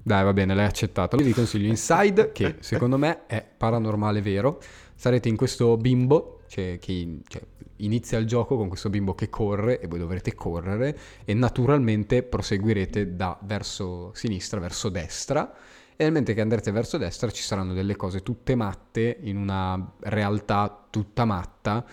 Dai, 0.00 0.24
va 0.24 0.32
bene, 0.32 0.54
l'hai 0.54 0.64
accettato. 0.64 1.16
Io 1.16 1.24
vi 1.24 1.32
consiglio 1.32 1.68
Inside, 1.68 2.30
che 2.32 2.56
secondo 2.60 2.96
me 2.96 3.26
è 3.26 3.44
paranormale 3.44 4.22
vero. 4.22 4.60
Sarete 5.00 5.28
in 5.28 5.36
questo 5.36 5.76
bimbo, 5.76 6.40
cioè, 6.48 6.80
che 6.80 7.20
cioè, 7.28 7.40
inizia 7.76 8.18
il 8.18 8.26
gioco 8.26 8.56
con 8.56 8.66
questo 8.66 8.90
bimbo 8.90 9.14
che 9.14 9.30
corre 9.30 9.78
e 9.78 9.86
voi 9.86 10.00
dovrete 10.00 10.34
correre 10.34 10.98
e 11.24 11.34
naturalmente 11.34 12.24
proseguirete 12.24 13.14
da 13.14 13.38
verso 13.42 14.10
sinistra, 14.14 14.58
verso 14.58 14.88
destra. 14.88 15.54
E 15.94 16.02
nel 16.02 16.10
mentre 16.10 16.34
che 16.34 16.40
andrete 16.40 16.72
verso 16.72 16.98
destra 16.98 17.30
ci 17.30 17.44
saranno 17.44 17.74
delle 17.74 17.94
cose 17.94 18.24
tutte 18.24 18.56
matte 18.56 19.18
in 19.20 19.36
una 19.36 19.88
realtà 20.00 20.88
tutta 20.90 21.24
matta 21.24 21.86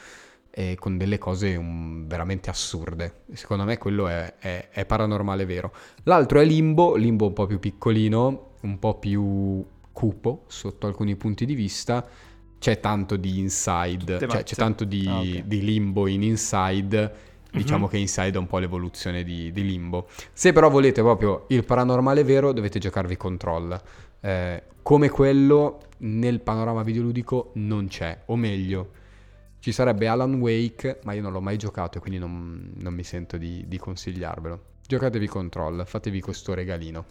e 0.50 0.76
con 0.80 0.98
delle 0.98 1.20
cose 1.20 1.56
um, 1.56 2.08
veramente 2.08 2.50
assurde. 2.50 3.22
Secondo 3.34 3.66
me 3.66 3.78
quello 3.78 4.08
è, 4.08 4.34
è- 4.40 4.70
è 4.72 4.84
paranormale 4.88 5.46
vero. 5.46 5.72
L'altro 6.06 6.40
è 6.40 6.44
Limbo, 6.44 6.96
Limbo 6.96 7.28
un 7.28 7.34
po' 7.34 7.46
più 7.46 7.60
piccolino, 7.60 8.54
un 8.62 8.80
po' 8.80 8.98
più 8.98 9.64
cupo 9.92 10.44
sotto 10.48 10.88
alcuni 10.88 11.16
punti 11.16 11.46
di 11.46 11.54
vista. 11.54 12.25
C'è 12.66 12.80
tanto 12.80 13.16
di 13.16 13.38
Inside, 13.38 14.18
cioè 14.28 14.42
c'è 14.42 14.56
tanto 14.56 14.86
di, 14.86 15.06
Ah, 15.08 15.20
ok. 15.20 15.42
di 15.44 15.64
Limbo 15.64 16.08
in 16.08 16.24
Inside. 16.24 17.14
Diciamo 17.52 17.86
Mhm. 17.86 17.92
che 17.92 17.98
Inside 17.98 18.32
è 18.32 18.38
un 18.38 18.48
po' 18.48 18.58
l'evoluzione 18.58 19.24
di, 19.24 19.52
di 19.52 19.64
Limbo. 19.64 20.08
Se 20.34 20.52
però 20.52 20.68
volete 20.72 21.02
proprio 21.04 21.46
il 21.50 21.64
paranormale 21.64 22.24
vero, 22.24 22.54
dovete 22.54 22.80
giocarvi 22.80 23.18
Control. 23.18 23.80
Eh, 24.20 24.64
come 24.82 25.10
quello 25.10 25.80
nel 26.00 26.40
panorama 26.40 26.82
videoludico 26.82 27.52
non 27.54 27.86
c'è, 27.88 28.24
o 28.26 28.36
meglio, 28.36 28.90
ci 29.60 29.72
sarebbe 29.72 30.08
Alan 30.08 30.34
Wake, 30.34 31.02
ma 31.04 31.14
io 31.14 31.22
non 31.22 31.34
l'ho 31.34 31.42
mai 31.42 31.58
giocato 31.58 32.00
e 32.00 32.02
quindi 32.02 32.18
non, 32.20 32.72
non 32.78 32.96
mi 32.96 33.04
sento 33.04 33.38
di, 33.38 33.64
di 33.68 33.78
consigliarvelo. 33.78 34.62
Giocatevi 34.88 35.28
Control, 35.28 35.84
fatevi 35.86 36.20
questo 36.20 36.56
regalino. 36.56 37.06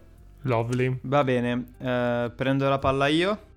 Lovely. 0.47 0.99
Va 1.03 1.23
bene, 1.23 1.65
eh, 1.79 2.33
prendo 2.35 2.69
la 2.69 2.81
palla 2.81 3.07
io. 3.07 3.53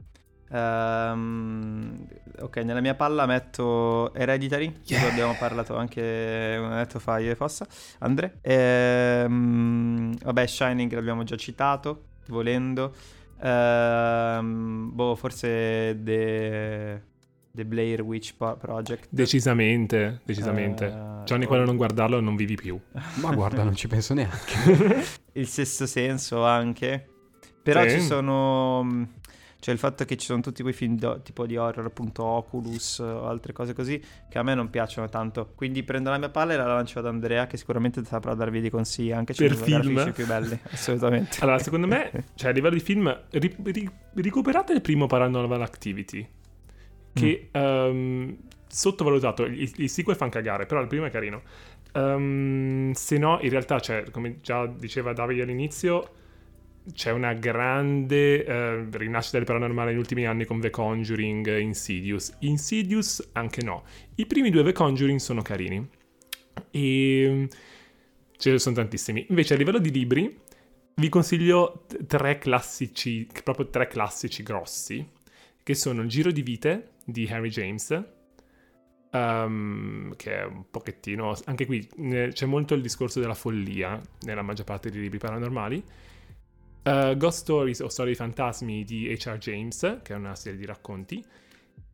Ehm, 0.50 2.08
ok, 2.40 2.58
nella 2.58 2.82
mia 2.82 2.96
palla 2.96 3.26
metto 3.26 4.14
Hereditary, 4.14 4.72
di 4.86 4.96
cui 4.96 5.06
abbiamo 5.08 5.36
parlato 5.38 5.76
anche 5.76 6.56
un 6.60 6.72
annetto 6.72 7.00
fa 7.00 7.18
io 7.20 7.32
e 7.32 7.36
Fossa, 7.36 7.66
Andre. 8.00 8.38
Ehm, 8.42 10.16
vabbè, 10.24 10.48
Shining 10.48 10.94
l'abbiamo 10.94 11.24
già 11.24 11.36
citato. 11.36 12.04
volendo. 12.30 12.94
Ehm, 13.42 14.90
boh, 14.94 15.16
forse 15.16 15.98
The, 16.04 17.02
The 17.52 17.66
Blair 17.66 18.02
Witch 18.02 18.36
Project. 18.36 19.08
Decisamente, 19.10 20.20
decisamente. 20.26 20.86
Eh, 20.88 21.24
Johnny, 21.24 21.46
o- 21.46 21.48
quando 21.48 21.66
non 21.66 21.78
guardarlo 21.78 22.20
non 22.20 22.36
vivi 22.36 22.56
più. 22.56 22.78
Ma 23.22 23.34
guarda, 23.34 23.64
non 23.64 23.76
ci 23.76 23.88
penso 23.88 24.14
neanche. 24.14 25.06
Il 25.34 25.48
sesto 25.48 25.86
senso 25.86 26.44
anche. 26.44 27.08
Però 27.64 27.82
Sì. 27.84 27.92
ci 27.92 28.02
sono. 28.02 29.08
Cioè 29.60 29.74
il 29.74 29.80
fatto 29.80 30.06
che 30.06 30.18
ci 30.18 30.26
sono 30.28 30.42
tutti 30.42 30.62
quei 30.62 30.74
film 30.74 30.98
do- 30.98 31.20
tipo 31.24 31.46
di 31.48 31.58
horror, 31.58 31.86
appunto 31.86 32.24
Oculus 32.24 33.00
o 33.00 33.28
altre 33.28 33.54
cose 33.54 33.74
così, 33.74 34.02
che 34.30 34.38
a 34.38 34.44
me 34.44 34.54
non 34.54 34.70
piacciono 34.70 35.10
tanto. 35.10 35.52
Quindi 35.56 35.82
prendo 35.84 36.10
la 36.12 36.18
mia 36.20 36.30
palla 36.30 36.54
e 36.54 36.58
la 36.58 36.66
lancio 36.68 37.00
ad 37.00 37.08
Andrea, 37.08 37.48
che 37.48 37.58
sicuramente 37.58 38.04
saprà 38.06 38.36
darvi 38.36 38.62
dei 38.62 38.70
consigli 38.70 39.12
anche 39.12 39.34
Per 39.34 39.56
film? 39.56 40.12
più 40.14 40.26
belli. 40.28 40.58
Assolutamente. 40.72 41.38
Allora, 41.42 41.58
secondo 41.60 41.88
me, 41.88 42.12
cioè 42.36 42.52
a 42.52 42.54
livello 42.54 42.76
di 42.76 42.82
film, 42.82 43.24
ri- 43.32 43.56
ri- 43.64 43.90
recuperate 44.14 44.74
il 44.74 44.82
primo 44.82 45.08
Paranormal 45.08 45.62
Activity, 45.64 46.28
che 47.14 47.50
ehm, 47.52 48.38
sottovalutato, 48.68 49.44
il, 49.44 49.72
il 49.78 49.90
sequel 49.90 50.16
fa 50.16 50.30
cagare, 50.30 50.68
però 50.68 50.82
il 50.82 50.88
primo 50.88 51.06
è 51.06 51.10
carino. 51.10 51.42
Ehm, 51.94 52.92
se 52.92 53.18
no, 53.18 53.40
in 53.42 53.50
realtà, 53.50 53.80
cioè, 53.80 54.10
come 54.12 54.38
già 54.42 54.68
diceva 54.68 55.14
Davide 55.14 55.42
all'inizio, 55.42 56.10
c'è 56.94 57.12
una 57.12 57.34
grande 57.34 58.46
eh, 58.46 58.88
rinascita 58.92 59.38
del 59.38 59.46
paranormale 59.46 59.92
negli 59.92 60.00
ultimi 60.00 60.26
anni 60.26 60.46
con 60.46 60.60
The 60.60 60.70
Conjuring 60.70 61.48
e 61.48 61.60
Insidious. 61.60 62.36
Insidious 62.40 63.30
anche 63.34 63.62
no. 63.64 63.84
I 64.16 64.26
primi 64.26 64.50
due 64.50 64.64
The 64.64 64.72
Conjuring 64.72 65.20
sono 65.20 65.42
carini. 65.42 65.88
E 66.72 67.48
ce 68.38 68.52
ne 68.52 68.60
sono 68.60 68.76
tantissimi. 68.76 69.26
Invece 69.30 69.54
a 69.54 69.58
livello 69.58 69.80
di 69.80 69.92
libri 69.92 70.40
vi 70.96 71.10
consiglio 71.10 71.86
tre 72.08 72.38
classici, 72.38 73.28
proprio 73.44 73.70
tre 73.70 73.88
classici 73.88 74.42
grossi, 74.44 75.08
che 75.62 75.76
sono 75.76 76.02
Il 76.02 76.08
giro 76.08 76.32
di 76.32 76.42
vite 76.42 76.94
di 77.04 77.28
Harry 77.28 77.50
James, 77.50 78.04
ehm, 79.12 80.16
che 80.16 80.40
è 80.40 80.46
un 80.46 80.66
pochettino, 80.70 81.36
anche 81.46 81.66
qui 81.66 81.88
eh, 81.98 82.30
c'è 82.32 82.46
molto 82.46 82.74
il 82.74 82.82
discorso 82.82 83.20
della 83.20 83.34
follia 83.34 84.00
nella 84.22 84.42
maggior 84.42 84.66
parte 84.66 84.90
dei 84.90 85.02
libri 85.02 85.18
paranormali. 85.18 85.84
Eh, 86.88 87.18
Ghost 87.18 87.40
Stories 87.40 87.80
o 87.82 87.90
Storie 87.90 88.12
di 88.14 88.18
fantasmi 88.18 88.84
di 88.84 89.08
H.R. 89.18 89.38
James, 89.38 90.00
che 90.04 90.14
è 90.14 90.16
una 90.16 90.36
serie 90.36 90.58
di 90.58 90.66
racconti. 90.66 91.24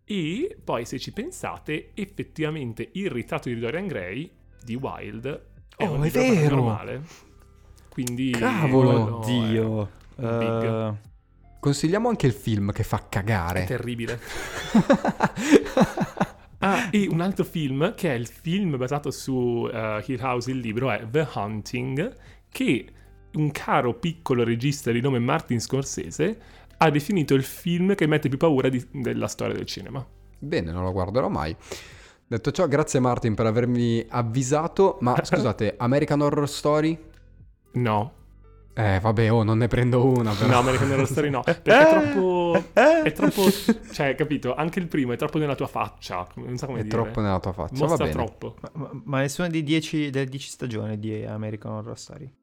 E 0.06 0.58
poi, 0.64 0.86
se 0.86 1.00
ci 1.00 1.12
pensate, 1.12 1.92
effettivamente 1.94 2.90
il 2.94 3.10
ritratto 3.10 3.50
di 3.50 3.58
Dorian 3.58 3.88
Gray 3.88 4.30
di 4.64 4.76
Wilde 4.76 5.46
è 5.76 5.88
Oh, 5.88 5.94
un 5.94 6.04
è 6.04 6.10
vero! 6.10 6.34
paranormale. 6.64 7.02
Quindi, 7.90 8.32
Cavolo! 8.32 9.22
è- 9.22 9.26
big. 10.16 10.64
Eh, 10.66 11.12
Consigliamo 11.60 12.10
anche 12.10 12.28
il 12.28 12.34
film 12.34 12.72
che 12.74 12.84
fa 12.84 12.98
È 12.98 13.10
cagare. 13.10 13.64
terribile. 13.66 14.20
Ah, 16.60 16.88
e 16.92 17.08
un 17.10 17.20
altro 17.20 17.44
film, 17.44 17.94
che 17.94 18.10
è 18.10 18.14
il 18.14 18.26
film 18.28 18.78
basato 18.78 19.12
su 19.12 19.70
eh, 19.70 20.02
Hill 20.08 20.22
House, 20.22 20.50
il 20.50 20.60
libro, 20.60 20.90
è 20.92 21.06
The 21.10 21.28
Hunting, 21.34 22.16
che 22.50 22.86
un 23.34 23.52
caro 23.52 23.94
piccolo 23.96 24.44
regista 24.44 24.92
di 24.92 25.02
nome 25.02 25.20
Martin 25.20 25.60
Scorsese 25.60 26.38
ha 26.78 26.90
definito 26.90 27.34
il 27.34 27.44
film 27.44 27.96
che 27.96 28.08
mette 28.08 28.30
più 28.30 28.38
paura 28.38 28.70
di- 28.70 28.86
della 28.92 29.28
storia 29.28 29.56
del 29.56 29.66
cinema. 29.66 30.06
Bene, 30.38 30.72
non 30.72 30.84
lo 30.84 30.92
guarderò 30.92 31.30
mai. 31.30 31.56
Detto 32.28 32.52
ciò, 32.52 32.68
grazie 32.68 33.00
Martin 33.00 33.36
per 33.36 33.46
avermi 33.46 34.06
avvisato. 34.10 34.98
Ma 35.02 35.16
scusate, 35.24 35.76
American 35.78 36.22
Horror 36.22 36.50
Story? 36.50 36.98
No, 37.74 38.14
Eh, 38.76 39.00
vabbè, 39.00 39.32
oh, 39.32 39.44
non 39.44 39.60
ne 39.60 39.68
prendo 39.68 40.04
una 40.06 40.34
però. 40.34 40.50
no, 40.50 40.58
American 40.60 40.92
Horror 40.92 41.08
Story 41.08 41.30
no, 41.30 41.42
perché 41.42 41.72
è 41.72 41.90
troppo... 41.90 42.64
È 42.74 43.12
troppo... 43.12 43.44
Cioè, 43.92 44.16
capito? 44.16 44.54
Anche 44.56 44.80
il 44.80 44.88
primo 44.88 45.14
è 45.14 45.16
troppo 45.16 45.38
nella 45.38 45.56
tua 45.56 45.68
faccia, 45.68 46.28
non 46.36 46.58
so 46.58 46.66
come 46.66 46.80
È 46.80 46.84
dire. 46.84 46.96
troppo 46.96 47.22
nella 47.22 47.40
tua 47.40 47.52
faccia. 47.54 47.76
Va 47.76 47.86
Mostra 47.86 48.06
bene. 48.06 48.12
troppo. 48.16 48.56
ma, 48.62 48.70
ma- 48.74 49.02
ma 49.06 49.20
nessuna 49.20 49.48
di 49.48 49.64
10 49.64 50.10
delle 50.10 50.26
10 50.26 50.50
stagioni 50.50 50.98
di 51.00 51.24
American 51.24 51.72
Horror 51.74 51.98
Story. 51.98 52.34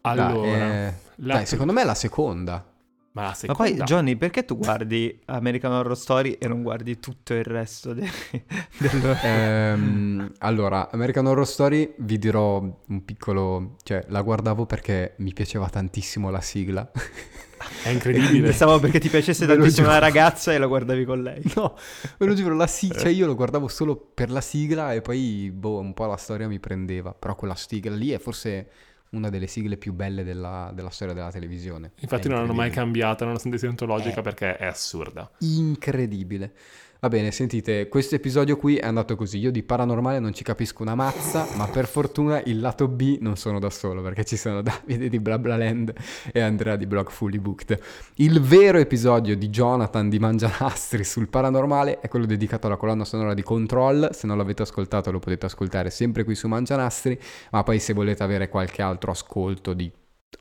Dai, 0.00 0.30
Allora, 0.30 0.74
eh, 0.88 0.94
la- 1.16 1.34
dai, 1.34 1.46
secondo 1.46 1.72
me 1.72 1.82
è 1.82 1.84
la 1.84 1.94
seconda. 1.94 2.64
ma 3.12 3.22
la 3.22 3.28
Ma 3.28 3.34
seconda... 3.34 3.62
poi, 3.62 3.82
Johnny, 3.82 4.16
perché 4.16 4.44
tu 4.44 4.56
guardi 4.56 5.20
American 5.26 5.72
Horror 5.72 5.96
Story 5.96 6.32
e 6.32 6.46
non 6.48 6.62
guardi 6.62 6.98
tutto 7.00 7.34
il 7.34 7.44
resto 7.44 7.92
de- 7.94 8.08
del... 8.78 9.18
Ehm, 9.22 10.32
allora, 10.38 10.88
American 10.90 11.26
Horror 11.26 11.46
Story 11.46 11.94
vi 11.98 12.18
dirò 12.18 12.58
un 12.60 13.04
piccolo... 13.04 13.76
Cioè, 13.82 14.04
la 14.08 14.22
guardavo 14.22 14.66
perché 14.66 15.14
mi 15.18 15.32
piaceva 15.32 15.68
tantissimo 15.68 16.30
la 16.30 16.40
sigla. 16.40 16.88
È 17.82 17.88
incredibile. 17.88 18.48
Pensavo 18.48 18.78
perché 18.78 19.00
ti 19.00 19.08
piacesse 19.08 19.44
tantissimo 19.46 19.88
una 19.88 19.98
ragazza 19.98 20.52
e 20.52 20.58
la 20.58 20.66
guardavi 20.66 21.04
con 21.04 21.22
lei. 21.22 21.42
No, 21.56 21.74
ve 22.18 22.26
lo 22.26 22.34
giuro, 22.34 22.54
la 22.54 22.68
sigla, 22.68 23.00
cioè 23.00 23.10
io 23.10 23.26
lo 23.26 23.34
guardavo 23.34 23.66
solo 23.66 23.96
per 23.96 24.30
la 24.30 24.40
sigla 24.40 24.92
e 24.92 25.00
poi, 25.00 25.50
boh, 25.52 25.80
un 25.80 25.92
po' 25.92 26.06
la 26.06 26.16
storia 26.16 26.46
mi 26.46 26.60
prendeva. 26.60 27.12
Però 27.14 27.34
quella 27.34 27.56
sigla 27.56 27.94
lì 27.96 28.10
è 28.10 28.18
forse 28.18 28.70
una 29.10 29.30
delle 29.30 29.46
sigle 29.46 29.76
più 29.76 29.92
belle 29.92 30.24
della, 30.24 30.70
della 30.74 30.90
storia 30.90 31.14
della 31.14 31.30
televisione. 31.30 31.92
Infatti 32.00 32.26
È 32.26 32.30
non 32.30 32.40
l'hanno 32.40 32.54
mai 32.54 32.70
cambiata 32.70 33.24
nonostante 33.24 33.58
sia 33.58 33.68
ontologica 33.68 34.20
Eh. 34.20 34.22
perché 34.22 34.56
è 34.56 34.66
assurda. 34.66 35.30
Incredibile. 35.38 36.52
Va 37.00 37.06
bene, 37.06 37.30
sentite, 37.30 37.86
questo 37.86 38.16
episodio 38.16 38.56
qui 38.56 38.74
è 38.74 38.84
andato 38.84 39.14
così. 39.14 39.38
Io 39.38 39.52
di 39.52 39.62
paranormale 39.62 40.18
non 40.18 40.34
ci 40.34 40.42
capisco 40.42 40.82
una 40.82 40.96
mazza, 40.96 41.46
ma 41.54 41.68
per 41.68 41.86
fortuna 41.86 42.42
il 42.42 42.58
lato 42.58 42.88
B 42.88 43.18
non 43.20 43.36
sono 43.36 43.60
da 43.60 43.70
solo, 43.70 44.02
perché 44.02 44.24
ci 44.24 44.36
sono 44.36 44.62
Davide 44.62 45.08
di 45.08 45.20
BlaBlaLand 45.20 45.92
e 46.32 46.40
Andrea 46.40 46.74
di 46.74 46.86
Blog 46.86 47.08
Fully 47.10 47.38
Booked. 47.38 47.78
Il 48.16 48.40
vero 48.40 48.78
episodio 48.78 49.36
di 49.36 49.48
Jonathan 49.48 50.08
di 50.08 50.18
Mangianastri 50.18 51.04
sul 51.04 51.28
paranormale 51.28 52.00
è 52.00 52.08
quello 52.08 52.26
dedicato 52.26 52.66
alla 52.66 52.76
colonna 52.76 53.04
sonora 53.04 53.32
di 53.32 53.44
Control. 53.44 54.08
Se 54.12 54.26
non 54.26 54.36
l'avete 54.36 54.62
ascoltato 54.62 55.12
lo 55.12 55.20
potete 55.20 55.46
ascoltare 55.46 55.90
sempre 55.90 56.24
qui 56.24 56.34
su 56.34 56.48
Mangianastri, 56.48 57.16
ma 57.52 57.62
poi 57.62 57.78
se 57.78 57.92
volete 57.92 58.24
avere 58.24 58.48
qualche 58.48 58.82
altro 58.82 59.12
ascolto 59.12 59.72
di 59.72 59.88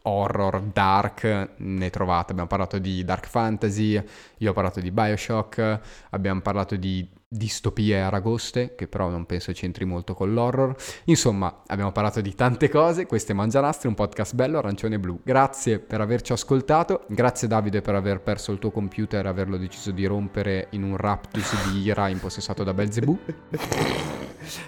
horror, 0.04 0.62
dark, 0.62 1.52
ne 1.58 1.90
trovate. 1.90 2.32
Abbiamo 2.32 2.50
parlato 2.50 2.78
di 2.78 3.04
dark 3.04 3.28
fantasy, 3.28 4.02
io 4.38 4.50
ho 4.50 4.54
parlato 4.54 4.80
di 4.80 4.92
Bioshock, 4.92 5.80
abbiamo 6.12 6.42
parlato 6.42 6.76
di 6.76 7.16
distopie 7.30 8.00
aragoste, 8.00 8.74
che 8.76 8.88
però 8.88 9.10
non 9.10 9.26
penso 9.26 9.52
c'entri 9.52 9.84
molto 9.84 10.14
con 10.14 10.34
l'horror. 10.34 10.74
Insomma, 11.06 11.64
abbiamo 11.68 11.92
parlato 11.92 12.22
di 12.22 12.34
tante 12.34 12.70
cose. 12.70 13.06
Questo 13.06 13.34
è 13.34 13.36
Mangianastri, 13.36 13.90
un 13.90 13.96
podcast 13.96 14.34
bello, 14.34 14.60
arancione 14.60 14.96
e 14.96 15.00
blu. 15.00 15.20
Grazie 15.24 15.80
per 15.80 16.00
averci 16.00 16.32
ascoltato. 16.32 17.04
Grazie 17.10 17.50
Davide 17.50 17.82
per 17.82 17.96
aver 17.96 18.22
perso 18.22 18.54
il 18.54 18.60
tuo 18.60 18.72
computer 18.72 19.26
e 19.26 19.30
averlo 19.30 19.58
deciso 19.58 19.92
di 19.92 20.06
rompere 20.06 20.68
in 20.72 20.84
un 20.84 20.96
raptus 20.96 21.70
di 21.70 21.82
ira 21.82 22.08
impossessato 22.08 22.64
da 22.64 22.74
Belzebù. 22.74 23.20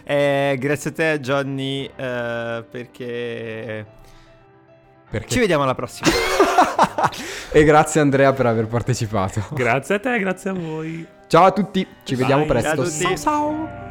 Eh, 0.03 0.57
grazie 0.59 0.89
a 0.89 0.93
te, 0.93 1.19
Johnny, 1.21 1.89
eh, 1.95 2.65
perché... 2.69 3.85
Perché... 5.09 5.29
Ci 5.29 5.39
vediamo 5.39 5.63
alla 5.63 5.75
prossima. 5.75 6.09
e 7.51 7.63
grazie 7.63 8.01
Andrea 8.01 8.31
per 8.33 8.45
aver 8.45 8.67
partecipato. 8.67 9.43
Grazie 9.51 9.95
a 9.95 9.99
te, 9.99 10.19
grazie 10.19 10.49
a 10.51 10.53
voi. 10.53 11.07
Ciao 11.27 11.45
a 11.45 11.51
tutti, 11.51 11.85
ci 12.03 12.15
vediamo 12.15 12.45
Bye. 12.45 12.61
presto. 12.61 12.89
Ciao 12.89 13.17
ciao. 13.17 13.88